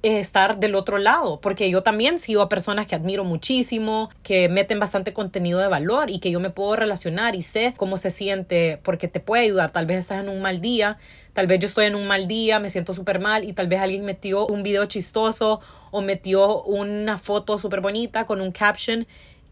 estar 0.03 0.59
del 0.59 0.75
otro 0.75 0.99
lado, 0.99 1.41
porque 1.41 1.71
yo 1.71 1.83
también 1.83 2.19
sigo 2.19 2.43
a 2.43 2.49
personas 2.49 2.87
que 2.87 2.95
admiro 2.95 3.25
muchísimo, 3.25 4.11
que 4.23 4.49
meten 4.49 4.79
bastante 4.79 5.13
contenido 5.13 5.59
de 5.59 5.69
valor 5.69 6.11
y 6.11 6.21
que 6.21 6.31
yo 6.31 6.39
me 6.39 6.51
puedo 6.51 6.77
relacionar 6.77 7.35
y 7.35 7.43
sé 7.43 7.75
cómo 7.77 7.97
se 7.97 8.11
siente, 8.11 8.81
porque 8.85 9.09
te 9.09 9.21
puede 9.21 9.45
ayudar. 9.45 9.73
Tal 9.73 9.87
vez 9.87 9.99
estás 9.99 10.21
en 10.21 10.29
un 10.29 10.41
mal 10.41 10.61
día, 10.61 10.99
tal 11.33 11.47
vez 11.47 11.59
yo 11.59 11.67
estoy 11.67 11.87
en 11.87 11.97
un 11.97 12.07
mal 12.07 12.29
día, 12.29 12.61
me 12.61 12.71
siento 12.71 12.93
súper 12.93 13.19
mal 13.19 13.45
y 13.45 13.53
tal 13.53 13.67
vez 13.67 13.81
alguien 13.81 14.05
metió 14.05 14.47
un 14.47 14.63
video 14.63 14.85
chistoso 14.87 15.61
o 15.91 16.01
metió 16.01 16.63
una 16.63 17.19
foto 17.19 17.59
súper 17.59 17.81
bonita 17.81 18.25
con 18.25 18.41
un 18.41 18.53
caption 18.53 19.07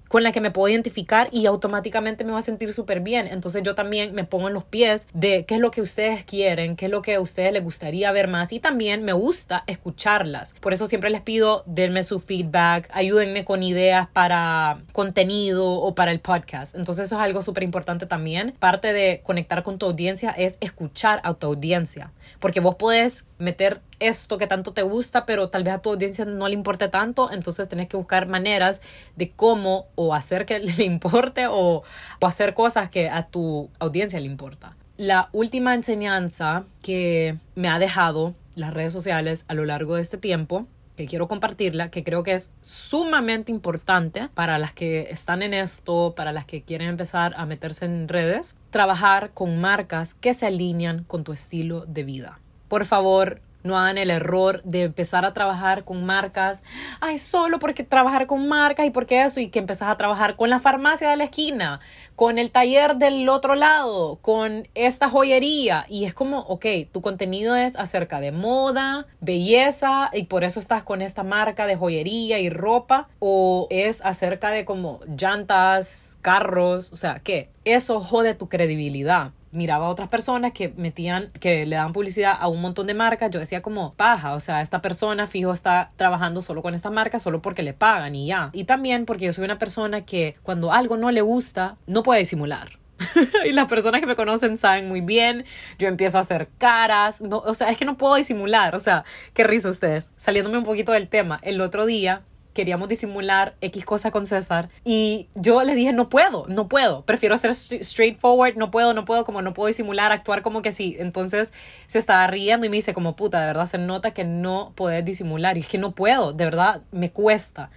con 0.09 0.23
la 0.23 0.33
que 0.33 0.41
me 0.41 0.51
puedo 0.51 0.69
identificar 0.69 1.29
y 1.33 1.47
automáticamente 1.47 2.25
me 2.25 2.33
va 2.33 2.39
a 2.39 2.43
sentir 2.43 2.73
súper 2.73 3.01
bien. 3.01 3.27
Entonces 3.27 3.63
yo 3.63 3.75
también 3.75 4.15
me 4.15 4.25
pongo 4.25 4.49
en 4.49 4.55
los 4.55 4.65
pies 4.65 5.09
de 5.15 5.45
qué 5.47 5.57
es 5.57 5.61
lo 5.61 5.71
que 5.71 5.83
ustedes 5.83 6.25
quieren, 6.25 6.77
qué 6.77 6.87
es 6.87 6.91
lo 6.91 7.03
que 7.03 7.15
a 7.15 7.21
ustedes 7.21 7.53
les 7.53 7.63
gustaría 7.63 8.13
ver 8.13 8.29
más 8.29 8.53
y 8.53 8.61
también 8.61 9.05
me 9.05 9.13
gusta 9.13 9.65
escucharlas. 9.67 10.55
Por 10.61 10.73
eso 10.73 10.87
siempre 10.87 11.11
les 11.11 11.21
pido, 11.21 11.65
denme 11.67 12.05
su 12.05 12.21
feedback, 12.21 12.89
ayúdenme 12.93 13.45
con 13.45 13.63
ideas 13.63 14.09
para 14.13 14.81
contenido 14.93 15.69
o 15.69 15.95
para 15.95 16.13
el 16.13 16.21
podcast. 16.21 16.75
Entonces 16.75 17.07
eso 17.07 17.17
es 17.17 17.23
algo 17.23 17.43
súper 17.43 17.63
importante 17.63 18.07
también. 18.07 18.55
Parte 18.59 18.93
de 18.93 19.21
conectar 19.23 19.63
con 19.63 19.79
tu 19.79 19.87
audiencia 19.87 20.31
es 20.31 20.59
escuchar 20.61 21.21
a 21.25 21.35
tu 21.35 21.47
audiencia, 21.47 22.13
porque 22.41 22.61
vos 22.61 22.77
podés 22.77 23.27
meter 23.39 23.81
esto 24.01 24.39
que 24.39 24.47
tanto 24.47 24.73
te 24.73 24.83
gusta, 24.83 25.27
pero 25.27 25.49
tal 25.49 25.65
vez 25.65 25.75
a 25.75 25.79
tu 25.83 25.91
audiencia 25.91 26.25
no 26.25 26.49
le 26.49 26.55
importe 26.55 26.89
tanto, 26.89 27.31
entonces 27.33 27.69
tenés 27.69 27.89
que 27.89 27.97
buscar 27.97 28.29
maneras 28.29 28.83
de 29.17 29.31
cómo 29.31 29.87
o 29.95 30.15
hacer 30.15 30.47
que 30.47 30.59
le 30.79 30.85
importe 30.85 31.47
o, 31.47 31.83
o 32.21 32.27
hacer 32.27 32.55
cosas 32.55 32.91
que 32.91 33.09
a 33.09 33.27
tu 33.27 33.71
audiencia 33.79 34.21
le 34.21 34.27
importa. 34.27 34.77
La 34.97 35.29
última 35.33 35.75
enseñanza 35.75 36.65
que 36.83 37.37
me 37.55 37.69
ha 37.69 37.79
dejado 37.79 38.35
las 38.55 38.73
redes 38.73 38.93
sociales 38.93 39.45
a 39.49 39.55
lo 39.55 39.67
largo 39.67 39.97
de 39.97 40.03
este 40.03 40.17
tiempo 40.17 40.67
que 40.97 41.07
quiero 41.07 41.29
compartirla, 41.29 41.91
que 41.91 42.03
creo 42.03 42.23
que 42.23 42.33
es 42.33 42.53
sumamente 42.63 43.53
importante 43.53 44.29
para 44.35 44.59
las 44.59 44.73
que 44.73 45.09
están 45.11 45.43
en 45.43 45.55
esto, 45.55 46.15
para 46.17 46.33
las 46.33 46.47
que 46.47 46.63
quieren 46.63 46.89
empezar 46.89 47.35
a 47.37 47.47
meterse 47.47 47.85
en 47.85 48.09
redes, 48.09 48.57
trabajar 48.71 49.31
con 49.33 49.61
marcas 49.61 50.15
que 50.15 50.35
se 50.35 50.47
alinean 50.47 51.05
con 51.05 51.23
tu 51.23 51.33
estilo 51.33 51.85
de 51.87 52.03
vida. 52.03 52.41
Por 52.69 52.85
favor, 52.87 53.41
no 53.67 53.79
hagan 53.79 53.99
el 53.99 54.11
error 54.11 54.63
de 54.65 54.85
empezar 54.85 55.25
a 55.25 55.35
trabajar 55.35 55.85
con 55.85 56.05
marcas, 56.05 56.63
ay, 57.01 57.19
solo 57.19 57.59
porque 57.59 57.85
trabajar 57.85 58.27
con 58.27 58.49
marcas 58.49 58.87
y 58.87 58.91
porque 58.91 59.23
eso, 59.23 59.41
y 59.41 59.49
que 59.49 59.59
empezás 59.59 59.89
a 59.89 59.97
trabajar 59.97 60.37
con 60.37 60.51
la 60.51 60.59
farmacia 60.59 61.11
de 61.11 61.17
la 61.17 61.25
esquina, 61.25 61.81
con 62.15 62.39
el 62.39 62.51
taller 62.51 62.97
del 62.97 63.29
otro 63.29 63.55
lado, 63.55 64.19
con 64.23 64.69
esta 64.75 65.09
joyería. 65.09 65.85
Y 65.89 66.05
es 66.05 66.15
como, 66.15 66.41
ok, 66.41 66.67
tu 66.93 67.03
contenido 67.03 67.57
es 67.57 67.77
acerca 67.77 68.21
de 68.21 68.33
moda, 68.33 69.07
belleza, 69.21 70.11
y 70.13 70.25
por 70.25 70.45
eso 70.45 70.61
estás 70.61 70.83
con 70.83 71.03
esta 71.03 71.23
marca 71.23 71.67
de 71.67 71.77
joyería 71.77 72.39
y 72.39 72.51
ropa, 72.51 73.09
o 73.19 73.67
es 73.71 74.01
acerca 74.05 74.51
de 74.51 74.65
como 74.65 75.01
llantas, 75.19 76.19
carros, 76.23 76.93
o 76.93 76.97
sea, 76.97 77.19
¿qué? 77.19 77.51
Eso 77.65 78.01
jode 78.01 78.35
tu 78.35 78.49
credibilidad 78.49 79.33
miraba 79.57 79.87
a 79.87 79.89
otras 79.89 80.09
personas 80.09 80.53
que 80.53 80.73
metían, 80.77 81.31
que 81.41 81.67
le 81.67 81.77
daban 81.77 81.93
publicidad 81.93 82.37
a 82.39 82.49
un 82.49 82.61
montón 82.61 82.87
de 82.87 82.95
marcas, 82.95 83.31
yo 83.31 83.41
decía 83.41 83.63
como, 83.63 83.95
paja, 83.95 84.35
o 84.35 84.41
sea, 84.41 84.63
esta 84.63 84.83
persona 84.83 85.27
fijo 85.27 85.53
está 85.53 85.91
trabajando 85.97 86.43
solo 86.43 86.63
con 86.63 86.75
esta 86.75 86.91
marca, 86.91 87.19
solo 87.19 87.43
porque 87.43 87.63
le 87.63 87.73
pagan 87.73 88.15
y 88.15 88.27
ya. 88.27 88.51
Y 88.53 88.65
también 88.65 89.07
porque 89.07 89.27
yo 89.27 89.33
soy 89.33 89.45
una 89.45 89.59
persona 89.59 90.05
que 90.05 90.37
cuando 90.43 90.73
algo 90.73 90.97
no 90.97 91.11
le 91.11 91.23
gusta, 91.23 91.77
no 91.87 92.03
puede 92.03 92.21
disimular. 92.21 92.79
y 93.45 93.53
las 93.53 93.67
personas 93.67 94.01
que 94.01 94.07
me 94.07 94.17
conocen 94.17 94.57
saben 94.57 94.89
muy 94.89 95.01
bien, 95.01 95.45
yo 95.79 95.89
empiezo 95.89 96.19
a 96.19 96.23
hacer 96.23 96.49
caras, 96.59 97.21
no, 97.21 97.39
o 97.39 97.55
sea, 97.55 97.71
es 97.71 97.77
que 97.77 97.85
no 97.85 97.97
puedo 97.97 98.15
disimular, 98.15 98.75
o 98.75 98.81
sea, 98.81 99.05
qué 99.35 99.45
risa 99.45 99.71
ustedes. 99.71 100.13
Saliéndome 100.17 100.59
un 100.59 100.65
poquito 100.65 100.93
del 100.93 101.09
tema, 101.09 101.39
el 101.43 101.61
otro 101.61 101.87
día 101.87 102.23
queríamos 102.57 102.89
disimular 102.89 103.55
X 103.61 103.85
cosa 103.85 104.11
con 104.11 104.25
César 104.25 104.71
y 104.83 105.29
yo 105.35 105.63
le 105.63 105.75
dije, 105.75 105.93
no 105.93 106.09
puedo, 106.09 106.47
no 106.49 106.69
puedo, 106.69 107.05
prefiero 107.05 107.37
ser 107.37 107.55
straightforward, 107.55 108.57
no 108.57 108.71
puedo, 108.71 108.95
no 108.95 109.05
puedo, 109.05 109.27
como 109.27 109.43
no 109.43 109.53
puedo 109.53 109.67
disimular, 109.67 110.11
actuar 110.11 110.41
como 110.41 110.63
que 110.63 110.73
sí. 110.73 110.97
Entonces 110.99 111.53
se 111.87 111.99
estaba 111.99 112.27
riendo 112.29 112.65
y 112.65 112.71
me 112.71 112.77
dice 112.77 112.95
como 112.95 113.15
puta, 113.15 113.41
de 113.41 113.47
verdad 113.47 113.67
se 113.67 113.77
nota 113.77 114.13
que 114.13 114.25
no 114.25 114.73
puedes 114.75 115.05
disimular 115.05 115.59
y 115.59 115.61
es 115.61 115.69
que 115.69 115.77
no 115.77 115.95
puedo, 115.95 116.33
de 116.33 116.47
verdad 116.47 116.81
me 116.93 117.11
cuesta. 117.11 117.71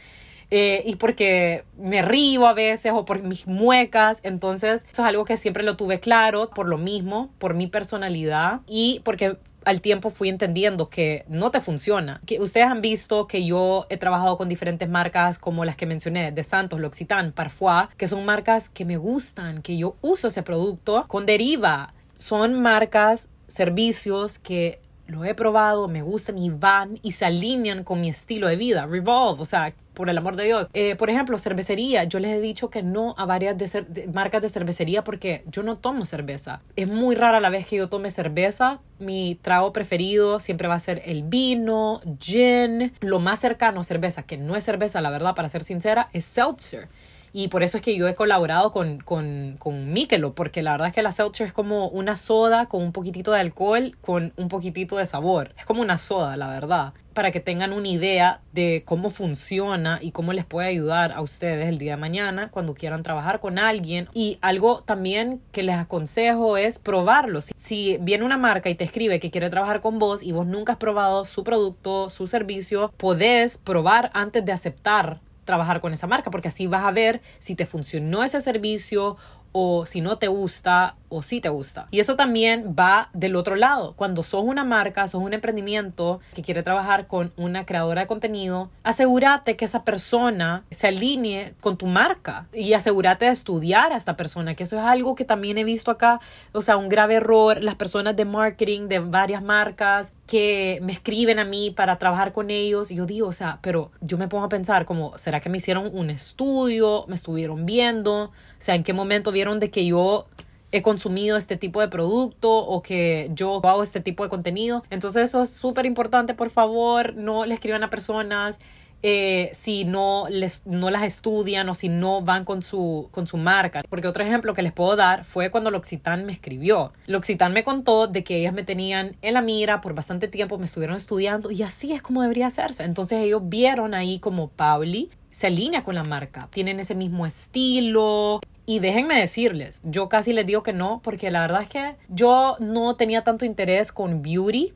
Eh, 0.52 0.82
y 0.86 0.96
porque 0.96 1.64
me 1.78 2.02
río 2.02 2.48
a 2.48 2.54
veces 2.54 2.92
o 2.96 3.06
por 3.06 3.22
mis 3.22 3.46
muecas. 3.46 4.22
Entonces, 4.24 4.88
eso 4.92 5.04
es 5.04 5.08
algo 5.08 5.26
que 5.26 5.38
siempre 5.38 5.64
lo 5.64 5.76
tuve 5.76 6.00
claro 6.00 6.50
por 6.50 6.68
lo 6.68 6.78
mismo, 6.78 7.30
por 7.38 7.54
mi 7.54 7.68
personalidad 7.68 8.62
y 8.66 9.02
porque 9.04 9.38
al 9.66 9.82
tiempo 9.82 10.10
fui 10.10 10.30
entendiendo 10.30 10.90
que 10.90 11.26
no 11.28 11.52
te 11.52 11.62
funciona. 11.62 12.22
Que 12.26 12.40
ustedes 12.40 12.68
han 12.68 12.82
visto 12.82 13.28
que 13.28 13.46
yo 13.46 13.86
he 13.90 13.98
trabajado 13.98 14.38
con 14.38 14.50
diferentes 14.50 14.90
marcas 14.90 15.40
como 15.40 15.66
las 15.66 15.76
que 15.76 15.86
mencioné, 15.86 16.32
de 16.32 16.44
Santos, 16.44 16.80
L'Occitane, 16.80 17.32
Parfois, 17.32 17.88
que 17.98 18.08
son 18.08 18.26
marcas 18.26 18.70
que 18.70 18.86
me 18.86 18.98
gustan, 18.98 19.62
que 19.62 19.78
yo 19.78 19.96
uso 20.02 20.28
ese 20.28 20.44
producto 20.44 21.06
con 21.08 21.26
deriva. 21.26 21.94
Son 22.18 22.62
marcas, 22.62 23.30
servicios 23.48 24.40
que 24.40 24.80
lo 25.10 25.26
he 25.26 25.34
probado, 25.34 25.88
me 25.88 26.02
gustan 26.02 26.38
y 26.38 26.50
van 26.50 27.00
y 27.02 27.14
se 27.14 27.26
alinean 27.26 27.84
con 27.84 28.00
mi 28.00 28.10
estilo 28.10 28.48
de 28.48 28.56
vida. 28.56 28.86
Revolve, 28.86 29.42
o 29.42 29.46
sea, 29.46 29.74
por 29.94 30.10
el 30.10 30.18
amor 30.18 30.36
de 30.36 30.46
Dios. 30.46 30.70
Eh, 30.74 30.96
por 30.96 31.10
ejemplo, 31.10 31.38
cervecería. 31.38 32.04
Yo 32.06 32.20
les 32.20 32.38
he 32.38 32.40
dicho 32.40 32.70
que 32.70 32.84
no 32.84 33.16
a 33.18 33.26
varias 33.26 33.58
de 33.58 34.10
marcas 34.14 34.42
de 34.42 34.50
cervecería 34.50 35.04
porque 35.04 35.44
yo 35.48 35.64
no 35.64 35.78
tomo 35.78 36.06
cerveza. 36.06 36.62
Es 36.76 36.88
muy 36.88 37.16
rara 37.16 37.40
la 37.40 37.50
vez 37.50 37.66
que 37.66 37.76
yo 37.76 37.90
tome 37.90 38.12
cerveza. 38.12 38.80
Mi 39.00 39.38
trago 39.42 39.74
preferido 39.74 40.40
siempre 40.40 40.68
va 40.68 40.76
a 40.76 40.80
ser 40.80 41.02
el 41.06 41.24
vino, 41.24 42.02
gin. 42.20 42.94
Lo 43.02 43.20
más 43.20 43.40
cercano 43.40 43.82
a 43.82 43.84
cerveza, 43.84 44.24
que 44.24 44.38
no 44.38 44.56
es 44.56 44.64
cerveza, 44.64 45.02
la 45.02 45.10
verdad, 45.10 45.36
para 45.36 45.50
ser 45.50 45.64
sincera, 45.64 46.08
es 46.14 46.24
seltzer. 46.24 46.88
Y 47.34 47.50
por 47.50 47.64
eso 47.64 47.78
es 47.78 47.84
que 47.84 47.96
yo 47.96 48.08
he 48.08 48.16
colaborado 48.16 48.72
con, 48.72 49.00
con, 49.00 49.56
con 49.60 49.92
Michelob, 49.92 50.34
porque 50.34 50.62
la 50.62 50.72
verdad 50.72 50.88
es 50.90 50.94
que 50.94 51.04
la 51.04 51.12
seltzer 51.12 51.48
es 51.48 51.54
como 51.54 51.88
una 51.90 52.16
soda 52.16 52.68
con 52.68 52.84
un 52.84 52.92
poquitito 52.92 53.32
de 53.32 53.40
alcohol, 53.40 53.98
con 54.02 54.34
un 54.38 54.48
poquitito 54.48 54.98
de 54.98 55.06
sabor. 55.06 55.54
Es 55.58 55.66
como 55.66 55.82
una 55.82 55.98
soda, 55.98 56.38
la 56.38 56.48
verdad 56.48 56.94
para 57.20 57.32
que 57.32 57.42
tengan 57.42 57.74
una 57.74 57.90
idea 57.90 58.40
de 58.54 58.84
cómo 58.86 59.10
funciona 59.10 60.00
y 60.02 60.12
cómo 60.12 60.32
les 60.32 60.46
puede 60.46 60.70
ayudar 60.70 61.12
a 61.12 61.22
ustedes 61.22 61.68
el 61.68 61.78
día 61.78 61.92
de 61.92 61.98
mañana 61.98 62.50
cuando 62.50 62.74
quieran 62.74 63.04
trabajar 63.04 63.42
con 63.42 63.60
alguien. 63.60 64.08
Y 64.14 64.38
algo 64.40 64.84
también 64.84 65.42
que 65.52 65.64
les 65.64 65.76
aconsejo 65.76 66.56
es 66.56 66.80
probarlo. 66.80 67.42
Si, 67.42 67.54
si 67.58 67.98
viene 68.00 68.24
una 68.24 68.38
marca 68.38 68.70
y 68.70 68.76
te 68.76 68.86
escribe 68.86 69.20
que 69.20 69.32
quiere 69.32 69.50
trabajar 69.50 69.82
con 69.82 70.00
vos 70.00 70.24
y 70.24 70.32
vos 70.32 70.48
nunca 70.48 70.74
has 70.74 70.78
probado 70.78 71.26
su 71.26 71.44
producto, 71.44 72.10
su 72.10 72.26
servicio, 72.26 72.94
podés 72.96 73.58
probar 73.58 74.12
antes 74.14 74.46
de 74.46 74.54
aceptar 74.54 75.20
trabajar 75.50 75.80
con 75.80 75.94
esa 75.94 76.06
marca, 76.06 76.30
porque 76.30 76.50
así 76.50 76.68
vas 76.68 76.84
a 76.84 76.92
ver 76.92 77.22
si 77.40 77.56
te 77.56 77.66
funcionó 77.66 78.24
ese 78.24 78.40
servicio 78.40 79.18
o 79.52 79.88
si 79.88 80.00
no 80.00 80.20
te 80.20 80.28
gusta 80.28 80.96
o 81.10 81.22
si 81.22 81.42
te 81.42 81.50
gusta. 81.50 81.88
Y 81.92 82.00
eso 82.00 82.16
también 82.16 82.76
va 82.78 83.10
del 83.14 83.36
otro 83.36 83.56
lado. 83.56 83.94
Cuando 83.96 84.24
sos 84.24 84.44
una 84.44 84.64
marca, 84.64 85.08
sos 85.08 85.22
un 85.22 85.34
emprendimiento 85.34 86.20
que 86.34 86.42
quiere 86.42 86.64
trabajar 86.64 87.08
con 87.08 87.34
una 87.36 87.66
creadora 87.66 88.02
de 88.02 88.08
contenido, 88.08 88.70
asegúrate 88.84 89.56
que 89.56 89.66
esa 89.66 89.84
persona 89.84 90.64
se 90.72 90.88
alinee 90.88 91.54
con 91.60 91.78
tu 91.78 91.88
marca 91.88 92.48
y 92.54 92.74
asegúrate 92.74 93.26
de 93.26 93.32
estudiar 93.32 93.92
a 93.92 93.98
esta 93.98 94.16
persona, 94.16 94.56
que 94.56 94.64
eso 94.64 94.78
es 94.78 94.84
algo 94.84 95.16
que 95.16 95.26
también 95.26 95.58
he 95.58 95.64
visto 95.64 95.92
acá, 95.92 96.20
o 96.54 96.62
sea, 96.62 96.78
un 96.78 96.90
grave 96.90 97.16
error, 97.16 97.64
las 97.64 97.76
personas 97.76 98.16
de 98.16 98.26
marketing 98.26 98.88
de 98.88 99.00
varias 99.00 99.44
marcas 99.44 100.14
que 100.28 100.80
me 100.84 100.94
escriben 100.94 101.40
a 101.40 101.46
mí 101.46 101.72
para 101.72 101.98
trabajar 101.98 102.34
con 102.34 102.52
ellos 102.52 102.92
y 102.92 102.96
yo 102.96 103.06
digo, 103.06 103.28
o 103.28 103.34
sea, 103.34 103.60
pero 103.62 103.92
yo 104.02 104.18
me 104.18 104.28
pongo 104.28 104.46
a 104.46 104.50
pensar 104.50 104.86
como, 104.86 105.18
¿será 105.18 105.40
que 105.40 105.50
me 105.50 105.58
hicieron 105.58 105.90
un 105.92 106.10
estudio? 106.10 107.06
¿Me 107.08 107.16
estuvieron 107.16 107.66
viendo? 107.66 108.26
O 108.26 108.32
sea, 108.58 108.76
¿en 108.76 108.84
qué 108.84 108.94
momento 108.94 109.32
vieron 109.32 109.60
de 109.60 109.72
que 109.72 109.86
yo 109.86 110.28
he 110.72 110.82
consumido 110.82 111.38
este 111.38 111.58
tipo 111.58 111.82
de 111.82 111.88
producto 111.88 112.52
o 112.56 112.82
que 112.82 113.30
yo 113.34 113.62
hago 113.64 113.84
este 113.84 114.00
tipo 114.00 114.24
de 114.24 114.30
contenido. 114.30 114.84
Entonces 114.90 115.30
eso 115.30 115.42
es 115.42 115.50
súper 115.50 115.86
importante, 115.86 116.34
por 116.34 116.50
favor, 116.50 117.16
no 117.16 117.46
le 117.46 117.54
escriban 117.54 117.84
a 117.84 117.90
personas 117.90 118.60
eh, 119.02 119.50
si 119.54 119.86
no, 119.86 120.26
les, 120.30 120.66
no 120.68 120.90
las 120.90 121.04
estudian 121.04 121.70
o 121.70 121.74
si 121.74 121.88
no 121.88 122.22
van 122.22 122.44
con 122.44 122.62
su, 122.62 123.08
con 123.12 123.28
su 123.28 123.38
marca. 123.38 123.82
Porque 123.90 124.08
otro 124.08 124.24
ejemplo 124.24 124.54
que 124.54 124.62
les 124.62 124.74
puedo 124.74 124.96
dar 124.96 125.24
fue 125.24 125.50
cuando 125.52 125.72
L'Occitane 125.72 126.24
me 126.26 126.34
escribió. 126.34 126.92
L'Occitane 127.08 127.54
me 127.54 127.64
contó 127.64 128.08
de 128.08 128.24
que 128.24 128.38
ellas 128.38 128.54
me 128.54 128.64
tenían 128.64 129.16
en 129.22 129.34
la 129.34 129.42
mira 129.42 129.80
por 129.82 129.94
bastante 129.94 130.28
tiempo, 130.28 130.58
me 130.58 130.66
estuvieron 130.66 130.98
estudiando 130.98 131.50
y 131.50 131.64
así 131.64 131.94
es 131.94 132.02
como 132.02 132.22
debería 132.22 132.48
hacerse. 132.48 132.84
Entonces 132.84 133.24
ellos 133.24 133.42
vieron 133.46 133.94
ahí 133.94 134.20
como 134.20 134.50
Pauli 134.50 135.10
se 135.30 135.48
alinea 135.48 135.84
con 135.84 135.96
la 135.96 136.04
marca, 136.04 136.48
tienen 136.52 136.80
ese 136.80 136.96
mismo 136.96 137.26
estilo, 137.26 138.42
y 138.70 138.78
déjenme 138.78 139.20
decirles, 139.20 139.82
yo 139.84 140.10
casi 140.10 140.32
les 140.32 140.46
digo 140.46 140.62
que 140.62 140.74
no, 140.74 141.02
porque 141.04 141.32
la 141.32 141.42
verdad 141.42 141.64
es 141.64 141.70
que 141.70 141.96
yo 142.08 142.56
no 142.60 142.96
tenía 142.96 143.24
tanto 143.24 143.44
interés 143.44 143.92
con 143.92 144.22
beauty 144.22 144.74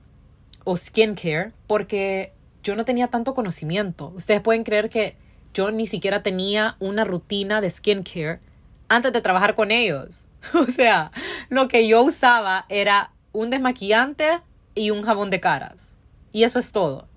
o 0.63 0.75
skincare, 0.75 1.51
porque 1.67 2.33
yo 2.63 2.75
no 2.75 2.85
tenía 2.85 3.07
tanto 3.09 3.35
conocimiento. 3.35 4.11
Ustedes 4.15 4.41
pueden 4.41 4.63
creer 4.63 4.89
que 4.89 5.15
yo 5.53 5.69
ni 5.69 5.85
siquiera 5.85 6.23
tenía 6.23 6.75
una 6.79 7.03
rutina 7.03 7.61
de 7.61 7.69
skincare 7.69 8.39
antes 8.87 9.13
de 9.13 9.21
trabajar 9.21 9.53
con 9.53 9.69
ellos. 9.69 10.25
O 10.55 10.63
sea, 10.63 11.11
lo 11.49 11.67
que 11.67 11.87
yo 11.87 12.01
usaba 12.01 12.65
era 12.69 13.11
un 13.31 13.51
desmaquillante 13.51 14.39
y 14.73 14.89
un 14.89 15.03
jabón 15.03 15.29
de 15.29 15.39
caras. 15.39 15.97
Y 16.31 16.45
eso 16.45 16.57
es 16.57 16.71
todo 16.71 17.07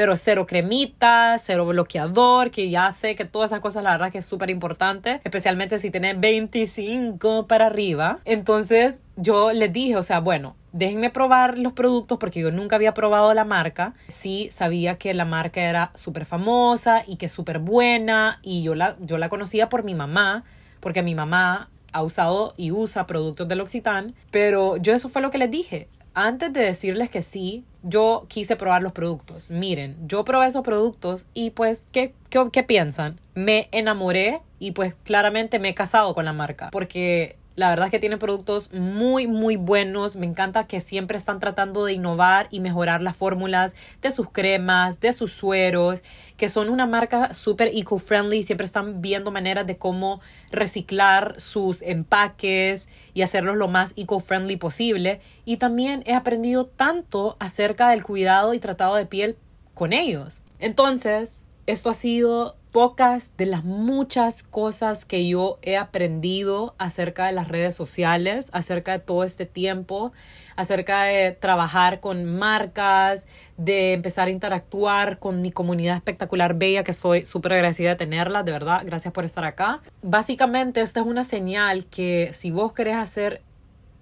pero 0.00 0.16
cero 0.16 0.46
cremita, 0.46 1.36
cero 1.38 1.66
bloqueador, 1.66 2.50
que 2.50 2.70
ya 2.70 2.90
sé 2.90 3.14
que 3.14 3.26
todas 3.26 3.50
esas 3.50 3.60
cosas 3.60 3.84
la 3.84 3.90
verdad 3.90 4.10
que 4.10 4.16
es 4.16 4.24
súper 4.24 4.48
importante, 4.48 5.20
especialmente 5.24 5.78
si 5.78 5.90
tienes 5.90 6.18
25 6.18 7.46
para 7.46 7.66
arriba. 7.66 8.18
Entonces 8.24 9.02
yo 9.16 9.52
les 9.52 9.70
dije, 9.70 9.96
o 9.96 10.02
sea, 10.02 10.20
bueno, 10.20 10.56
déjenme 10.72 11.10
probar 11.10 11.58
los 11.58 11.74
productos 11.74 12.16
porque 12.16 12.40
yo 12.40 12.50
nunca 12.50 12.76
había 12.76 12.94
probado 12.94 13.34
la 13.34 13.44
marca. 13.44 13.92
Sí 14.08 14.48
sabía 14.50 14.96
que 14.96 15.12
la 15.12 15.26
marca 15.26 15.60
era 15.60 15.90
súper 15.94 16.24
famosa 16.24 17.04
y 17.06 17.16
que 17.16 17.26
es 17.26 17.32
súper 17.32 17.58
buena 17.58 18.38
y 18.40 18.62
yo 18.62 18.74
la, 18.74 18.96
yo 19.00 19.18
la 19.18 19.28
conocía 19.28 19.68
por 19.68 19.84
mi 19.84 19.94
mamá, 19.94 20.44
porque 20.80 21.02
mi 21.02 21.14
mamá 21.14 21.68
ha 21.92 22.02
usado 22.02 22.54
y 22.56 22.70
usa 22.70 23.06
productos 23.06 23.46
del 23.48 23.58
L'Occitane, 23.58 24.14
pero 24.30 24.78
yo 24.78 24.94
eso 24.94 25.10
fue 25.10 25.20
lo 25.20 25.30
que 25.30 25.36
les 25.36 25.50
dije 25.50 25.88
antes 26.14 26.52
de 26.52 26.60
decirles 26.60 27.10
que 27.10 27.22
sí, 27.22 27.64
yo 27.82 28.26
quise 28.28 28.56
probar 28.56 28.82
los 28.82 28.92
productos. 28.92 29.50
Miren, 29.50 29.96
yo 30.06 30.24
probé 30.24 30.46
esos 30.46 30.62
productos 30.62 31.26
y 31.34 31.50
pues, 31.50 31.88
¿qué, 31.92 32.14
qué, 32.28 32.48
qué 32.52 32.62
piensan? 32.62 33.20
Me 33.34 33.68
enamoré 33.72 34.40
y 34.58 34.72
pues 34.72 34.94
claramente 35.04 35.58
me 35.58 35.70
he 35.70 35.74
casado 35.74 36.14
con 36.14 36.24
la 36.24 36.32
marca 36.32 36.68
porque 36.70 37.36
la 37.60 37.68
verdad 37.68 37.88
es 37.88 37.90
que 37.90 37.98
tiene 37.98 38.16
productos 38.16 38.72
muy, 38.72 39.26
muy 39.26 39.56
buenos. 39.56 40.16
Me 40.16 40.24
encanta 40.24 40.66
que 40.66 40.80
siempre 40.80 41.18
están 41.18 41.40
tratando 41.40 41.84
de 41.84 41.92
innovar 41.92 42.48
y 42.50 42.58
mejorar 42.58 43.02
las 43.02 43.14
fórmulas 43.14 43.76
de 44.00 44.10
sus 44.10 44.30
cremas, 44.30 44.98
de 45.00 45.12
sus 45.12 45.32
sueros, 45.32 46.02
que 46.38 46.48
son 46.48 46.70
una 46.70 46.86
marca 46.86 47.34
súper 47.34 47.68
eco-friendly. 47.74 48.42
Siempre 48.44 48.64
están 48.64 49.02
viendo 49.02 49.30
maneras 49.30 49.66
de 49.66 49.76
cómo 49.76 50.22
reciclar 50.50 51.34
sus 51.38 51.82
empaques 51.82 52.88
y 53.12 53.20
hacerlos 53.20 53.56
lo 53.56 53.68
más 53.68 53.92
eco-friendly 53.94 54.56
posible. 54.56 55.20
Y 55.44 55.58
también 55.58 56.02
he 56.06 56.14
aprendido 56.14 56.64
tanto 56.64 57.36
acerca 57.40 57.90
del 57.90 58.02
cuidado 58.02 58.54
y 58.54 58.58
tratado 58.58 58.96
de 58.96 59.04
piel 59.04 59.36
con 59.74 59.92
ellos. 59.92 60.44
Entonces, 60.60 61.49
esto 61.66 61.90
ha 61.90 61.94
sido 61.94 62.56
pocas 62.72 63.36
de 63.36 63.46
las 63.46 63.64
muchas 63.64 64.42
cosas 64.42 65.04
que 65.04 65.26
yo 65.28 65.58
he 65.62 65.76
aprendido 65.76 66.74
acerca 66.78 67.26
de 67.26 67.32
las 67.32 67.48
redes 67.48 67.74
sociales, 67.74 68.48
acerca 68.52 68.92
de 68.92 68.98
todo 69.00 69.24
este 69.24 69.44
tiempo, 69.44 70.12
acerca 70.56 71.02
de 71.04 71.32
trabajar 71.32 72.00
con 72.00 72.24
marcas, 72.24 73.26
de 73.56 73.92
empezar 73.92 74.28
a 74.28 74.30
interactuar 74.30 75.18
con 75.18 75.42
mi 75.42 75.50
comunidad 75.50 75.96
espectacular 75.96 76.54
bella, 76.54 76.84
que 76.84 76.92
soy 76.92 77.24
súper 77.24 77.54
agradecida 77.54 77.90
de 77.90 77.96
tenerla, 77.96 78.42
de 78.42 78.52
verdad, 78.52 78.82
gracias 78.84 79.12
por 79.12 79.24
estar 79.24 79.44
acá. 79.44 79.80
Básicamente, 80.02 80.80
esta 80.80 81.00
es 81.00 81.06
una 81.06 81.24
señal 81.24 81.86
que 81.86 82.30
si 82.32 82.50
vos 82.50 82.72
querés 82.72 82.96
hacer 82.96 83.42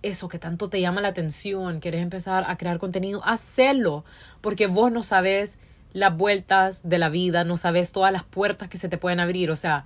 eso 0.03 0.29
que 0.29 0.39
tanto 0.39 0.69
te 0.69 0.81
llama 0.81 1.01
la 1.01 1.09
atención, 1.09 1.81
querés 1.81 2.03
empezar 2.03 2.45
a 2.49 2.57
crear 2.57 2.79
contenido, 2.79 3.23
hacelo, 3.25 4.05
porque 4.41 4.67
vos 4.67 4.93
no 4.93 5.03
sabes 5.03 5.59
las 5.93 6.17
vueltas 6.17 6.89
de 6.89 6.99
la 6.99 7.09
vida, 7.09 7.45
no 7.45 7.57
sabes 7.57 7.93
todas 7.93 8.13
las 8.13 8.25
puertas 8.25 8.69
que 8.69 8.79
se 8.79 8.89
te 8.89 8.99
pueden 8.99 9.21
abrir. 9.21 9.51
O 9.51 9.57
sea, 9.57 9.85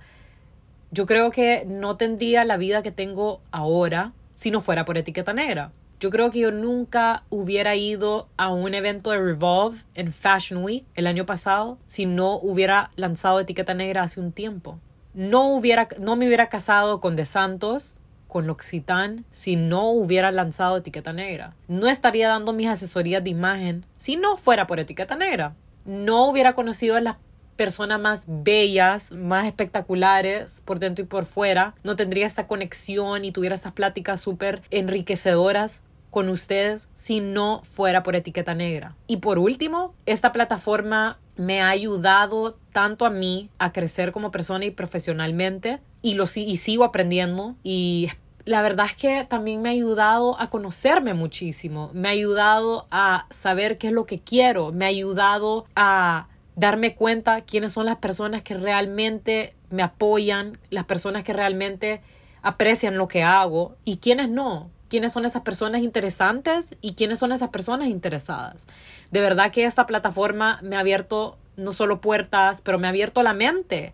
yo 0.91 1.05
creo 1.05 1.31
que 1.31 1.65
no 1.67 1.97
tendría 1.97 2.45
la 2.45 2.57
vida 2.57 2.83
que 2.83 2.91
tengo 2.91 3.41
ahora 3.51 4.13
si 4.33 4.51
no 4.51 4.61
fuera 4.61 4.85
por 4.85 4.97
etiqueta 4.97 5.33
negra. 5.33 5.71
Yo 5.99 6.09
creo 6.09 6.31
que 6.31 6.39
yo 6.39 6.51
nunca 6.51 7.23
hubiera 7.29 7.75
ido 7.75 8.27
a 8.35 8.51
un 8.51 8.73
evento 8.73 9.11
de 9.11 9.19
Revolve 9.19 9.79
en 9.95 10.11
Fashion 10.11 10.63
Week 10.63 10.85
el 10.95 11.07
año 11.07 11.25
pasado 11.25 11.77
si 11.85 12.05
no 12.05 12.35
hubiera 12.35 12.91
lanzado 12.95 13.39
etiqueta 13.39 13.73
negra 13.73 14.03
hace 14.03 14.19
un 14.19 14.33
tiempo. 14.33 14.79
No, 15.13 15.47
hubiera, 15.53 15.87
no 15.99 16.15
me 16.15 16.27
hubiera 16.27 16.49
casado 16.49 16.99
con 16.99 17.15
De 17.15 17.25
Santos, 17.25 17.99
con 18.27 18.47
L'Occitane, 18.47 19.23
si 19.31 19.55
no 19.55 19.91
hubiera 19.91 20.31
lanzado 20.31 20.77
etiqueta 20.77 21.13
negra. 21.13 21.55
No 21.67 21.87
estaría 21.87 22.27
dando 22.27 22.51
mis 22.51 22.67
asesorías 22.67 23.23
de 23.23 23.29
imagen 23.29 23.85
si 23.95 24.17
no 24.17 24.35
fuera 24.37 24.67
por 24.67 24.79
etiqueta 24.79 25.15
negra 25.15 25.55
no 25.85 26.27
hubiera 26.27 26.53
conocido 26.53 26.95
a 26.95 27.01
las 27.01 27.17
personas 27.55 27.99
más 27.99 28.25
bellas, 28.27 29.11
más 29.11 29.45
espectaculares 29.45 30.61
por 30.65 30.79
dentro 30.79 31.05
y 31.05 31.07
por 31.07 31.25
fuera, 31.25 31.75
no 31.83 31.95
tendría 31.95 32.25
esta 32.25 32.47
conexión 32.47 33.25
y 33.25 33.31
tuviera 33.31 33.55
estas 33.55 33.73
pláticas 33.73 34.21
súper 34.21 34.61
enriquecedoras 34.71 35.83
con 36.09 36.29
ustedes 36.29 36.89
si 36.93 37.21
no 37.21 37.61
fuera 37.63 38.03
por 38.03 38.15
etiqueta 38.15 38.53
negra. 38.53 38.95
Y 39.07 39.17
por 39.17 39.39
último, 39.39 39.95
esta 40.05 40.31
plataforma 40.31 41.19
me 41.35 41.61
ha 41.61 41.69
ayudado 41.69 42.57
tanto 42.71 43.05
a 43.05 43.09
mí 43.09 43.49
a 43.57 43.71
crecer 43.71 44.11
como 44.11 44.31
persona 44.31 44.65
y 44.65 44.71
profesionalmente 44.71 45.79
y 46.03 46.13
lo 46.13 46.27
sigo 46.27 46.83
aprendiendo 46.83 47.55
y 47.63 48.09
la 48.45 48.61
verdad 48.61 48.87
es 48.87 48.95
que 48.95 49.25
también 49.25 49.61
me 49.61 49.69
ha 49.69 49.71
ayudado 49.71 50.39
a 50.39 50.49
conocerme 50.49 51.13
muchísimo, 51.13 51.89
me 51.93 52.09
ha 52.09 52.11
ayudado 52.11 52.87
a 52.91 53.25
saber 53.29 53.77
qué 53.77 53.87
es 53.87 53.93
lo 53.93 54.05
que 54.05 54.19
quiero, 54.19 54.71
me 54.71 54.85
ha 54.85 54.89
ayudado 54.89 55.65
a 55.75 56.27
darme 56.55 56.95
cuenta 56.95 57.41
quiénes 57.41 57.71
son 57.71 57.85
las 57.85 57.97
personas 57.97 58.43
que 58.43 58.55
realmente 58.55 59.55
me 59.69 59.81
apoyan, 59.81 60.57
las 60.69 60.85
personas 60.85 61.23
que 61.23 61.33
realmente 61.33 62.01
aprecian 62.41 62.97
lo 62.97 63.07
que 63.07 63.23
hago 63.23 63.75
y 63.85 63.97
quiénes 63.97 64.29
no, 64.29 64.69
quiénes 64.89 65.13
son 65.13 65.25
esas 65.25 65.43
personas 65.43 65.81
interesantes 65.81 66.75
y 66.81 66.93
quiénes 66.93 67.19
son 67.19 67.31
esas 67.31 67.49
personas 67.49 67.87
interesadas. 67.87 68.67
De 69.09 69.21
verdad 69.21 69.51
que 69.51 69.63
esta 69.63 69.85
plataforma 69.85 70.59
me 70.61 70.75
ha 70.75 70.81
abierto 70.81 71.37
no 71.55 71.71
solo 71.71 72.01
puertas, 72.01 72.61
pero 72.61 72.77
me 72.77 72.87
ha 72.87 72.89
abierto 72.89 73.23
la 73.23 73.33
mente 73.33 73.93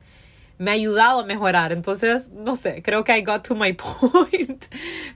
me 0.59 0.71
ha 0.71 0.73
ayudado 0.75 1.21
a 1.21 1.25
mejorar. 1.25 1.71
Entonces, 1.71 2.29
no 2.29 2.55
sé, 2.55 2.83
creo 2.83 3.03
que 3.03 3.17
I 3.17 3.23
got 3.23 3.47
to 3.47 3.55
my 3.55 3.73
point. 3.73 4.65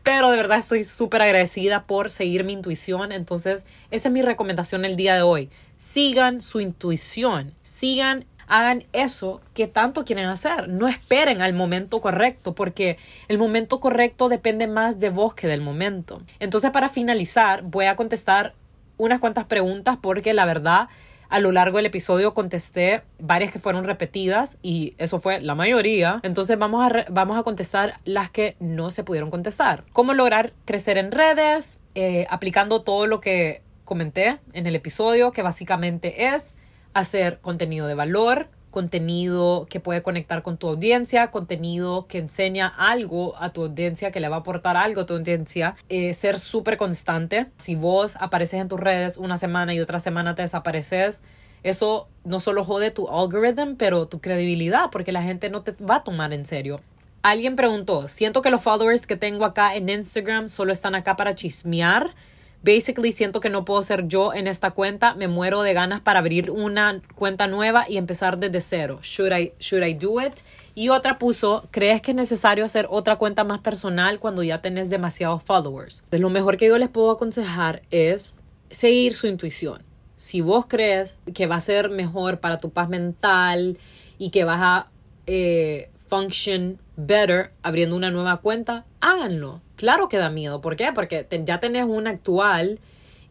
Pero 0.02 0.32
de 0.32 0.38
verdad 0.38 0.58
estoy 0.58 0.84
súper 0.84 1.22
agradecida 1.22 1.84
por 1.84 2.10
seguir 2.10 2.44
mi 2.44 2.54
intuición. 2.54 3.12
Entonces, 3.12 3.68
esa 3.92 4.08
es 4.08 4.14
mi 4.14 4.24
recomendación 4.24 4.86
el 4.86 4.96
día 4.96 5.16
de 5.16 5.22
hoy. 5.22 5.50
Sigan 5.76 6.42
su 6.42 6.60
intuición. 6.60 7.54
Sigan 7.62 8.26
hagan 8.48 8.84
eso 8.94 9.42
que 9.54 9.68
tanto 9.68 10.06
quieren 10.06 10.26
hacer. 10.26 10.70
No 10.70 10.88
esperen 10.88 11.42
al 11.42 11.54
momento 11.54 12.02
correcto, 12.02 12.54
porque 12.54 12.98
el 13.28 13.38
momento 13.38 13.80
correcto 13.80 14.30
depende 14.30 14.68
más 14.68 15.00
de 15.00 15.10
vos 15.10 15.34
que 15.34 15.48
del 15.48 15.62
momento. 15.62 16.22
Entonces, 16.40 16.72
para 16.72 16.90
finalizar, 16.90 17.64
voy 17.64 17.86
a 17.86 17.96
contestar 17.96 18.54
unas 18.98 19.20
cuantas 19.20 19.46
preguntas 19.46 19.98
porque 20.02 20.34
la 20.34 20.46
verdad 20.46 20.88
a 21.34 21.40
lo 21.40 21.52
largo 21.52 21.78
del 21.78 21.88
episodio 21.88 22.36
contesté 22.36 23.02
varias 23.18 23.52
que 23.52 23.58
fueron 23.58 23.86
repetidas 23.86 24.60
y 24.62 24.94
eso 25.00 25.18
fue 25.18 25.42
la 25.42 25.56
mayoría. 25.56 26.20
Entonces 26.22 26.60
vamos 26.60 26.86
a, 26.86 27.06
vamos 27.10 27.40
a 27.40 27.42
contestar 27.42 27.96
las 28.06 28.30
que 28.30 28.56
no 28.60 28.92
se 28.92 29.04
pudieron 29.04 29.32
contestar. 29.32 29.84
¿Cómo 29.94 30.14
lograr 30.14 30.54
crecer 30.66 31.00
en 31.00 31.12
redes? 31.12 31.80
Eh, 31.96 32.28
aplicando 32.30 32.84
todo 32.84 33.08
lo 33.08 33.20
que 33.20 33.64
comenté 33.84 34.42
en 34.54 34.68
el 34.68 34.76
episodio, 34.76 35.32
que 35.32 35.42
básicamente 35.42 36.36
es 36.36 36.54
hacer 36.94 37.40
contenido 37.40 37.88
de 37.88 37.96
valor, 37.96 38.50
contenido 38.74 39.68
que 39.70 39.80
puede 39.80 40.02
conectar 40.02 40.42
con 40.42 40.58
tu 40.58 40.68
audiencia, 40.68 41.30
contenido 41.30 42.08
que 42.08 42.18
enseña 42.18 42.68
algo 42.68 43.36
a 43.38 43.54
tu 43.54 43.66
audiencia, 43.66 44.12
que 44.12 44.20
le 44.20 44.30
va 44.30 44.38
a 44.38 44.40
aportar 44.40 44.76
algo 44.76 45.02
a 45.02 45.06
tu 45.06 45.14
audiencia, 45.14 45.76
eh, 45.90 46.14
ser 46.16 46.40
súper 46.40 46.76
constante. 46.76 47.46
Si 47.56 47.76
vos 47.76 48.18
apareces 48.20 48.60
en 48.60 48.68
tus 48.68 48.80
redes 48.80 49.18
una 49.18 49.38
semana 49.38 49.76
y 49.76 49.80
otra 49.80 50.00
semana 50.00 50.34
te 50.34 50.42
desapareces, 50.42 51.22
eso 51.62 52.08
no 52.26 52.40
solo 52.40 52.66
jode 52.66 52.90
tu 52.90 53.08
algoritmo, 53.08 53.76
pero 53.78 54.08
tu 54.08 54.20
credibilidad, 54.20 54.90
porque 54.92 55.12
la 55.12 55.22
gente 55.22 55.52
no 55.52 55.62
te 55.62 55.74
va 55.74 55.98
a 55.98 56.04
tomar 56.04 56.34
en 56.34 56.44
serio. 56.44 56.82
Alguien 57.22 57.56
preguntó, 57.56 58.08
siento 58.08 58.42
que 58.42 58.50
los 58.50 58.64
followers 58.64 59.06
que 59.06 59.16
tengo 59.16 59.46
acá 59.46 59.76
en 59.76 59.88
Instagram 59.88 60.50
solo 60.50 60.74
están 60.74 60.96
acá 60.96 61.16
para 61.16 61.36
chismear 61.36 62.16
Basically 62.64 63.12
siento 63.12 63.42
que 63.42 63.50
no 63.50 63.66
puedo 63.66 63.84
ser 63.84 64.08
yo 64.08 64.34
en 64.34 64.48
esta 64.48 64.72
cuenta, 64.72 65.16
me 65.16 65.28
muero 65.28 65.64
de 65.64 65.74
ganas 65.74 66.00
para 66.00 66.20
abrir 66.20 66.50
una 66.50 67.02
cuenta 67.14 67.48
nueva 67.48 67.86
y 67.90 67.98
empezar 67.98 68.38
desde 68.38 68.62
cero. 68.62 69.00
Should 69.04 69.38
I, 69.38 69.54
should 69.60 69.86
I 69.86 69.94
do 69.94 70.22
it? 70.22 70.40
Y 70.74 70.88
otra 70.88 71.20
puso, 71.20 71.68
¿crees 71.72 72.02
que 72.02 72.12
es 72.12 72.18
necesario 72.18 72.64
hacer 72.64 72.88
otra 72.90 73.18
cuenta 73.18 73.44
más 73.44 73.60
personal 73.60 74.18
cuando 74.18 74.44
ya 74.44 74.62
tenés 74.62 74.90
demasiados 74.90 75.44
followers? 75.44 76.00
Entonces, 76.06 76.22
lo 76.22 76.30
mejor 76.30 76.56
que 76.56 76.68
yo 76.68 76.78
les 76.78 76.88
puedo 76.88 77.12
aconsejar 77.12 77.82
es 77.92 78.42
seguir 78.72 79.14
su 79.14 79.28
intuición. 79.28 79.84
Si 80.16 80.40
vos 80.40 80.66
crees 80.66 81.22
que 81.34 81.48
va 81.48 81.58
a 81.58 81.62
ser 81.62 81.90
mejor 81.90 82.40
para 82.40 82.60
tu 82.60 82.70
paz 82.70 82.88
mental 82.88 83.78
y 84.18 84.30
que 84.30 84.46
vas 84.46 84.60
a 84.62 84.88
eh, 85.28 85.90
function 86.14 86.78
better 86.96 87.50
abriendo 87.64 87.96
una 87.96 88.12
nueva 88.12 88.38
cuenta, 88.38 88.86
háganlo. 89.02 89.62
Claro 89.78 90.10
que 90.10 90.18
da 90.18 90.30
miedo. 90.30 90.62
¿Por 90.62 90.76
qué? 90.76 90.92
Porque 90.94 91.28
ya 91.44 91.60
tenés 91.60 91.86
una 91.86 92.12
actual 92.12 92.80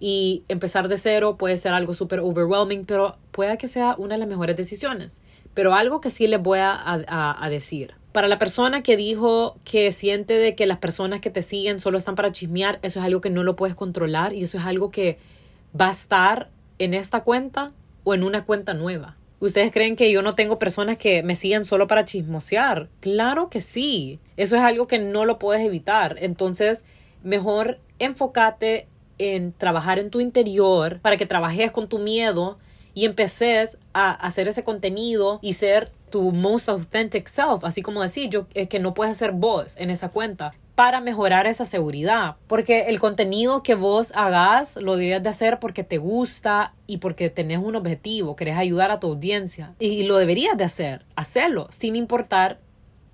y 0.00 0.42
empezar 0.48 0.88
de 0.88 0.98
cero 0.98 1.36
puede 1.38 1.56
ser 1.58 1.74
algo 1.74 1.94
súper 1.94 2.18
overwhelming, 2.18 2.84
pero 2.84 3.18
puede 3.30 3.56
que 3.56 3.68
sea 3.68 3.94
una 3.98 4.16
de 4.16 4.18
las 4.18 4.28
mejores 4.28 4.56
decisiones. 4.56 5.20
Pero 5.54 5.76
algo 5.76 6.00
que 6.00 6.10
sí 6.10 6.26
les 6.26 6.42
voy 6.42 6.58
a, 6.58 6.74
a 7.40 7.50
decir. 7.50 7.94
Para 8.10 8.26
la 8.26 8.38
persona 8.38 8.82
que 8.82 8.96
dijo 8.96 9.56
que 9.62 9.92
siente 9.92 10.34
de 10.34 10.56
que 10.56 10.66
las 10.66 10.78
personas 10.78 11.20
que 11.20 11.30
te 11.30 11.42
siguen 11.42 11.78
solo 11.78 11.98
están 11.98 12.16
para 12.16 12.32
chismear, 12.32 12.80
eso 12.82 12.98
es 12.98 13.06
algo 13.06 13.20
que 13.20 13.30
no 13.30 13.44
lo 13.44 13.54
puedes 13.54 13.76
controlar 13.76 14.32
y 14.32 14.42
eso 14.42 14.58
es 14.58 14.64
algo 14.64 14.90
que 14.90 15.20
va 15.80 15.86
a 15.86 15.92
estar 15.92 16.50
en 16.80 16.94
esta 16.94 17.22
cuenta 17.22 17.70
o 18.02 18.12
en 18.12 18.24
una 18.24 18.44
cuenta 18.44 18.74
nueva. 18.74 19.14
¿Ustedes 19.42 19.72
creen 19.72 19.96
que 19.96 20.12
yo 20.12 20.22
no 20.22 20.36
tengo 20.36 20.60
personas 20.60 20.98
que 20.98 21.24
me 21.24 21.34
siguen 21.34 21.64
solo 21.64 21.88
para 21.88 22.04
chismosear? 22.04 22.88
Claro 23.00 23.50
que 23.50 23.60
sí. 23.60 24.20
Eso 24.36 24.54
es 24.54 24.62
algo 24.62 24.86
que 24.86 25.00
no 25.00 25.24
lo 25.24 25.40
puedes 25.40 25.66
evitar. 25.66 26.14
Entonces, 26.20 26.84
mejor 27.24 27.80
enfócate 27.98 28.86
en 29.18 29.52
trabajar 29.52 29.98
en 29.98 30.10
tu 30.10 30.20
interior 30.20 31.00
para 31.00 31.16
que 31.16 31.26
trabajes 31.26 31.72
con 31.72 31.88
tu 31.88 31.98
miedo 31.98 32.56
y 32.94 33.04
empeces 33.04 33.78
a 33.94 34.12
hacer 34.12 34.46
ese 34.46 34.62
contenido 34.62 35.40
y 35.42 35.54
ser 35.54 35.90
tu 36.10 36.30
most 36.30 36.68
authentic 36.68 37.26
self, 37.26 37.64
así 37.64 37.82
como 37.82 38.00
decir, 38.00 38.30
yo 38.30 38.46
es 38.54 38.68
que 38.68 38.78
no 38.78 38.94
puedes 38.94 39.18
ser 39.18 39.32
vos 39.32 39.76
en 39.76 39.90
esa 39.90 40.10
cuenta 40.10 40.54
para 40.82 41.00
mejorar 41.00 41.46
esa 41.46 41.64
seguridad. 41.64 42.38
Porque 42.48 42.86
el 42.88 42.98
contenido 42.98 43.62
que 43.62 43.76
vos 43.76 44.10
hagas 44.16 44.74
lo 44.74 44.96
deberías 44.96 45.22
de 45.22 45.28
hacer 45.28 45.60
porque 45.60 45.84
te 45.84 45.98
gusta 45.98 46.74
y 46.88 46.96
porque 46.96 47.30
tenés 47.30 47.58
un 47.58 47.76
objetivo, 47.76 48.34
querés 48.34 48.56
ayudar 48.56 48.90
a 48.90 48.98
tu 48.98 49.06
audiencia. 49.06 49.76
Y 49.78 50.02
lo 50.02 50.16
deberías 50.16 50.56
de 50.56 50.64
hacer, 50.64 51.06
hacerlo, 51.14 51.68
sin 51.70 51.94
importar 51.94 52.58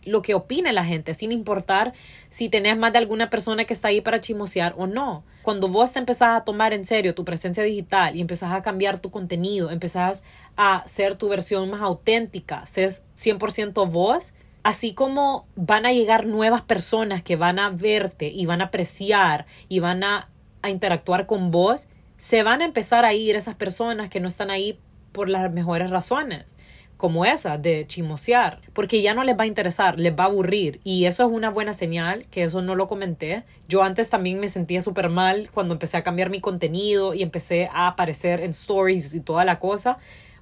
lo 0.06 0.22
que 0.22 0.32
opine 0.32 0.72
la 0.72 0.86
gente, 0.86 1.12
sin 1.12 1.30
importar 1.30 1.92
si 2.30 2.48
tenés 2.48 2.78
más 2.78 2.92
de 2.92 3.00
alguna 3.00 3.28
persona 3.28 3.66
que 3.66 3.74
está 3.74 3.88
ahí 3.88 4.00
para 4.00 4.22
chimosear 4.22 4.74
o 4.78 4.86
no. 4.86 5.22
Cuando 5.42 5.68
vos 5.68 5.94
empezás 5.96 6.40
a 6.40 6.44
tomar 6.46 6.72
en 6.72 6.86
serio 6.86 7.14
tu 7.14 7.26
presencia 7.26 7.62
digital 7.62 8.16
y 8.16 8.22
empezás 8.22 8.54
a 8.54 8.62
cambiar 8.62 8.98
tu 8.98 9.10
contenido, 9.10 9.70
empezás 9.70 10.24
a 10.56 10.84
ser 10.86 11.16
tu 11.16 11.28
versión 11.28 11.68
más 11.68 11.82
auténtica, 11.82 12.64
ser 12.64 12.90
100% 13.14 13.90
vos, 13.90 14.32
así 14.68 14.92
como 14.92 15.46
van 15.56 15.86
a 15.86 15.94
llegar 15.94 16.26
nuevas 16.26 16.60
personas 16.60 17.22
que 17.22 17.36
van 17.36 17.58
a 17.58 17.70
verte 17.70 18.28
y 18.28 18.44
van 18.44 18.60
a 18.60 18.64
apreciar 18.64 19.46
y 19.70 19.78
van 19.78 20.04
a, 20.04 20.28
interactuar 20.68 21.24
con 21.24 21.50
vos, 21.50 21.88
se 22.18 22.42
van 22.42 22.60
a 22.60 22.66
empezar 22.66 23.06
a 23.06 23.14
ir 23.14 23.34
esas 23.34 23.54
personas 23.54 24.10
que 24.10 24.20
no 24.20 24.28
están 24.28 24.50
ahí 24.50 24.78
por 25.12 25.30
las 25.30 25.50
mejores 25.50 25.88
razones 25.88 26.58
como 26.98 27.24
esa 27.24 27.56
de 27.56 27.86
chimosear, 27.86 28.60
porque 28.74 29.00
ya 29.00 29.14
no 29.14 29.24
les 29.24 29.38
va 29.38 29.44
a 29.44 29.46
interesar, 29.46 29.98
les 29.98 30.12
va 30.12 30.24
a 30.24 30.26
aburrir 30.26 30.80
y 30.84 31.06
eso 31.06 31.24
es 31.24 31.32
una 31.32 31.48
buena 31.48 31.72
señal, 31.72 32.26
que 32.26 32.42
eso 32.42 32.60
no 32.60 32.74
lo 32.74 32.88
comenté. 32.88 33.44
Yo 33.68 33.82
antes 33.82 34.10
también 34.10 34.38
me 34.38 34.50
sentía 34.50 34.82
súper 34.82 35.08
mal 35.08 35.48
cuando 35.50 35.72
empecé 35.72 35.96
a 35.96 36.02
cambiar 36.02 36.28
mi 36.28 36.40
contenido 36.40 37.14
y 37.14 37.22
empecé 37.22 37.70
a 37.72 37.86
aparecer 37.86 38.40
en 38.40 38.50
stories 38.50 39.14
y 39.14 39.20
toda 39.20 39.46
la 39.46 39.58
cosa 39.58 39.96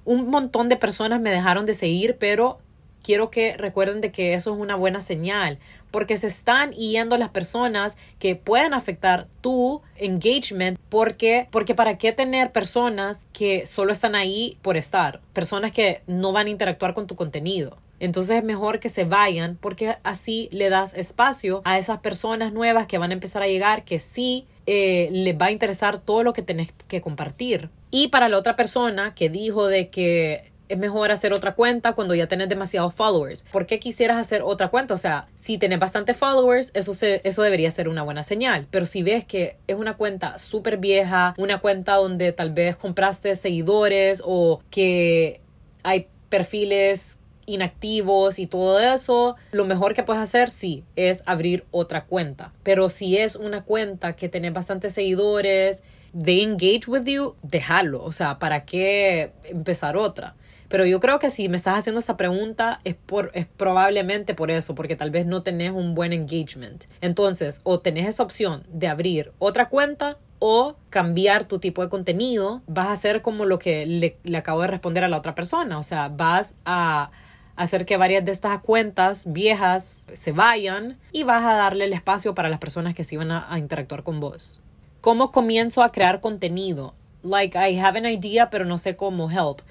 un 0.07 0.29
montón 0.29 0.69
de 0.69 0.77
personas 0.77 1.19
me 1.19 1.31
dejaron 1.31 1.65
de 1.65 1.73
seguir, 1.73 2.15
pero 2.17 2.59
quiero 3.07 3.31
que 3.31 3.55
recuerden 3.55 4.01
de 4.01 4.11
que 4.11 4.33
eso 4.33 4.53
es 4.53 4.59
una 4.59 4.75
buena 4.75 4.99
señal, 4.99 5.59
porque 5.91 6.17
se 6.17 6.27
están 6.27 6.73
yendo 6.73 7.17
las 7.17 7.29
personas 7.29 7.97
que 8.19 8.35
pueden 8.35 8.73
afectar 8.73 9.27
tu 9.39 9.81
engagement, 9.95 10.77
porque, 10.89 11.47
porque 11.49 11.73
para 11.73 11.97
qué 11.97 12.11
tener 12.11 12.51
personas 12.51 13.25
que 13.31 13.65
solo 13.65 13.93
están 13.93 14.13
ahí 14.13 14.57
por 14.61 14.75
estar, 14.75 15.21
personas 15.31 15.71
que 15.71 16.01
no 16.05 16.33
van 16.33 16.47
a 16.47 16.49
interactuar 16.49 16.93
con 16.93 17.07
tu 17.07 17.15
contenido. 17.15 17.77
Entonces 18.01 18.39
es 18.39 18.43
mejor 18.43 18.81
que 18.81 18.89
se 18.89 19.05
vayan 19.05 19.57
porque 19.61 19.95
así 20.03 20.49
le 20.51 20.69
das 20.69 20.93
espacio 20.93 21.61
a 21.63 21.77
esas 21.77 21.99
personas 21.99 22.51
nuevas 22.51 22.87
que 22.87 22.97
van 22.97 23.11
a 23.11 23.13
empezar 23.13 23.41
a 23.41 23.47
llegar 23.47 23.85
que 23.85 23.99
sí 23.99 24.45
eh, 24.65 25.07
les 25.13 25.35
va 25.37 25.45
a 25.45 25.51
interesar 25.51 25.97
todo 25.97 26.23
lo 26.23 26.33
que 26.33 26.41
tenés 26.41 26.73
que 26.89 26.99
compartir. 26.99 27.69
Y 27.89 28.09
para 28.09 28.27
la 28.27 28.37
otra 28.37 28.57
persona 28.57 29.15
que 29.15 29.29
dijo 29.29 29.67
de 29.67 29.87
que 29.89 30.51
es 30.69 30.77
mejor 30.77 31.11
hacer 31.11 31.33
otra 31.33 31.55
cuenta 31.55 31.93
cuando 31.93 32.15
ya 32.15 32.27
tenés 32.27 32.49
demasiados 32.49 32.93
followers. 32.93 33.45
¿Por 33.51 33.65
qué 33.65 33.79
quisieras 33.79 34.17
hacer 34.17 34.41
otra 34.41 34.69
cuenta? 34.69 34.93
O 34.93 34.97
sea, 34.97 35.27
si 35.35 35.57
tenés 35.57 35.79
bastantes 35.79 36.17
followers, 36.17 36.71
eso, 36.73 36.93
se, 36.93 37.21
eso 37.23 37.41
debería 37.41 37.71
ser 37.71 37.89
una 37.89 38.03
buena 38.03 38.23
señal. 38.23 38.67
Pero 38.71 38.85
si 38.85 39.03
ves 39.03 39.25
que 39.25 39.57
es 39.67 39.75
una 39.75 39.95
cuenta 39.95 40.39
súper 40.39 40.77
vieja, 40.77 41.33
una 41.37 41.59
cuenta 41.59 41.95
donde 41.95 42.31
tal 42.31 42.51
vez 42.51 42.75
compraste 42.75 43.35
seguidores 43.35 44.21
o 44.25 44.61
que 44.69 45.41
hay 45.83 46.07
perfiles 46.29 47.19
inactivos 47.45 48.39
y 48.39 48.47
todo 48.47 48.79
eso, 48.79 49.37
lo 49.51 49.65
mejor 49.65 49.93
que 49.93 50.03
puedes 50.03 50.21
hacer 50.21 50.49
sí 50.49 50.83
es 50.95 51.23
abrir 51.25 51.65
otra 51.71 52.05
cuenta. 52.05 52.51
Pero 52.63 52.89
si 52.89 53.17
es 53.17 53.35
una 53.35 53.63
cuenta 53.63 54.15
que 54.15 54.27
tenés 54.27 54.53
bastantes 54.53 54.93
seguidores, 54.93 55.83
de 56.13 56.41
engage 56.41 56.81
with 56.87 57.05
you, 57.05 57.35
déjalo. 57.43 58.03
O 58.03 58.11
sea, 58.11 58.39
¿para 58.39 58.65
qué 58.65 59.31
empezar 59.43 59.97
otra? 59.97 60.35
Pero 60.69 60.85
yo 60.85 60.99
creo 60.99 61.19
que 61.19 61.29
si 61.29 61.47
me 61.47 61.57
estás 61.57 61.77
haciendo 61.79 61.99
esta 61.99 62.17
pregunta 62.17 62.81
es, 62.83 62.95
por, 62.95 63.31
es 63.33 63.45
probablemente 63.45 64.33
por 64.33 64.51
eso, 64.51 64.75
porque 64.75 64.95
tal 64.95 65.11
vez 65.11 65.25
no 65.25 65.43
tenés 65.43 65.71
un 65.71 65.95
buen 65.95 66.11
engagement. 66.11 66.85
Entonces, 66.99 67.61
o 67.63 67.79
tenés 67.79 68.07
esa 68.07 68.23
opción 68.23 68.63
de 68.69 68.87
abrir 68.87 69.31
otra 69.39 69.69
cuenta 69.69 70.17
o 70.39 70.75
cambiar 70.89 71.45
tu 71.45 71.59
tipo 71.59 71.81
de 71.81 71.89
contenido, 71.89 72.61
vas 72.67 72.87
a 72.87 72.91
hacer 72.91 73.21
como 73.21 73.45
lo 73.45 73.59
que 73.59 73.85
le, 73.85 74.37
acabo 74.37 74.61
de 74.61 74.67
responder 74.67 75.03
a 75.03 75.09
la 75.09 75.17
otra 75.17 75.35
persona. 75.35 75.77
O 75.79 75.83
sea, 75.83 76.09
vas 76.09 76.55
a 76.65 77.11
hacer 77.55 77.85
que 77.85 77.97
varias 77.97 78.25
de 78.25 78.33
estas 78.33 78.59
cuentas 78.59 79.31
viejas 79.31 80.05
se 80.13 80.31
vayan 80.33 80.99
y 81.11 81.23
vas 81.23 81.43
a 81.43 81.53
darle 81.55 81.85
el 81.85 81.93
espacio 81.93 82.35
para 82.35 82.49
las 82.49 82.59
personas 82.59 82.93
que 82.93 83.05
sí 83.05 83.15
van 83.15 83.31
a, 83.31 83.51
a 83.51 83.57
interactuar 83.57 84.03
con 84.03 84.19
vos. 84.19 84.61
¿Cómo 84.99 85.31
comienzo 85.31 85.81
a 85.81 85.91
crear 85.91 86.19
contenido? 86.19 86.93
Like, 87.23 87.57
I 87.57 87.79
have 87.79 87.97
an 87.97 88.05
idea, 88.05 88.49
pero 88.49 88.65
no 88.65 88.77
sé 88.77 88.95
cómo 88.95 89.31
help 89.31 89.61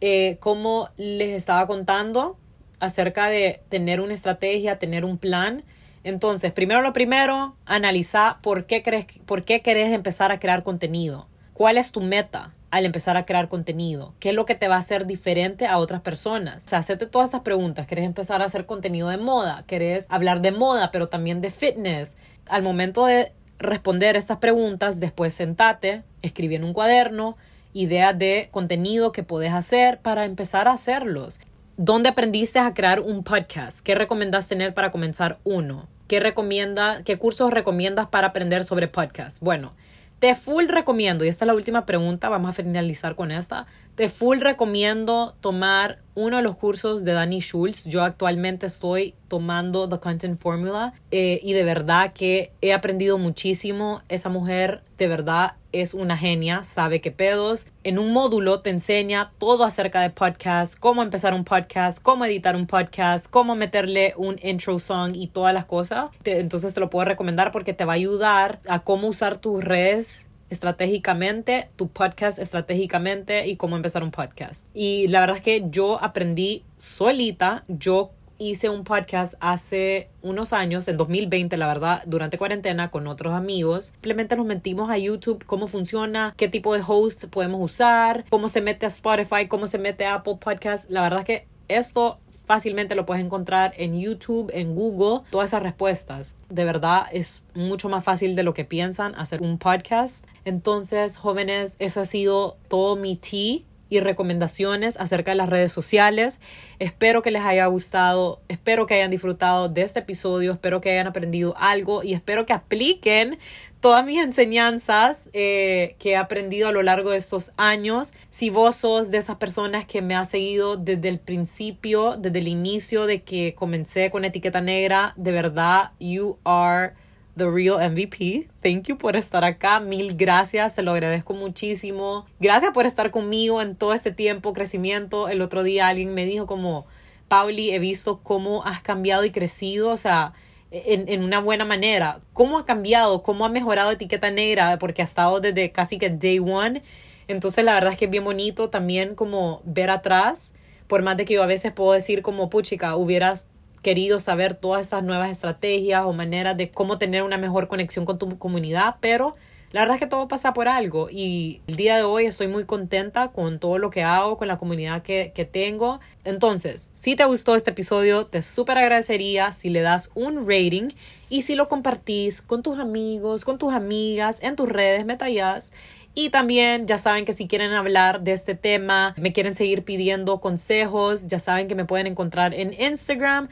eh, 0.00 0.36
como 0.40 0.90
les 0.96 1.34
estaba 1.34 1.66
contando 1.66 2.36
acerca 2.80 3.28
de 3.28 3.62
tener 3.68 4.00
una 4.00 4.14
estrategia, 4.14 4.78
tener 4.78 5.04
un 5.04 5.18
plan. 5.18 5.64
Entonces, 6.04 6.52
primero 6.52 6.82
lo 6.82 6.92
primero, 6.92 7.56
analiza 7.64 8.38
por 8.42 8.66
qué, 8.66 8.82
crees, 8.82 9.06
por 9.24 9.44
qué 9.44 9.62
querés 9.62 9.92
empezar 9.92 10.32
a 10.32 10.38
crear 10.38 10.62
contenido. 10.62 11.26
¿Cuál 11.52 11.78
es 11.78 11.90
tu 11.90 12.00
meta 12.00 12.54
al 12.70 12.84
empezar 12.84 13.16
a 13.16 13.24
crear 13.24 13.48
contenido? 13.48 14.14
¿Qué 14.20 14.28
es 14.28 14.34
lo 14.34 14.44
que 14.44 14.54
te 14.54 14.68
va 14.68 14.76
a 14.76 14.80
hacer 14.80 15.06
diferente 15.06 15.66
a 15.66 15.78
otras 15.78 16.02
personas? 16.02 16.64
O 16.64 16.68
sea, 16.68 16.78
hacete 16.80 17.06
todas 17.06 17.28
estas 17.28 17.40
preguntas. 17.40 17.86
¿Querés 17.86 18.04
empezar 18.04 18.42
a 18.42 18.44
hacer 18.44 18.66
contenido 18.66 19.08
de 19.08 19.16
moda? 19.16 19.64
¿Querés 19.66 20.06
hablar 20.10 20.42
de 20.42 20.52
moda, 20.52 20.90
pero 20.90 21.08
también 21.08 21.40
de 21.40 21.50
fitness? 21.50 22.18
Al 22.48 22.62
momento 22.62 23.06
de 23.06 23.32
responder 23.58 24.16
estas 24.16 24.38
preguntas, 24.38 25.00
después 25.00 25.34
sentate, 25.34 26.02
escribe 26.22 26.56
en 26.56 26.64
un 26.64 26.74
cuaderno, 26.74 27.36
ideas 27.76 28.18
de 28.18 28.48
contenido 28.50 29.12
que 29.12 29.22
puedes 29.22 29.52
hacer 29.52 30.00
para 30.00 30.24
empezar 30.24 30.66
a 30.66 30.72
hacerlos. 30.72 31.40
¿Dónde 31.76 32.08
aprendiste 32.08 32.58
a 32.58 32.72
crear 32.72 33.00
un 33.00 33.22
podcast? 33.22 33.80
¿Qué 33.80 33.94
recomiendas 33.94 34.48
tener 34.48 34.72
para 34.72 34.90
comenzar 34.90 35.38
uno? 35.44 35.86
¿Qué, 36.08 36.18
recomienda, 36.18 37.02
¿Qué 37.04 37.18
cursos 37.18 37.52
recomiendas 37.52 38.08
para 38.08 38.28
aprender 38.28 38.64
sobre 38.64 38.88
podcast? 38.88 39.42
Bueno, 39.42 39.74
te 40.20 40.34
full 40.34 40.68
recomiendo, 40.68 41.26
y 41.26 41.28
esta 41.28 41.44
es 41.44 41.48
la 41.48 41.54
última 41.54 41.84
pregunta, 41.84 42.30
vamos 42.30 42.48
a 42.48 42.52
finalizar 42.54 43.14
con 43.14 43.30
esta. 43.30 43.66
Te 43.96 44.10
full 44.10 44.40
recomiendo 44.40 45.34
tomar 45.40 46.00
uno 46.14 46.36
de 46.36 46.42
los 46.42 46.56
cursos 46.56 47.02
de 47.06 47.12
Danny 47.12 47.40
Schultz. 47.40 47.86
Yo 47.86 48.04
actualmente 48.04 48.66
estoy 48.66 49.14
tomando 49.28 49.88
The 49.88 50.00
Content 50.00 50.38
Formula 50.38 50.92
eh, 51.10 51.40
y 51.42 51.54
de 51.54 51.64
verdad 51.64 52.12
que 52.12 52.52
he 52.60 52.74
aprendido 52.74 53.16
muchísimo. 53.16 54.02
Esa 54.10 54.28
mujer 54.28 54.82
de 54.98 55.08
verdad 55.08 55.54
es 55.72 55.94
una 55.94 56.18
genia, 56.18 56.62
sabe 56.62 57.00
qué 57.00 57.10
pedos. 57.10 57.68
En 57.84 57.98
un 57.98 58.12
módulo 58.12 58.60
te 58.60 58.68
enseña 58.68 59.32
todo 59.38 59.64
acerca 59.64 60.02
de 60.02 60.10
podcast, 60.10 60.78
cómo 60.78 61.02
empezar 61.02 61.32
un 61.32 61.44
podcast, 61.44 62.02
cómo 62.02 62.26
editar 62.26 62.54
un 62.54 62.66
podcast, 62.66 63.30
cómo 63.30 63.54
meterle 63.54 64.12
un 64.18 64.38
intro 64.42 64.78
song 64.78 65.12
y 65.14 65.28
todas 65.28 65.54
las 65.54 65.64
cosas. 65.64 66.10
entonces 66.26 66.74
te 66.74 66.80
lo 66.80 66.90
puedo 66.90 67.06
recomendar 67.06 67.50
porque 67.50 67.72
te 67.72 67.86
va 67.86 67.94
a 67.94 67.96
ayudar 67.96 68.60
a 68.68 68.80
cómo 68.80 69.08
usar 69.08 69.38
tus 69.38 69.64
redes 69.64 70.28
estratégicamente, 70.50 71.68
tu 71.76 71.88
podcast 71.88 72.38
estratégicamente 72.38 73.46
y 73.46 73.56
cómo 73.56 73.76
empezar 73.76 74.02
un 74.02 74.10
podcast. 74.10 74.66
Y 74.74 75.08
la 75.08 75.20
verdad 75.20 75.36
es 75.36 75.42
que 75.42 75.64
yo 75.70 76.02
aprendí 76.02 76.64
solita, 76.76 77.64
yo 77.68 78.12
hice 78.38 78.68
un 78.68 78.84
podcast 78.84 79.34
hace 79.40 80.10
unos 80.22 80.52
años, 80.52 80.88
en 80.88 80.96
2020, 80.96 81.56
la 81.56 81.66
verdad, 81.66 82.02
durante 82.06 82.38
cuarentena 82.38 82.90
con 82.90 83.06
otros 83.06 83.34
amigos. 83.34 83.86
Simplemente 83.86 84.36
nos 84.36 84.46
metimos 84.46 84.90
a 84.90 84.98
YouTube, 84.98 85.44
cómo 85.44 85.66
funciona, 85.66 86.34
qué 86.36 86.48
tipo 86.48 86.74
de 86.74 86.82
host 86.86 87.24
podemos 87.26 87.60
usar, 87.62 88.24
cómo 88.28 88.48
se 88.48 88.60
mete 88.60 88.86
a 88.86 88.88
Spotify, 88.88 89.48
cómo 89.48 89.66
se 89.66 89.78
mete 89.78 90.04
a 90.04 90.14
Apple 90.14 90.36
Podcast. 90.40 90.90
La 90.90 91.02
verdad 91.02 91.20
es 91.20 91.26
que 91.26 91.48
esto 91.68 92.20
fácilmente 92.46 92.94
lo 92.94 93.04
puedes 93.04 93.22
encontrar 93.22 93.72
en 93.76 94.00
YouTube, 94.00 94.50
en 94.54 94.74
Google, 94.74 95.26
todas 95.30 95.50
esas 95.50 95.62
respuestas. 95.62 96.36
De 96.48 96.64
verdad 96.64 97.04
es 97.12 97.42
mucho 97.54 97.88
más 97.88 98.04
fácil 98.04 98.34
de 98.34 98.42
lo 98.42 98.54
que 98.54 98.64
piensan 98.64 99.14
hacer 99.16 99.42
un 99.42 99.58
podcast. 99.58 100.26
Entonces, 100.44 101.18
jóvenes, 101.18 101.76
ese 101.78 102.00
ha 102.00 102.04
sido 102.04 102.56
todo 102.68 102.96
mi 102.96 103.16
tea 103.16 103.60
y 103.88 104.00
recomendaciones 104.00 104.96
acerca 104.96 105.30
de 105.30 105.36
las 105.36 105.48
redes 105.48 105.72
sociales. 105.72 106.40
Espero 106.78 107.22
que 107.22 107.30
les 107.30 107.42
haya 107.42 107.66
gustado, 107.66 108.40
espero 108.48 108.86
que 108.86 108.94
hayan 108.94 109.10
disfrutado 109.10 109.68
de 109.68 109.82
este 109.82 110.00
episodio, 110.00 110.52
espero 110.52 110.80
que 110.80 110.90
hayan 110.90 111.06
aprendido 111.06 111.54
algo 111.56 112.02
y 112.02 112.14
espero 112.14 112.46
que 112.46 112.52
apliquen 112.52 113.38
todas 113.86 114.04
mis 114.04 114.18
enseñanzas 114.18 115.30
eh, 115.32 115.94
que 116.00 116.10
he 116.10 116.16
aprendido 116.16 116.66
a 116.66 116.72
lo 116.72 116.82
largo 116.82 117.10
de 117.10 117.18
estos 117.18 117.52
años. 117.56 118.14
Si 118.30 118.50
vos 118.50 118.74
sos 118.74 119.12
de 119.12 119.18
esas 119.18 119.36
personas 119.36 119.86
que 119.86 120.02
me 120.02 120.16
ha 120.16 120.24
seguido 120.24 120.76
desde 120.76 121.08
el 121.08 121.20
principio, 121.20 122.16
desde 122.16 122.40
el 122.40 122.48
inicio 122.48 123.06
de 123.06 123.22
que 123.22 123.54
comencé 123.54 124.10
con 124.10 124.24
etiqueta 124.24 124.60
negra, 124.60 125.14
de 125.14 125.30
verdad, 125.30 125.92
you 126.00 126.36
are 126.42 126.94
The 127.36 127.48
Real 127.48 127.78
MVP. 127.92 128.48
Thank 128.60 128.88
you 128.88 128.98
por 128.98 129.14
estar 129.14 129.44
acá. 129.44 129.78
Mil 129.78 130.16
gracias. 130.16 130.74
Te 130.74 130.82
lo 130.82 130.90
agradezco 130.90 131.34
muchísimo. 131.34 132.26
Gracias 132.40 132.72
por 132.72 132.86
estar 132.86 133.12
conmigo 133.12 133.62
en 133.62 133.76
todo 133.76 133.94
este 133.94 134.10
tiempo, 134.10 134.52
crecimiento. 134.52 135.28
El 135.28 135.40
otro 135.42 135.62
día 135.62 135.86
alguien 135.86 136.12
me 136.12 136.26
dijo 136.26 136.48
como, 136.48 136.86
Pauli, 137.28 137.70
he 137.70 137.78
visto 137.78 138.18
cómo 138.24 138.64
has 138.64 138.82
cambiado 138.82 139.24
y 139.24 139.30
crecido. 139.30 139.90
O 139.90 139.96
sea, 139.96 140.32
en, 140.70 141.08
en, 141.08 141.22
una 141.22 141.40
buena 141.40 141.64
manera. 141.64 142.20
¿Cómo 142.32 142.58
ha 142.58 142.64
cambiado? 142.64 143.22
¿Cómo 143.22 143.44
ha 143.44 143.48
mejorado 143.48 143.90
etiqueta 143.90 144.30
negra? 144.30 144.78
Porque 144.78 145.02
ha 145.02 145.04
estado 145.04 145.40
desde 145.40 145.70
casi 145.70 145.98
que 145.98 146.10
day 146.10 146.38
one. 146.38 146.82
Entonces 147.28 147.64
la 147.64 147.74
verdad 147.74 147.92
es 147.92 147.98
que 147.98 148.06
es 148.06 148.10
bien 148.10 148.24
bonito 148.24 148.70
también 148.70 149.14
como 149.14 149.62
ver 149.64 149.90
atrás. 149.90 150.54
Por 150.86 151.02
más 151.02 151.16
de 151.16 151.24
que 151.24 151.34
yo 151.34 151.42
a 151.42 151.46
veces 151.46 151.72
puedo 151.72 151.92
decir 151.92 152.22
como, 152.22 152.50
puchica, 152.50 152.96
hubieras 152.96 153.46
querido 153.82 154.18
saber 154.20 154.54
todas 154.54 154.86
esas 154.86 155.02
nuevas 155.04 155.30
estrategias 155.30 156.04
o 156.04 156.12
maneras 156.12 156.56
de 156.56 156.70
cómo 156.70 156.98
tener 156.98 157.22
una 157.22 157.38
mejor 157.38 157.68
conexión 157.68 158.04
con 158.04 158.18
tu 158.18 158.38
comunidad, 158.38 158.96
pero 159.00 159.36
la 159.72 159.80
verdad 159.80 159.96
es 159.96 160.00
que 160.00 160.06
todo 160.06 160.28
pasa 160.28 160.54
por 160.54 160.68
algo 160.68 161.08
y 161.10 161.60
el 161.66 161.76
día 161.76 161.96
de 161.96 162.02
hoy 162.02 162.26
estoy 162.26 162.46
muy 162.46 162.64
contenta 162.64 163.28
con 163.28 163.58
todo 163.58 163.78
lo 163.78 163.90
que 163.90 164.02
hago, 164.02 164.36
con 164.36 164.48
la 164.48 164.58
comunidad 164.58 165.02
que, 165.02 165.32
que 165.34 165.44
tengo. 165.44 166.00
Entonces, 166.24 166.88
si 166.92 167.16
te 167.16 167.24
gustó 167.24 167.54
este 167.54 167.72
episodio, 167.72 168.26
te 168.26 168.42
súper 168.42 168.78
agradecería 168.78 169.52
si 169.52 169.68
le 169.68 169.80
das 169.80 170.10
un 170.14 170.46
rating 170.46 170.90
y 171.28 171.42
si 171.42 171.56
lo 171.56 171.68
compartís 171.68 172.42
con 172.42 172.62
tus 172.62 172.78
amigos, 172.78 173.44
con 173.44 173.58
tus 173.58 173.72
amigas, 173.72 174.42
en 174.42 174.56
tus 174.56 174.68
redes, 174.68 175.04
metallas. 175.04 175.72
Y 176.14 176.30
también 176.30 176.86
ya 176.86 176.96
saben 176.96 177.26
que 177.26 177.34
si 177.34 177.46
quieren 177.46 177.72
hablar 177.72 178.22
de 178.22 178.32
este 178.32 178.54
tema, 178.54 179.14
me 179.18 179.34
quieren 179.34 179.54
seguir 179.54 179.84
pidiendo 179.84 180.40
consejos, 180.40 181.26
ya 181.26 181.38
saben 181.38 181.68
que 181.68 181.74
me 181.74 181.84
pueden 181.84 182.06
encontrar 182.06 182.54
en 182.54 182.72
Instagram 182.72 183.48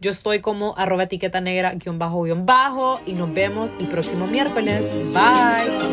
yo 0.00 0.10
estoy 0.10 0.40
como 0.40 0.74
arroba 0.76 1.04
etiqueta 1.04 1.40
negra 1.40 1.72
guion 1.74 1.98
bajo 1.98 2.22
guion 2.22 2.44
bajo 2.44 3.00
y 3.06 3.12
nos 3.12 3.32
vemos 3.32 3.76
el 3.80 3.88
próximo 3.88 4.26
miércoles. 4.26 4.92
Bye. 5.12 5.86